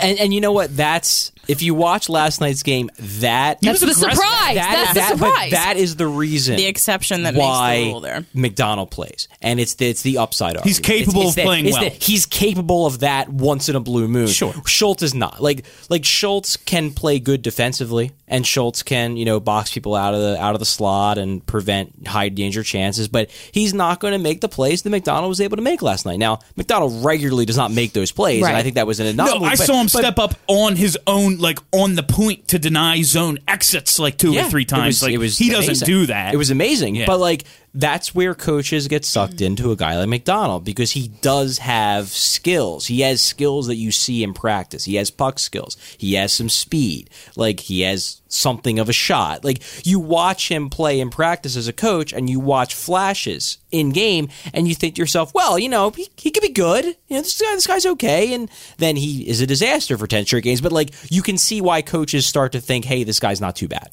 And, 0.00 0.18
and 0.18 0.34
you 0.34 0.40
know 0.40 0.52
what? 0.52 0.76
That's 0.76 1.32
if 1.48 1.60
you 1.60 1.74
watch 1.74 2.08
last 2.08 2.40
night's 2.40 2.62
game, 2.62 2.88
that 2.98 3.60
That's 3.60 3.80
the 3.80 3.92
surprise. 3.94 4.16
that, 4.18 4.54
That's 4.54 4.94
that- 4.94 5.12
the 5.14 5.18
but 5.18 5.26
surprise. 5.30 5.50
that 5.50 5.76
is 5.76 5.96
the 5.96 6.06
reason 6.06 6.54
The 6.56 6.66
exception 6.66 7.24
that 7.24 7.34
why 7.34 7.70
makes 7.74 7.84
the 7.86 7.90
rule 7.90 8.00
there. 8.00 8.24
MacDonald 8.32 8.90
plays, 8.92 9.26
and 9.40 9.58
it's 9.58 9.74
the, 9.74 9.88
it's 9.88 10.02
the 10.02 10.18
upside 10.18 10.56
of 10.56 10.62
He's 10.62 10.78
it. 10.78 10.82
capable 10.84 11.22
It's- 11.22 11.30
it's 11.30 11.38
of 11.38 11.42
the- 11.42 11.42
playing 11.46 11.66
it's 11.66 11.72
well. 11.74 11.84
the- 11.90 12.04
he's 12.04 12.26
capable 12.26 12.86
of 12.86 13.00
that 13.00 13.28
once 13.28 13.68
in 13.68 13.74
a 13.76 13.80
blue 13.80 14.06
moon. 14.06 14.28
Sure. 14.28 14.54
Schultz 14.66 15.02
is 15.02 15.14
not 15.14 15.42
like 15.42 15.64
like 15.90 16.04
Schultz 16.04 16.56
can 16.56 16.92
play 16.92 17.18
good 17.18 17.42
defensively, 17.42 18.12
and 18.28 18.46
Schultz 18.46 18.82
can 18.84 19.16
you 19.16 19.24
know 19.24 19.40
box 19.40 19.72
people 19.74 19.96
out 19.96 20.14
of 20.14 20.20
the 20.20 20.40
out 20.40 20.54
of 20.54 20.60
the 20.60 20.64
slot 20.64 21.18
and 21.18 21.44
prevent 21.44 22.06
high 22.06 22.28
danger 22.28 22.62
chances, 22.62 23.08
but 23.08 23.30
he's 23.50 23.74
not 23.74 23.98
going 23.98 24.12
to 24.12 24.18
make 24.18 24.40
the 24.40 24.48
plays 24.48 24.82
that 24.82 24.90
MacDonald 24.90 25.28
was 25.28 25.40
able 25.40 25.56
to 25.56 25.62
make 25.62 25.82
last 25.82 26.06
night. 26.06 26.20
Now 26.20 26.38
MacDonald 26.56 27.04
regularly 27.04 27.46
does 27.46 27.56
not 27.56 27.72
make 27.72 27.92
those 27.94 28.12
plays, 28.12 28.46
and 28.46 28.56
I 28.56 28.62
think 28.62 28.76
that 28.76 28.86
was 28.86 29.00
an 29.00 29.06
anomaly. 29.08 29.40
No, 29.40 29.44
I 29.46 29.56
but- 29.56 29.66
saw 29.66 29.81
him 29.82 29.88
step 29.88 30.18
up 30.18 30.34
on 30.46 30.76
his 30.76 30.98
own, 31.06 31.38
like 31.38 31.58
on 31.72 31.94
the 31.94 32.02
point 32.02 32.48
to 32.48 32.58
deny 32.58 33.02
zone 33.02 33.38
exits 33.46 33.98
like 33.98 34.16
two 34.18 34.32
Yeah, 34.32 34.46
or 34.46 34.50
three 34.50 34.62
it 34.62 34.68
times. 34.68 34.96
was- 34.96 35.02
like 35.02 35.12
it 35.12 35.18
was 35.18 35.38
he 35.38 35.50
doesn't 35.50 35.68
amazing. 35.70 35.86
do 35.86 36.06
that. 36.06 36.34
It 36.34 36.36
was 36.36 36.50
amazing. 36.50 36.94
Yeah. 36.96 37.06
But 37.06 37.18
like 37.20 37.44
that's 37.74 38.14
where 38.14 38.34
coaches 38.34 38.86
get 38.86 39.04
sucked 39.04 39.36
mm. 39.36 39.46
into 39.46 39.72
a 39.72 39.76
guy 39.76 39.96
like 39.98 40.08
MacDonald 40.08 40.64
because 40.64 40.92
he 40.92 41.08
does 41.08 41.58
have 41.58 42.08
skills. 42.08 42.86
He 42.86 43.00
has 43.00 43.20
skills 43.22 43.66
that 43.66 43.76
you 43.76 43.90
see 43.90 44.22
in 44.22 44.34
practice. 44.34 44.84
He 44.84 44.96
has 44.96 45.10
puck 45.10 45.38
skills. 45.38 45.76
He 45.96 46.14
has 46.14 46.32
some 46.32 46.50
speed. 46.50 47.08
Like 47.34 47.60
he 47.60 47.80
has 47.82 48.20
something 48.28 48.78
of 48.78 48.88
a 48.88 48.92
shot. 48.92 49.44
Like 49.44 49.62
you 49.86 49.98
watch 50.00 50.50
him 50.50 50.68
play 50.68 51.00
in 51.00 51.08
practice 51.08 51.56
as 51.56 51.66
a 51.66 51.72
coach 51.72 52.12
and 52.12 52.28
you 52.28 52.40
watch 52.40 52.74
flashes 52.74 53.58
in 53.70 53.90
game 53.90 54.28
and 54.52 54.68
you 54.68 54.74
think 54.74 54.96
to 54.96 55.00
yourself, 55.00 55.32
well, 55.34 55.58
you 55.58 55.68
know, 55.68 55.90
he, 55.90 56.08
he 56.16 56.30
could 56.30 56.42
be 56.42 56.50
good. 56.50 56.84
You 56.84 57.16
know, 57.16 57.22
this 57.22 57.40
guy 57.40 57.54
this 57.54 57.66
guy's 57.66 57.86
okay 57.86 58.34
and 58.34 58.50
then 58.76 58.96
he 58.96 59.26
is 59.26 59.40
a 59.40 59.46
disaster 59.46 59.96
for 59.96 60.06
10 60.06 60.26
straight 60.26 60.44
games, 60.44 60.60
but 60.60 60.72
like 60.72 60.90
you 61.10 61.22
can 61.22 61.38
see 61.38 61.62
why 61.62 61.80
coaches 61.80 62.26
start 62.26 62.52
to 62.52 62.60
think, 62.60 62.84
"Hey, 62.84 63.04
this 63.04 63.20
guy's 63.20 63.40
not 63.40 63.56
too 63.56 63.68
bad." 63.68 63.90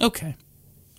Okay. 0.00 0.34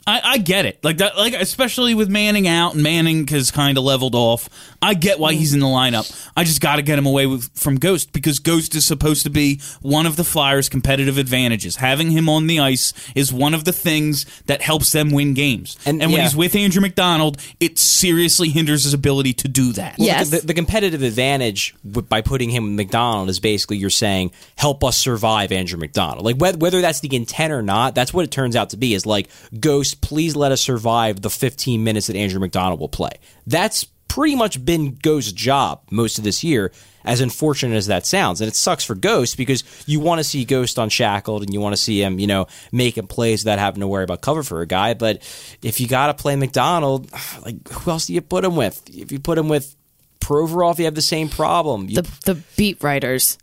I, 0.08 0.22
I 0.24 0.38
get 0.38 0.66
it. 0.66 0.84
Like 0.84 0.98
that 0.98 1.18
like 1.18 1.34
especially 1.34 1.94
with 1.94 2.10
Manning 2.10 2.48
out 2.48 2.74
and 2.74 2.82
Manning 2.82 3.28
has 3.28 3.52
kind 3.52 3.78
of 3.78 3.84
leveled 3.84 4.16
off. 4.16 4.50
I 4.82 4.94
get 4.94 5.20
why 5.20 5.34
he's 5.34 5.54
in 5.54 5.60
the 5.60 5.66
lineup. 5.66 6.10
I 6.38 6.44
just 6.44 6.62
got 6.62 6.78
to 6.78 6.82
get 6.82 6.98
him 6.98 7.06
away 7.06 7.26
with, 7.26 7.50
from 7.58 7.78
Ghost 7.78 8.14
because 8.14 8.40
Ghost 8.40 8.74
is 8.76 8.86
supposed 8.86 9.24
to 9.24 9.30
be 9.30 9.60
one 9.82 10.06
of 10.06 10.16
the 10.16 10.24
Flyers' 10.24 10.70
competitive 10.70 11.18
advantages. 11.18 11.76
Having 11.78 12.12
him 12.12 12.30
on 12.30 12.48
the 12.48 12.60
ice 12.60 12.94
is 13.16 13.34
one 13.34 13.54
of 13.54 13.66
the 13.66 13.74
things 13.74 14.26
that 14.46 14.62
helps 14.62 14.92
them 14.92 15.12
win 15.12 15.34
games. 15.34 15.78
And- 15.86 16.02
And, 16.02 16.12
when 16.12 16.20
yeah. 16.20 16.26
he's 16.28 16.36
with 16.36 16.56
Andrew 16.56 16.82
MacDonald, 16.82 17.38
it 17.60 17.78
seriously 17.80 18.50
hinders 18.50 18.84
his 18.84 18.94
ability 18.94 19.34
to 19.34 19.48
do 19.48 19.74
that. 19.74 19.96
Yeah. 19.98 20.20
Yes. 20.20 20.30
The, 20.30 20.40
the 20.42 20.54
competitive 20.54 21.02
advantage 21.02 21.76
by 21.84 22.22
putting 22.22 22.50
him 22.52 22.64
with 22.66 22.74
MacDonald 22.74 23.30
is 23.30 23.40
basically 23.40 23.78
you're 23.78 23.90
saying 23.90 24.32
help 24.58 24.84
us 24.84 24.96
survive 24.96 25.52
Andrew 25.52 25.80
MacDonald. 25.80 26.24
Like 26.24 26.38
whether, 26.38 26.58
whether 26.58 26.82
that's 26.82 27.00
the 27.02 27.14
intent 27.16 27.52
or 27.52 27.62
not, 27.64 27.96
that's 27.96 28.14
what 28.14 28.24
it 28.24 28.32
turns 28.32 28.56
out 28.56 28.70
to 28.70 28.78
be. 28.78 28.94
Is 28.94 29.06
like 29.08 29.28
Ghost, 29.60 29.97
please 30.02 30.36
let 30.36 30.52
us 30.52 30.62
survive 30.62 31.22
the 31.22 31.30
15 31.30 31.84
minutes 31.84 32.08
that 32.08 32.16
Andrew 32.16 32.40
MacDonald 32.40 32.80
will 32.80 32.90
play. 32.90 33.12
That's 33.46 33.86
pretty 34.08 34.36
much 34.36 34.64
been 34.64 34.96
Ghost's 34.96 35.32
job 35.32 35.82
most 35.92 36.18
of 36.18 36.24
this 36.24 36.44
year. 36.44 36.72
As 37.06 37.22
unfortunate 37.22 37.76
as 37.78 37.88
that 37.88 38.06
sounds, 38.06 38.42
and 38.42 38.50
it 38.50 38.56
sucks 38.56 38.84
for 38.84 38.94
Ghost 38.94 39.38
because 39.38 39.64
you 39.86 40.02
want 40.02 40.20
to 40.20 40.26
see 40.26 40.44
Ghost 40.44 40.78
unshackled 40.78 41.42
and 41.42 41.54
you 41.54 41.62
want 41.62 41.72
to 41.74 41.82
see 41.82 42.02
him, 42.02 42.20
you 42.20 42.28
know, 42.28 42.48
making 42.74 43.08
plays 43.08 43.46
without 43.46 43.60
having 43.60 43.80
to 43.80 43.88
worry 43.88 44.04
about 44.04 44.20
cover 44.20 44.44
for 44.44 44.60
a 44.60 44.66
guy. 44.66 44.94
But 44.94 45.22
if 45.62 45.80
you 45.80 45.88
got 45.88 46.08
to 46.08 46.14
play 46.14 46.36
MacDonald, 46.36 47.10
like 47.46 47.66
who 47.70 47.92
else 47.92 48.08
do 48.08 48.14
you 48.14 48.20
put 48.20 48.44
him 48.44 48.58
with? 48.58 48.90
If 48.94 49.14
you 49.14 49.20
put 49.20 49.38
him 49.38 49.48
with 49.48 49.74
Provorov, 50.20 50.80
you 50.80 50.86
have 50.86 50.96
the 50.96 51.02
same 51.02 51.30
problem. 51.30 51.88
You, 51.88 52.02
the 52.02 52.12
the 52.26 52.36
beat 52.58 52.84
writers. 52.84 53.38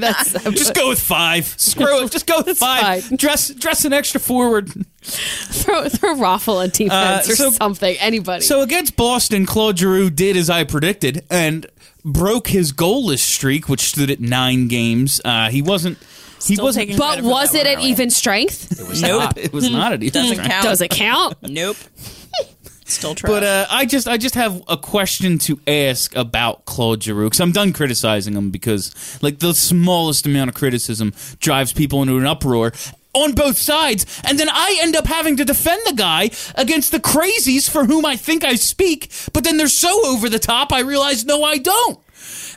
That's 0.00 0.32
Just 0.50 0.74
go 0.74 0.88
with 0.88 1.00
five. 1.00 1.46
Screw 1.58 2.04
it. 2.04 2.10
Just 2.10 2.26
go 2.26 2.42
with 2.44 2.58
five. 2.58 3.04
fine. 3.04 3.16
Dress 3.16 3.50
dress 3.50 3.84
an 3.84 3.92
extra 3.92 4.20
forward. 4.20 4.70
throw 5.02 5.88
throw 5.88 6.14
Raffl 6.14 6.56
on 6.62 6.70
defense 6.70 7.28
Uh, 7.40 7.44
or 7.48 7.52
something. 7.52 7.96
Anybody. 8.00 8.42
So 8.42 8.62
against 8.62 8.96
Boston, 8.96 9.46
Claude 9.46 9.78
Giroux 9.78 10.10
did 10.10 10.36
as 10.36 10.48
I 10.50 10.64
predicted 10.64 11.24
and 11.30 11.66
broke 12.04 12.48
his 12.48 12.72
goalless 12.72 13.18
streak, 13.20 13.68
which 13.68 13.80
stood 13.82 14.10
at 14.10 14.20
nine 14.20 14.68
games. 14.68 15.20
Uh, 15.24 15.50
he 15.50 15.62
wasn't. 15.62 15.98
He 16.46 16.54
Still 16.54 16.66
wasn't. 16.66 16.82
taking 16.88 16.98
but 16.98 17.06
credit 17.14 17.22
for 17.22 17.28
was 17.30 17.52
that 17.52 17.58
it 17.58 17.60
one, 17.60 17.66
at 17.66 17.72
aren't 17.76 17.84
we? 17.84 17.90
even 17.90 18.10
strength? 18.10 18.80
it 18.80 18.86
was 18.88 19.02
Nope, 19.02 19.20
not. 19.22 19.38
it 19.38 19.52
was 19.52 19.70
not 19.70 19.92
at 19.94 20.02
even 20.02 20.12
Doesn't 20.22 20.34
strength. 20.36 20.50
count. 20.52 20.64
Does 20.64 20.80
it 20.80 20.90
count? 20.90 21.34
Nope. 21.42 21.76
Still. 22.88 23.16
But 23.22 23.42
uh, 23.42 23.66
I 23.68 23.84
just, 23.84 24.06
I 24.06 24.16
just 24.16 24.36
have 24.36 24.62
a 24.68 24.76
question 24.76 25.38
to 25.38 25.58
ask 25.66 26.14
about 26.14 26.64
Claude 26.66 27.02
Giroux 27.02 27.26
because 27.26 27.40
I'm 27.40 27.50
done 27.50 27.72
criticizing 27.72 28.34
him 28.34 28.50
because, 28.50 28.94
like, 29.22 29.40
the 29.40 29.54
smallest 29.54 30.24
amount 30.24 30.50
of 30.50 30.54
criticism 30.54 31.12
drives 31.40 31.72
people 31.72 32.00
into 32.02 32.16
an 32.16 32.26
uproar 32.26 32.72
on 33.12 33.32
both 33.32 33.56
sides, 33.56 34.04
and 34.24 34.38
then 34.38 34.48
I 34.48 34.78
end 34.82 34.94
up 34.94 35.06
having 35.06 35.36
to 35.38 35.44
defend 35.44 35.82
the 35.86 35.94
guy 35.94 36.30
against 36.54 36.92
the 36.92 37.00
crazies 37.00 37.68
for 37.68 37.86
whom 37.86 38.04
I 38.04 38.16
think 38.16 38.44
I 38.44 38.54
speak. 38.54 39.10
But 39.32 39.42
then 39.42 39.56
they're 39.56 39.68
so 39.68 40.06
over 40.06 40.28
the 40.28 40.38
top, 40.38 40.72
I 40.72 40.80
realize 40.80 41.24
no, 41.24 41.42
I 41.42 41.58
don't. 41.58 41.98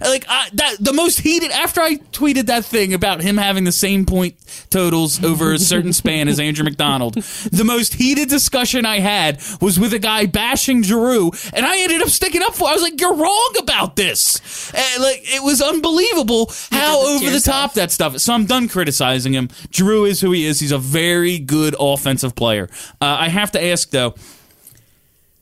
Like 0.02 0.26
I, 0.30 0.50
that, 0.54 0.78
the 0.80 0.94
most 0.94 1.20
heated 1.20 1.52
after 1.52 1.82
I 1.82 1.98
tweeted 1.98 2.46
that 2.46 2.66
thing 2.66 2.94
about 2.94 3.22
him 3.22 3.38
having 3.38 3.66
the 3.66 3.72
same 3.72 4.06
point 4.06 4.36
totals 4.70 5.24
over 5.24 5.54
a 5.54 5.60
certain 5.60 5.94
span 5.94 6.28
as 6.28 6.40
Andrew 6.40 6.64
MacDonald. 6.64 7.16
The 7.16 7.64
most 7.66 7.96
heated 7.96 8.30
discussion 8.30 8.86
I 8.86 9.00
had 9.00 9.42
was 9.62 9.80
with 9.80 9.94
a 9.94 10.00
guy 10.00 10.26
bashing 10.26 10.84
Giroux, 10.84 11.32
and 11.54 11.66
I 11.66 11.80
ended 11.80 12.02
up 12.02 12.10
sticking 12.10 12.42
up 12.42 12.56
for. 12.56 12.68
I 12.68 12.74
was 12.74 12.82
like, 12.82 13.00
"You're 13.00 13.16
wrong 13.16 13.54
about 13.60 13.96
this." 13.96 14.72
And, 14.74 15.04
like 15.04 15.22
it 15.24 15.44
was 15.44 15.62
unbelievable 15.62 16.52
how 16.72 17.06
over 17.08 17.30
the 17.30 17.40
top 17.40 17.74
that 17.74 17.92
stuff. 17.92 18.18
So 18.20 18.34
I'm 18.34 18.46
done 18.46 18.68
criticizing 18.68 19.34
him. 19.34 19.50
Giroux 19.72 20.06
is 20.06 20.22
who 20.22 20.32
he 20.32 20.46
is. 20.46 20.60
He's 20.60 20.72
a 20.72 20.78
very 20.78 21.40
good 21.40 21.76
offensive 21.80 22.36
player. 22.36 22.70
Uh, 23.02 23.18
I 23.20 23.30
have 23.30 23.52
to 23.52 23.64
ask 23.64 23.90
though, 23.90 24.16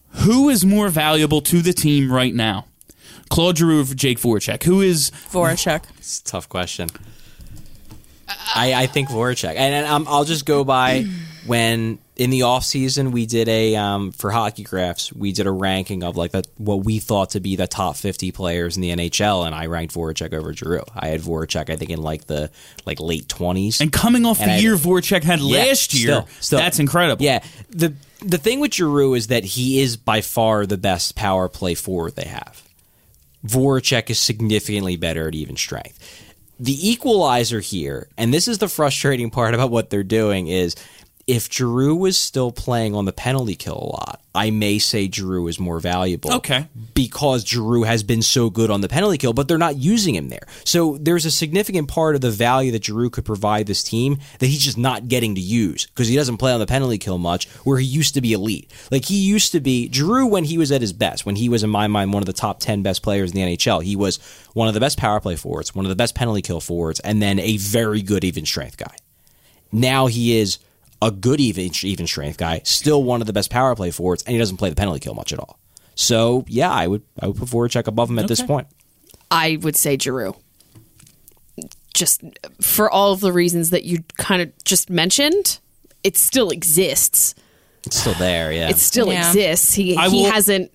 who 0.10 0.50
is 0.50 0.66
more 0.66 0.90
valuable 0.90 1.42
to 1.42 1.62
the 1.62 1.74
team 1.74 2.12
right 2.12 2.34
now? 2.34 2.67
Claude 3.30 3.58
Giroux 3.58 3.82
or 3.82 3.86
Jake 3.96 4.20
Voracek? 4.20 4.64
Who 4.64 4.82
is 4.82 5.12
Voracek. 5.32 5.84
It's 5.98 6.20
a 6.20 6.24
tough 6.24 6.48
question. 6.50 6.90
I, 8.56 8.74
I 8.74 8.88
think 8.88 9.10
Voracek, 9.10 9.56
and, 9.56 9.74
and 9.74 9.86
I'm, 9.86 10.08
I'll 10.08 10.26
just 10.26 10.46
go 10.46 10.64
by 10.66 11.06
when 11.46 11.98
in 12.18 12.30
the 12.30 12.42
off 12.42 12.66
season, 12.66 13.12
we 13.12 13.26
did 13.26 13.48
a 13.48 13.76
um, 13.78 14.12
for 14.12 14.32
hockey 14.32 14.64
graphs. 14.64 15.14
We 15.14 15.32
did 15.32 15.48
a 15.48 15.52
ranking 15.52 16.04
of 16.04 16.18
like 16.18 16.32
the, 16.32 16.44
what 16.58 16.84
we 16.84 17.00
thought 17.00 17.32
to 17.32 17.40
be 17.40 17.56
the 17.56 17.68
top 17.68 17.96
fifty 17.96 18.32
players 18.34 18.76
in 18.76 18.82
the 18.82 18.90
NHL, 18.92 19.46
and 19.46 19.56
I 19.56 19.68
ranked 19.68 19.94
Voracek 19.94 20.34
over 20.34 20.52
Giroux. 20.54 20.84
I 20.94 21.08
had 21.08 21.22
Voracek, 21.22 21.70
I 21.70 21.78
think, 21.78 21.90
in 21.92 22.02
like 22.02 22.26
the 22.28 22.50
like 22.86 23.00
late 23.00 23.30
twenties. 23.30 23.80
And 23.80 23.94
coming 23.94 24.26
off 24.26 24.42
And 24.42 24.50
the 24.50 24.56
I- 24.56 24.60
year 24.60 24.76
Voracek 24.76 25.24
had 25.24 25.40
Yeah, 25.40 25.60
last 25.66 25.94
year, 25.94 26.08
still- 26.24 26.28
still. 26.42 26.60
that's 26.60 26.80
incredible. 26.80 27.24
Yeah. 27.24 27.42
The 27.70 27.94
the 28.20 28.38
thing 28.38 28.60
with 28.60 28.74
Giroux 28.74 29.14
is 29.14 29.28
that 29.28 29.46
he 29.46 29.80
is 29.80 29.96
by 29.96 30.20
far 30.22 30.66
the 30.66 30.78
best 30.78 31.16
power 31.16 31.48
play 31.48 31.76
forward 31.76 32.16
they 32.16 32.26
have. 32.28 32.62
Voracek 33.46 34.10
is 34.10 34.20
significantly 34.20 34.96
better 34.96 35.28
at 35.28 35.36
even 35.36 35.56
strength. 35.56 36.24
The 36.60 36.90
equalizer 36.90 37.60
here, 37.60 38.10
and 38.18 38.34
this 38.34 38.48
is 38.48 38.58
the 38.58 38.68
frustrating 38.68 39.30
part 39.32 39.54
about 39.54 39.72
what 39.72 39.90
they're 39.90 40.04
doing, 40.04 40.48
is 40.48 40.76
if 41.28 41.52
Giroux 41.52 41.94
was 41.94 42.18
still 42.18 42.54
playing 42.54 42.96
on 42.96 43.04
the 43.04 43.12
penalty 43.12 43.56
kill 43.56 43.76
a 43.76 43.92
lot, 43.92 44.22
I 44.34 44.50
may 44.50 44.80
say 44.80 45.10
Giroux 45.10 45.48
is 45.48 45.60
more 45.60 45.80
valuable. 45.80 46.32
Okay. 46.36 46.68
Because 46.94 47.44
Giroux 47.44 47.84
has 47.84 48.02
been 48.02 48.22
so 48.22 48.50
good 48.50 48.72
on 48.72 48.80
the 48.80 48.88
penalty 48.88 49.18
kill, 49.18 49.34
but 49.34 49.50
they're 49.50 49.58
not 49.58 49.76
using 49.76 50.16
him 50.16 50.30
there. 50.30 50.48
So 50.64 50.98
there's 51.02 51.26
a 51.26 51.32
significant 51.32 51.90
part 51.90 52.16
of 52.16 52.22
the 52.22 52.32
value 52.32 52.72
that 52.72 52.86
Giroux 52.86 53.10
could 53.10 53.26
provide 53.26 53.68
this 53.68 53.84
team 53.84 54.20
that 54.40 54.46
he's 54.46 54.64
just 54.64 54.78
not 54.78 55.10
getting 55.10 55.36
to 55.36 55.42
use 55.42 55.86
because 55.88 56.08
he 56.08 56.16
doesn't 56.16 56.38
play 56.38 56.54
on 56.54 56.62
the 56.62 56.66
penalty 56.66 56.98
kill 56.98 57.18
much, 57.18 57.50
where 57.66 57.78
he 57.78 57.86
used 57.86 58.14
to 58.14 58.22
be 58.22 58.32
elite. 58.32 58.72
Like 58.90 59.06
he 59.06 59.18
used 59.18 59.52
to 59.52 59.60
be 59.60 59.90
Giroux 59.92 60.28
when 60.28 60.46
he 60.46 60.58
was 60.58 60.72
at 60.72 60.80
his 60.80 60.94
best, 60.94 61.26
when 61.26 61.36
he 61.36 61.50
was 61.50 61.62
in 61.62 61.70
my 61.70 61.88
mind 61.88 62.14
one 62.14 62.24
of 62.24 62.28
the 62.28 62.34
top 62.34 62.62
ten 62.62 62.84
best 62.84 63.04
players 63.04 63.32
in 63.32 63.36
the 63.36 63.58
NHL. 63.58 63.84
He 63.84 63.98
was 63.98 64.18
one 64.54 64.70
of 64.70 64.74
the 64.74 64.80
best 64.80 64.98
power 64.98 65.20
play 65.20 65.36
forwards, 65.36 65.76
one 65.76 65.84
of 65.84 65.90
the 65.90 65.96
best 65.96 66.16
penalty 66.16 66.42
kill 66.42 66.62
forwards, 66.62 67.02
and 67.02 67.22
then 67.22 67.38
a 67.40 67.58
very 67.58 68.02
good 68.02 68.24
even 68.24 68.46
strength 68.46 68.78
guy. 68.78 68.96
Now 69.74 70.08
he 70.08 70.38
is 70.40 70.60
a 71.02 71.12
good 71.12 71.40
even 71.40 71.72
even 71.84 72.08
strength 72.08 72.38
guy, 72.38 72.62
still 72.64 73.04
one 73.04 73.22
of 73.22 73.28
the 73.28 73.34
best 73.34 73.50
power 73.50 73.76
play 73.76 73.92
forwards, 73.92 74.24
and 74.24 74.34
he 74.34 74.38
doesn't 74.40 74.58
play 74.58 74.70
the 74.70 74.76
penalty 74.76 75.00
kill 75.00 75.14
much 75.14 75.32
at 75.34 75.40
all. 75.40 75.60
So 75.96 76.46
yeah, 76.48 76.72
I 76.72 76.88
would 76.88 77.04
I 77.20 77.28
would 77.28 77.38
put 77.38 77.48
Voracek 77.50 77.88
above 77.88 78.10
him 78.10 78.20
at 78.20 78.28
this 78.28 78.42
point. 78.42 78.68
I 79.30 79.58
would 79.62 79.76
say 79.76 79.98
Giroux. 79.98 80.36
Just 81.94 82.22
for 82.62 82.90
all 82.92 83.12
of 83.14 83.22
the 83.22 83.32
reasons 83.34 83.72
that 83.72 83.84
you 83.84 84.04
kind 84.18 84.42
of 84.42 84.52
just 84.64 84.90
mentioned, 84.90 85.58
it 86.04 86.16
still 86.16 86.52
exists. 86.52 87.34
It's 87.86 87.98
still 88.00 88.14
there, 88.16 88.52
yeah. 88.52 88.70
It 88.70 88.78
still 88.78 89.12
Yeah. 89.12 89.28
exists. 89.28 89.74
He 89.74 89.98
I 89.98 90.10
he 90.10 90.24
will- 90.24 90.32
hasn't 90.32 90.72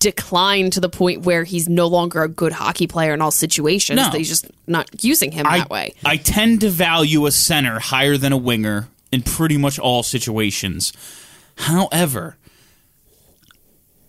declined 0.00 0.72
to 0.72 0.80
the 0.80 0.88
point 0.88 1.22
where 1.22 1.44
he's 1.44 1.68
no 1.68 1.86
longer 1.86 2.24
a 2.24 2.28
good 2.28 2.50
hockey 2.52 2.88
player 2.88 3.14
in 3.14 3.20
all 3.22 3.30
situations. 3.30 3.96
No. 3.98 4.10
That 4.10 4.14
he's 4.18 4.28
just 4.28 4.50
not 4.66 5.04
using 5.04 5.30
him 5.30 5.46
I, 5.46 5.58
that 5.58 5.70
way. 5.70 5.94
I 6.04 6.16
tend 6.16 6.62
to 6.62 6.70
value 6.70 7.24
a 7.26 7.30
center 7.30 7.78
higher 7.78 8.16
than 8.16 8.32
a 8.32 8.36
winger 8.36 8.88
in 9.12 9.22
pretty 9.22 9.56
much 9.56 9.78
all 9.78 10.02
situations. 10.02 10.92
However, 11.56 12.36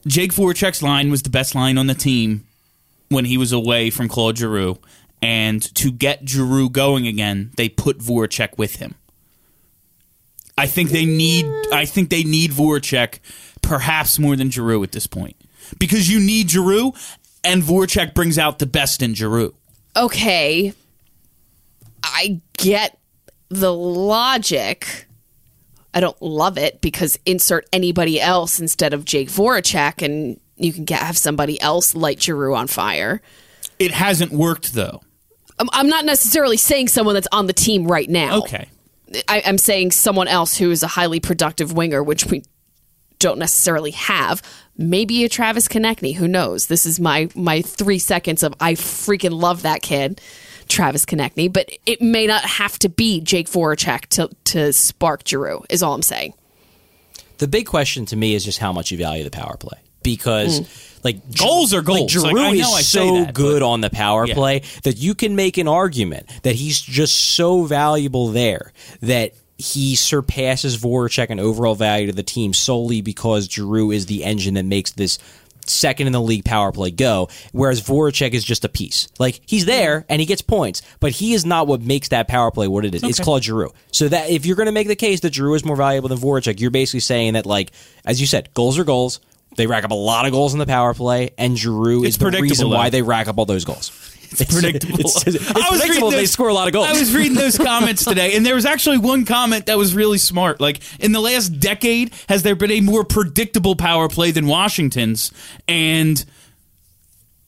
Jake 0.08 0.34
Voracek's 0.34 0.82
line 0.82 1.12
was 1.12 1.22
the 1.22 1.30
best 1.30 1.54
line 1.54 1.78
on 1.78 1.88
the 1.88 1.94
team 1.94 2.46
when 3.10 3.26
he 3.26 3.38
was 3.38 3.52
away 3.52 3.90
from 3.90 4.08
Claude 4.08 4.38
Giroux. 4.38 4.80
And 5.22 5.62
to 5.76 5.92
get 5.92 6.28
Giroux 6.28 6.70
going 6.70 7.08
again, 7.08 7.52
they 7.56 7.70
put 7.70 8.00
Voracek 8.00 8.58
with 8.58 8.78
him. 8.78 8.96
I 10.58 10.68
think 10.68 10.90
they 10.90 11.06
need. 11.06 11.46
I 11.72 11.86
think 11.86 12.10
they 12.10 12.24
need 12.24 12.52
Voracek, 12.52 13.20
perhaps 13.62 14.20
more 14.20 14.36
than 14.36 14.52
Giroux 14.52 14.84
at 14.84 14.92
this 14.92 15.08
point, 15.08 15.36
because 15.80 16.12
you 16.12 16.20
need 16.20 16.52
Giroux, 16.52 16.94
and 17.44 17.64
Voracek 17.64 18.14
brings 18.14 18.38
out 18.38 18.60
the 18.60 18.66
best 18.66 19.02
in 19.02 19.14
Giroux. 19.16 19.56
okay, 19.96 20.74
I 22.04 22.42
get 22.58 23.00
the 23.54 23.74
logic. 23.74 25.08
I 25.94 26.00
don't 26.00 26.20
love 26.22 26.58
it 26.58 26.82
because 26.82 27.20
insert 27.26 27.68
anybody 27.72 28.20
else 28.20 28.60
instead 28.60 28.94
of 28.94 29.06
Jake 29.06 29.30
Voracek, 29.30 30.02
and 30.02 30.40
you 30.58 30.74
can 30.74 30.86
get 30.86 31.00
have 31.00 31.18
somebody 31.18 31.62
else 31.62 31.96
light 31.96 32.22
Giroux 32.22 32.56
on 32.56 32.68
fire. 32.68 33.22
It 33.80 33.92
hasn't 33.92 34.32
worked 34.32 34.74
though. 34.74 35.02
I'm, 35.60 35.70
I'm 35.72 35.88
not 35.88 36.06
necessarily 36.06 36.58
saying 36.58 36.88
someone 36.88 37.14
that's 37.14 37.28
on 37.32 37.48
the 37.48 37.54
team 37.54 37.86
right 37.86 38.10
now. 38.10 38.40
Okay. 38.40 38.68
I, 39.28 39.44
I'm 39.46 39.60
saying 39.60 39.92
someone 39.92 40.28
else 40.28 40.58
who 40.58 40.72
is 40.72 40.82
a 40.82 40.88
highly 40.88 41.20
productive 41.20 41.74
winger, 41.74 42.02
which 42.02 42.26
we 42.26 42.44
don't 43.20 43.38
necessarily 43.38 43.92
have. 43.92 44.42
Maybe 44.76 45.24
a 45.24 45.30
Travis 45.30 45.68
Konecny. 45.68 46.16
Who 46.16 46.28
knows? 46.28 46.66
This 46.68 46.86
is 46.86 47.00
my 47.00 47.30
my 47.36 47.62
three 47.62 48.00
seconds 48.00 48.42
of 48.42 48.56
I 48.60 48.74
freaking 48.74 49.40
love 49.40 49.62
that 49.62 49.84
kid, 49.84 50.20
Travis 50.74 51.06
Konecny. 51.06 51.52
But 51.52 51.70
it 51.86 52.02
may 52.02 52.28
not 52.28 52.44
have 52.44 52.78
to 52.80 52.90
be 52.90 53.22
Jake 53.22 53.48
Voracek 53.48 54.08
to 54.08 54.30
to 54.46 54.74
spark 54.74 55.28
Giroux. 55.28 55.64
Is 55.70 55.84
all 55.84 55.94
I'm 55.94 56.02
saying. 56.02 56.34
The 57.38 57.48
big 57.48 57.66
question 57.66 58.06
to 58.08 58.16
me 58.16 58.36
is 58.36 58.44
just 58.46 58.60
how 58.60 58.72
much 58.74 58.92
you 58.92 58.98
value 58.98 59.24
the 59.24 59.32
power 59.32 59.58
play 59.58 59.78
because 60.04 60.62
mm. 60.62 61.04
like 61.04 61.18
Goals 61.38 61.74
are 61.74 61.78
like, 61.78 61.86
goals. 61.86 62.12
Giroux 62.12 62.26
Like, 62.26 62.36
I 62.36 62.52
know 62.52 62.60
is 62.60 62.74
I 62.74 62.82
say 62.82 63.08
so 63.08 63.24
that, 63.26 63.34
good 63.34 63.62
but- 63.62 63.68
on 63.68 63.82
the 63.82 63.90
power 63.90 64.26
Yeah. 64.26 64.34
play 64.34 64.62
that 64.84 64.98
you 64.98 65.16
can 65.16 65.36
make 65.36 65.58
an 65.58 65.68
argument 65.68 66.28
that 66.44 66.56
he's 66.56 66.80
just 66.82 67.16
so 67.36 67.64
valuable 67.64 68.30
there 68.30 68.72
that 69.02 69.34
he 69.58 69.96
surpasses 69.96 70.78
Voracek 70.78 71.30
in 71.30 71.40
overall 71.40 71.76
value 71.76 72.08
to 72.08 72.14
the 72.14 72.24
team 72.24 72.54
solely 72.54 73.02
because 73.02 73.48
Giroux 73.48 73.92
is 73.92 74.08
the 74.08 74.24
engine 74.24 74.56
that 74.56 74.66
makes 74.66 74.92
this 74.92 75.20
second 75.70 76.08
in 76.08 76.14
the 76.14 76.22
league 76.22 76.46
power 76.46 76.72
play 76.72 76.92
go, 76.92 77.30
whereas 77.52 77.82
Voracek 77.82 78.32
is 78.32 78.44
just 78.44 78.66
a 78.66 78.70
piece. 78.70 79.08
Like 79.20 79.42
he's 79.46 79.66
there 79.66 80.06
and 80.10 80.20
he 80.20 80.26
gets 80.26 80.42
points, 80.42 80.82
but 81.00 81.12
he 81.12 81.34
is 81.34 81.46
not 81.46 81.68
what 81.68 81.82
makes 81.82 82.10
that 82.10 82.28
power 82.28 82.52
play 82.52 82.68
what 82.68 82.86
it 82.86 82.96
is. 82.96 83.04
It's 83.04 83.20
Claude 83.20 83.44
Giroux. 83.44 83.72
So 83.92 84.08
that 84.10 84.30
if 84.30 84.46
you're 84.46 84.56
going 84.56 84.68
to 84.68 84.72
make 84.72 84.88
the 84.88 84.96
case 84.96 85.22
that 85.22 85.34
Giroux 85.34 85.56
is 85.56 85.66
more 85.66 85.76
valuable 85.76 86.10
than 86.10 86.18
Voracek, 86.18 86.60
you're 86.60 86.72
basically 86.72 87.00
saying 87.02 87.34
that 87.34 87.46
like 87.46 87.72
as 88.06 88.20
you 88.20 88.28
said, 88.28 88.54
goals 88.54 88.78
are 88.80 88.84
goals. 88.84 89.20
They 89.56 89.68
rack 89.68 89.84
up 89.84 89.92
a 89.92 89.96
lot 89.96 90.26
of 90.26 90.32
goals 90.32 90.54
in 90.54 90.60
the 90.60 90.66
power 90.66 90.96
play, 90.96 91.30
and 91.38 91.56
Giroux 91.56 92.04
It's 92.04 92.16
is 92.16 92.18
the 92.18 92.32
reason 92.42 92.70
why 92.70 92.90
though. 92.90 92.98
they 92.98 93.02
rack 93.04 93.28
up 93.28 93.38
all 93.38 93.46
those 93.46 93.66
goals. 93.66 94.13
It's 94.42 94.54
predictable. 94.54 95.00
It's, 95.00 95.28
it's 95.28 95.52
I 95.52 95.70
was 95.70 95.80
predictable. 95.82 96.08
reading 96.08 96.10
They 96.12 96.16
those- 96.24 96.32
score 96.32 96.48
a 96.50 96.54
lot 96.54 96.68
of 96.68 96.74
goals. 96.74 96.88
I 96.88 96.94
was 96.94 97.16
reading 97.16 97.36
those 97.36 97.58
comments 97.72 98.04
today, 98.04 98.36
and 98.36 98.46
there 98.46 98.56
was 98.56 98.66
actually 98.66 98.98
one 98.98 99.26
comment 99.26 99.66
that 99.68 99.78
was 99.78 99.94
really 99.96 100.18
smart. 100.18 100.60
Like, 100.62 100.80
in 101.00 101.12
the 101.12 101.20
last 101.20 101.50
decade, 101.60 102.12
has 102.30 102.44
there 102.44 102.56
been 102.56 102.72
a 102.72 102.82
more 102.82 103.04
predictable 103.04 103.76
power 103.76 104.10
play 104.10 104.32
than 104.32 104.48
Washington's? 104.48 105.32
And 105.68 106.24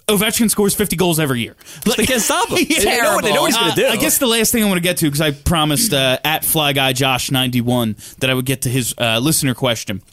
Ovechkin 0.08 0.50
scores 0.52 0.76
50 0.76 0.96
goals 0.98 1.20
every 1.20 1.42
year. 1.42 1.56
Like, 1.86 1.98
they 1.98 2.06
can't 2.06 2.22
stop 2.22 2.50
him. 2.50 2.58
They 2.68 2.84
know 3.02 3.20
they 3.22 3.34
know 3.34 3.42
what 3.42 3.48
he's 3.48 3.58
gonna 3.76 3.88
Uh. 3.90 3.92
I 3.92 3.96
guess 3.98 4.20
the 4.20 4.28
last 4.28 4.52
thing 4.52 4.64
I 4.64 4.68
want 4.68 4.78
to 4.78 4.84
get 4.84 4.98
to, 4.98 5.06
because 5.06 5.22
I 5.22 5.32
promised 5.32 5.94
uh, 5.94 6.20
at 6.24 6.46
Fly 6.46 6.74
Guy 6.74 6.94
Josh 6.94 7.32
91 7.32 7.96
that 8.20 8.30
I 8.30 8.34
would 8.36 8.46
get 8.46 8.62
to 8.64 8.70
his 8.70 8.94
uh, 9.00 9.18
listener 9.20 9.56
question. 9.56 10.04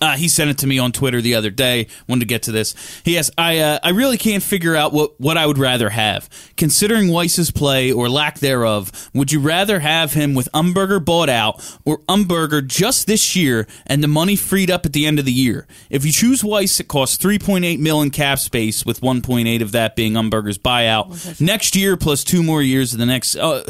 Uh, 0.00 0.16
he 0.16 0.28
sent 0.28 0.50
it 0.50 0.58
to 0.58 0.66
me 0.66 0.78
on 0.78 0.92
Twitter 0.92 1.20
the 1.20 1.34
other 1.34 1.50
day. 1.50 1.86
Wanted 2.08 2.20
to 2.20 2.26
get 2.26 2.42
to 2.44 2.52
this. 2.52 2.74
He 3.04 3.18
asked, 3.18 3.32
"I 3.38 3.58
uh, 3.58 3.78
I 3.82 3.90
really 3.90 4.18
can't 4.18 4.42
figure 4.42 4.76
out 4.76 4.92
what 4.92 5.18
what 5.20 5.36
I 5.36 5.46
would 5.46 5.58
rather 5.58 5.90
have. 5.90 6.28
Considering 6.56 7.08
Weise's 7.08 7.50
play 7.50 7.90
or 7.92 8.08
lack 8.08 8.38
thereof, 8.38 9.10
would 9.14 9.32
you 9.32 9.40
rather 9.40 9.80
have 9.80 10.12
him 10.12 10.34
with 10.34 10.48
Umberger 10.52 11.04
bought 11.04 11.28
out 11.28 11.78
or 11.84 11.98
Umberger 12.08 12.66
just 12.66 13.06
this 13.06 13.34
year 13.36 13.66
and 13.86 14.02
the 14.02 14.08
money 14.08 14.36
freed 14.36 14.70
up 14.70 14.86
at 14.86 14.92
the 14.92 15.06
end 15.06 15.18
of 15.18 15.24
the 15.24 15.32
year? 15.32 15.66
If 15.90 16.04
you 16.04 16.12
choose 16.12 16.42
Weise, 16.42 16.80
it 16.80 16.88
costs 16.88 17.22
3.8 17.22 17.78
mil 17.78 18.00
in 18.02 18.10
cap 18.10 18.38
space, 18.38 18.84
with 18.86 19.00
1.8 19.00 19.62
of 19.62 19.72
that 19.72 19.96
being 19.96 20.14
Umberger's 20.14 20.58
buyout. 20.58 21.40
Next 21.40 21.76
year 21.76 21.96
plus 21.96 22.24
two 22.24 22.42
more 22.42 22.62
years 22.62 22.92
of 22.92 22.98
the 22.98 23.06
next. 23.06 23.36
Uh, 23.36 23.64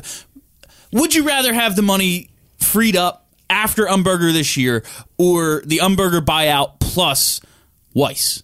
would 0.92 1.14
you 1.14 1.24
rather 1.26 1.52
have 1.52 1.76
the 1.76 1.82
money 1.82 2.30
freed 2.58 2.96
up 2.96 3.23
after 3.48 3.84
Umberger 3.86 4.32
this 4.32 4.56
year 4.56 4.82
or 5.18 5.62
the 5.64 5.78
Umberger 5.78 6.20
buyout 6.20 6.80
plus 6.80 7.40
Weise? 7.94 8.42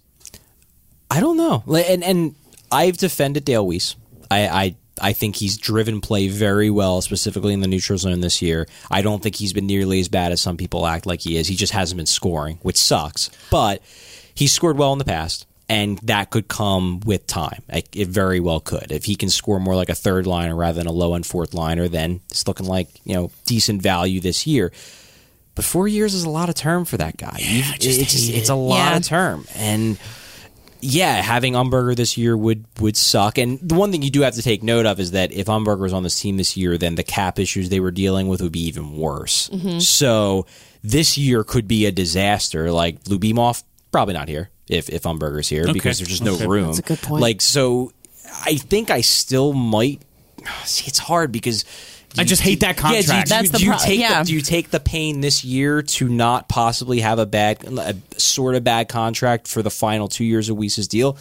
I 1.10 1.20
don't 1.20 1.36
know. 1.36 1.64
And 1.66 2.04
and 2.04 2.34
I've 2.70 2.96
defended 2.96 3.44
Dale 3.44 3.66
Weise. 3.66 3.96
I, 4.30 4.48
I 4.48 4.76
I 5.00 5.12
think 5.12 5.36
he's 5.36 5.56
driven 5.56 6.00
play 6.00 6.28
very 6.28 6.70
well, 6.70 7.00
specifically 7.00 7.52
in 7.52 7.60
the 7.60 7.68
neutral 7.68 7.98
zone 7.98 8.20
this 8.20 8.42
year. 8.42 8.66
I 8.90 9.02
don't 9.02 9.22
think 9.22 9.36
he's 9.36 9.52
been 9.52 9.66
nearly 9.66 10.00
as 10.00 10.08
bad 10.08 10.32
as 10.32 10.40
some 10.40 10.56
people 10.56 10.86
act 10.86 11.06
like 11.06 11.20
he 11.20 11.36
is. 11.36 11.48
He 11.48 11.56
just 11.56 11.72
hasn't 11.72 11.96
been 11.96 12.06
scoring, 12.06 12.58
which 12.62 12.76
sucks. 12.76 13.30
But 13.50 13.82
he's 14.34 14.52
scored 14.52 14.76
well 14.76 14.92
in 14.92 14.98
the 14.98 15.04
past, 15.04 15.46
and 15.70 15.98
that 16.00 16.30
could 16.30 16.48
come 16.48 17.00
with 17.06 17.26
time. 17.26 17.62
Like, 17.72 17.94
It 17.96 18.08
very 18.08 18.40
well 18.40 18.60
could. 18.60 18.90
If 18.92 19.04
he 19.04 19.14
can 19.14 19.30
score 19.30 19.60
more 19.60 19.76
like 19.76 19.88
a 19.88 19.94
third 19.94 20.26
liner 20.26 20.54
rather 20.56 20.76
than 20.78 20.86
a 20.88 20.92
low 20.92 21.14
end 21.14 21.24
fourth 21.26 21.54
liner, 21.54 21.86
then 21.88 22.20
it's 22.30 22.46
looking 22.48 22.66
like 22.66 22.88
you 23.04 23.14
know 23.14 23.30
decent 23.46 23.80
value 23.80 24.20
this 24.20 24.46
year. 24.46 24.72
But 25.54 25.64
four 25.64 25.88
years 25.88 26.12
is 26.14 26.24
a 26.24 26.30
lot 26.30 26.48
of 26.48 26.54
term 26.54 26.84
for 26.84 26.96
that 26.96 27.16
guy. 27.16 27.36
You've- 27.40 27.74
it's, 27.74 28.12
just- 28.12 28.30
it's 28.30 28.48
a 28.48 28.54
lot 28.54 28.90
Yeah. 28.92 28.96
of 28.98 29.04
term, 29.04 29.46
and 29.54 29.96
yeah, 30.82 31.20
having 31.20 31.52
Umberger 31.52 31.94
this 31.94 32.16
year 32.16 32.34
would 32.36 32.64
would 32.80 32.96
suck. 32.96 33.36
And 33.38 33.58
the 33.60 33.74
one 33.74 33.92
thing 33.92 34.02
you 34.02 34.10
do 34.10 34.22
have 34.22 34.34
to 34.34 34.42
take 34.42 34.62
note 34.62 34.86
of 34.86 34.98
is 34.98 35.10
that 35.10 35.30
if 35.32 35.46
Umberger 35.46 35.80
was 35.80 35.92
on 35.92 36.02
this 36.02 36.18
team 36.18 36.36
this 36.38 36.56
year, 36.56 36.78
then 36.78 36.94
the 36.94 37.02
cap 37.02 37.38
issues 37.38 37.68
they 37.68 37.80
were 37.80 37.90
dealing 37.90 38.28
with 38.28 38.40
would 38.40 38.52
be 38.52 38.64
even 38.66 38.96
worse. 38.96 39.50
Mm-hmm. 39.52 39.78
So 39.80 40.46
this 40.82 41.18
year 41.18 41.44
could 41.44 41.68
be 41.68 41.84
a 41.86 41.92
disaster. 41.92 42.72
Like 42.72 43.04
Lyubimov, 43.04 43.62
probably 43.92 44.14
not 44.14 44.28
here 44.28 44.48
if 44.70 44.88
if 44.88 45.02
Umberger's 45.02 45.48
here 45.48 45.72
because 45.72 45.98
there's 45.98 46.08
just 46.08 46.22
no 46.24 46.34
Okay. 46.34 46.46
room. 46.46 46.66
That's 46.66 46.78
a 46.78 46.82
good 46.82 47.00
point. 47.02 47.20
Like 47.22 47.40
so, 47.42 47.92
I 48.44 48.54
think 48.56 48.90
I 48.90 49.00
still 49.02 49.52
might. 49.52 50.00
See, 50.64 50.86
it's 50.86 50.98
hard 50.98 51.32
because 51.32 51.64
I 52.18 52.24
just 52.24 52.42
hate 52.42 52.60
that 52.60 52.76
Yeah, 52.76 52.90
do 52.90 52.96
you, 52.96 53.02
contract. 53.02 53.06
do, 53.08 53.14
you- 53.14 53.24
That's 53.40 53.50
the 53.50 53.58
do 53.58 53.64
you 53.64 53.70
pro- 53.70 53.78
take 53.80 54.00
yeah. 54.00 54.22
the, 54.22 54.26
do 54.28 54.34
you 54.34 54.40
take 54.40 54.70
the 54.70 54.80
pain 54.80 55.20
this 55.20 55.44
year 55.44 55.82
to 55.82 56.08
not 56.08 56.48
possibly 56.48 57.00
have 57.00 57.18
a 57.20 57.26
bad, 57.26 57.62
a 57.78 57.94
sort 58.18 58.54
of 58.56 58.64
bad 58.64 58.88
contract 58.88 59.46
for 59.46 59.62
the 59.62 59.70
final 59.70 60.08
two 60.08 60.24
years 60.24 60.48
of 60.48 60.56
Weise's 60.56 60.88
deal? 60.88 61.16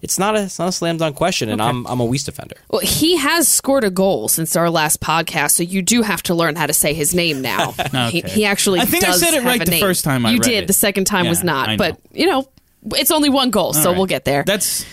It's 0.00 0.18
not 0.18 0.34
a 0.36 0.42
it's 0.44 0.58
not 0.58 0.66
a 0.68 0.72
slam 0.72 0.96
dunk 0.96 1.14
question, 1.14 1.48
and 1.48 1.62
I'm 1.62 1.86
I'm 1.86 2.00
a 2.00 2.04
Weise 2.06 2.24
defender. 2.24 2.56
Well, 2.70 2.80
he 2.80 3.16
has 3.18 3.46
scored 3.46 3.84
a 3.84 3.90
goal 3.90 4.26
since 4.26 4.56
our 4.56 4.68
last 4.68 5.00
podcast, 5.00 5.52
so 5.52 5.62
you 5.62 5.80
do 5.80 6.02
have 6.02 6.24
to 6.24 6.34
learn 6.34 6.56
how 6.56 6.66
to 6.66 6.72
say 6.72 6.92
his 6.92 7.14
name 7.14 7.40
now. 7.40 7.70
he, 8.10 8.18
Okay. 8.18 8.28
he 8.28 8.44
actually 8.44 8.80
I 8.80 8.84
think 8.84 9.04
I 9.04 9.12
said 9.12 9.34
it 9.34 9.44
right 9.44 9.64
the 9.64 9.70
name. 9.70 9.80
first 9.80 10.02
time 10.02 10.26
I 10.26 10.30
You 10.32 10.38
read 10.38 10.42
did. 10.42 10.64
it. 10.64 10.66
The 10.66 10.72
second 10.72 11.04
time 11.04 11.28
was 11.28 11.44
not. 11.44 11.68
I 11.68 11.72
know. 11.76 11.78
But, 11.78 12.00
you 12.12 12.26
know, 12.26 12.48
it's 12.86 13.10
only 13.10 13.28
one 13.28 13.50
goal, 13.50 13.72
so 13.72 13.80
All 13.80 13.86
right. 13.86 13.96
we'll 13.96 14.06
get 14.06 14.24
there. 14.24 14.42
That's 14.44 14.84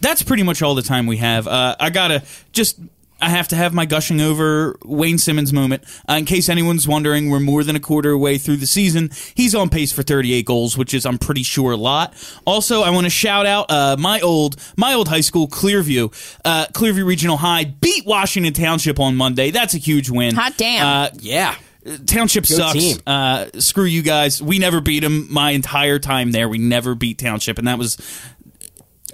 that's 0.00 0.22
pretty 0.22 0.42
much 0.42 0.60
all 0.62 0.74
the 0.74 0.82
time 0.82 1.06
we 1.06 1.16
have. 1.18 1.46
Uh, 1.46 1.76
I 1.78 1.90
gotta 1.90 2.22
just. 2.52 2.78
I 3.20 3.30
have 3.30 3.48
to 3.48 3.56
have 3.56 3.72
my 3.72 3.86
gushing 3.86 4.20
over 4.20 4.76
Wayne 4.84 5.16
Simmonds 5.18 5.50
moment. 5.50 5.84
Uh, 6.06 6.14
in 6.14 6.24
case 6.26 6.50
anyone's 6.50 6.86
wondering, 6.86 7.30
we're 7.30 7.40
more 7.40 7.64
than 7.64 7.74
a 7.74 7.80
quarter 7.80 8.18
way 8.18 8.36
through 8.36 8.56
the 8.56 8.66
season. 8.66 9.08
He's 9.34 9.54
on 9.54 9.70
pace 9.70 9.92
for 9.92 10.02
38 10.02 10.44
goals, 10.44 10.76
which 10.76 10.92
is, 10.92 11.06
I'm 11.06 11.16
pretty 11.16 11.44
sure, 11.44 11.72
a 11.72 11.76
lot. 11.76 12.12
Also, 12.44 12.82
I 12.82 12.90
want 12.90 13.04
to 13.06 13.10
shout 13.10 13.46
out 13.46 13.70
uh, 13.70 13.96
my 13.98 14.20
old 14.20 14.56
my 14.76 14.92
old 14.92 15.08
high 15.08 15.22
school, 15.22 15.48
Clearview. 15.48 16.12
Uh, 16.44 16.66
Clearview 16.74 17.06
Regional 17.06 17.38
High 17.38 17.64
beat 17.64 18.04
Washington 18.04 18.52
Township 18.52 18.98
on 19.00 19.16
Monday. 19.16 19.50
That's 19.52 19.72
a 19.74 19.78
huge 19.78 20.10
win. 20.10 20.34
Hot 20.34 20.54
damn. 20.58 20.84
Uh, 20.86 21.10
Yeah, 21.14 21.54
Township 22.06 22.48
Go 22.48 22.56
sucks. 22.56 22.72
team. 22.72 22.98
Uh, 23.06 23.46
screw 23.58 23.84
you 23.84 24.02
guys. 24.02 24.42
We 24.42 24.58
never 24.58 24.80
beat 24.80 25.00
them 25.00 25.26
my 25.32 25.50
entire 25.50 25.98
time 25.98 26.32
there. 26.32 26.48
We 26.48 26.58
never 26.58 26.94
beat 26.94 27.18
Township, 27.18 27.58
and 27.58 27.68
that 27.68 27.78
was 27.78 27.98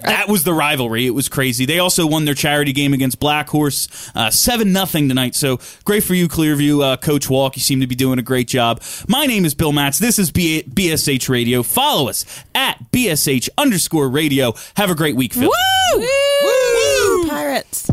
that 0.03 0.27
was 0.27 0.43
the 0.43 0.53
rivalry. 0.53 1.05
It 1.05 1.11
was 1.11 1.29
crazy. 1.29 1.65
They 1.65 1.77
also 1.79 2.07
won 2.07 2.25
their 2.25 2.33
charity 2.33 2.73
game 2.73 2.93
against 2.93 3.19
Black 3.19 3.49
Horse, 3.49 3.87
uh, 4.15 4.31
seven 4.31 4.73
nothing 4.73 5.07
tonight. 5.07 5.35
So 5.35 5.59
great 5.83 6.03
for 6.03 6.15
you, 6.15 6.27
Clearview, 6.27 6.83
uh, 6.83 6.97
Coach 6.97 7.29
Walk. 7.29 7.55
You 7.55 7.61
seem 7.61 7.81
to 7.81 7.87
be 7.87 7.95
doing 7.95 8.17
a 8.17 8.23
great 8.23 8.47
job. 8.47 8.81
My 9.07 9.25
name 9.25 9.45
is 9.45 9.53
Bill 9.53 9.71
Matz. 9.71 9.99
This 9.99 10.17
is 10.17 10.31
B- 10.31 10.63
BSH 10.63 11.29
Radio. 11.29 11.61
Follow 11.61 12.09
us 12.09 12.25
at 12.55 12.91
BSH 12.91 13.49
underscore 13.57 14.09
Radio. 14.09 14.53
Have 14.75 14.89
a 14.89 14.95
great 14.95 15.15
week, 15.15 15.33
Phil. 15.33 15.51
Woo! 15.95 16.07
Woo! 16.43 17.27
Pirates. 17.29 17.91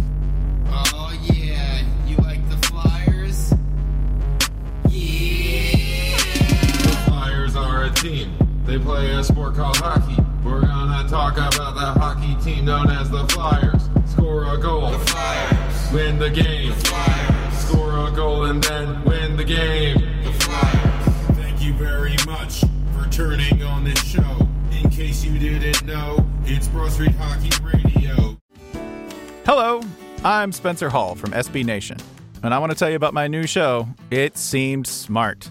They 8.78 8.84
play 8.84 9.10
a 9.10 9.24
sport 9.24 9.56
called 9.56 9.76
hockey. 9.78 10.22
We're 10.44 10.60
gonna 10.60 11.08
talk 11.08 11.32
about 11.32 11.74
the 11.74 12.00
hockey 12.00 12.36
team 12.44 12.66
known 12.66 12.88
as 12.90 13.10
the 13.10 13.26
Flyers. 13.28 13.88
Score 14.06 14.54
a 14.54 14.56
goal. 14.56 14.92
The 14.92 14.98
Flyers. 15.00 15.92
Win 15.92 16.18
the 16.18 16.30
game. 16.30 16.68
The 16.68 16.86
Flyers. 16.86 17.58
Score 17.58 18.06
a 18.06 18.12
goal 18.12 18.44
and 18.44 18.62
then 18.62 19.02
win 19.02 19.36
the 19.36 19.42
game. 19.42 19.96
The 20.22 20.32
Flyers. 20.32 21.36
Thank 21.36 21.60
you 21.60 21.74
very 21.74 22.14
much 22.24 22.60
for 22.92 23.08
turning 23.10 23.64
on 23.64 23.82
this 23.82 24.00
show. 24.04 24.46
In 24.70 24.88
case 24.90 25.24
you 25.24 25.38
didn't 25.40 25.84
know, 25.84 26.24
it's 26.44 26.68
Broad 26.68 26.92
Street 26.92 27.16
Hockey 27.16 27.50
Radio. 27.64 28.38
Hello, 29.44 29.80
I'm 30.24 30.52
Spencer 30.52 30.88
Hall 30.88 31.16
from 31.16 31.32
SB 31.32 31.64
Nation, 31.64 31.98
and 32.44 32.54
I 32.54 32.60
want 32.60 32.70
to 32.70 32.78
tell 32.78 32.90
you 32.90 32.96
about 32.96 33.12
my 33.12 33.26
new 33.26 33.44
show, 33.44 33.88
It 34.12 34.38
Seemed 34.38 34.86
Smart. 34.86 35.50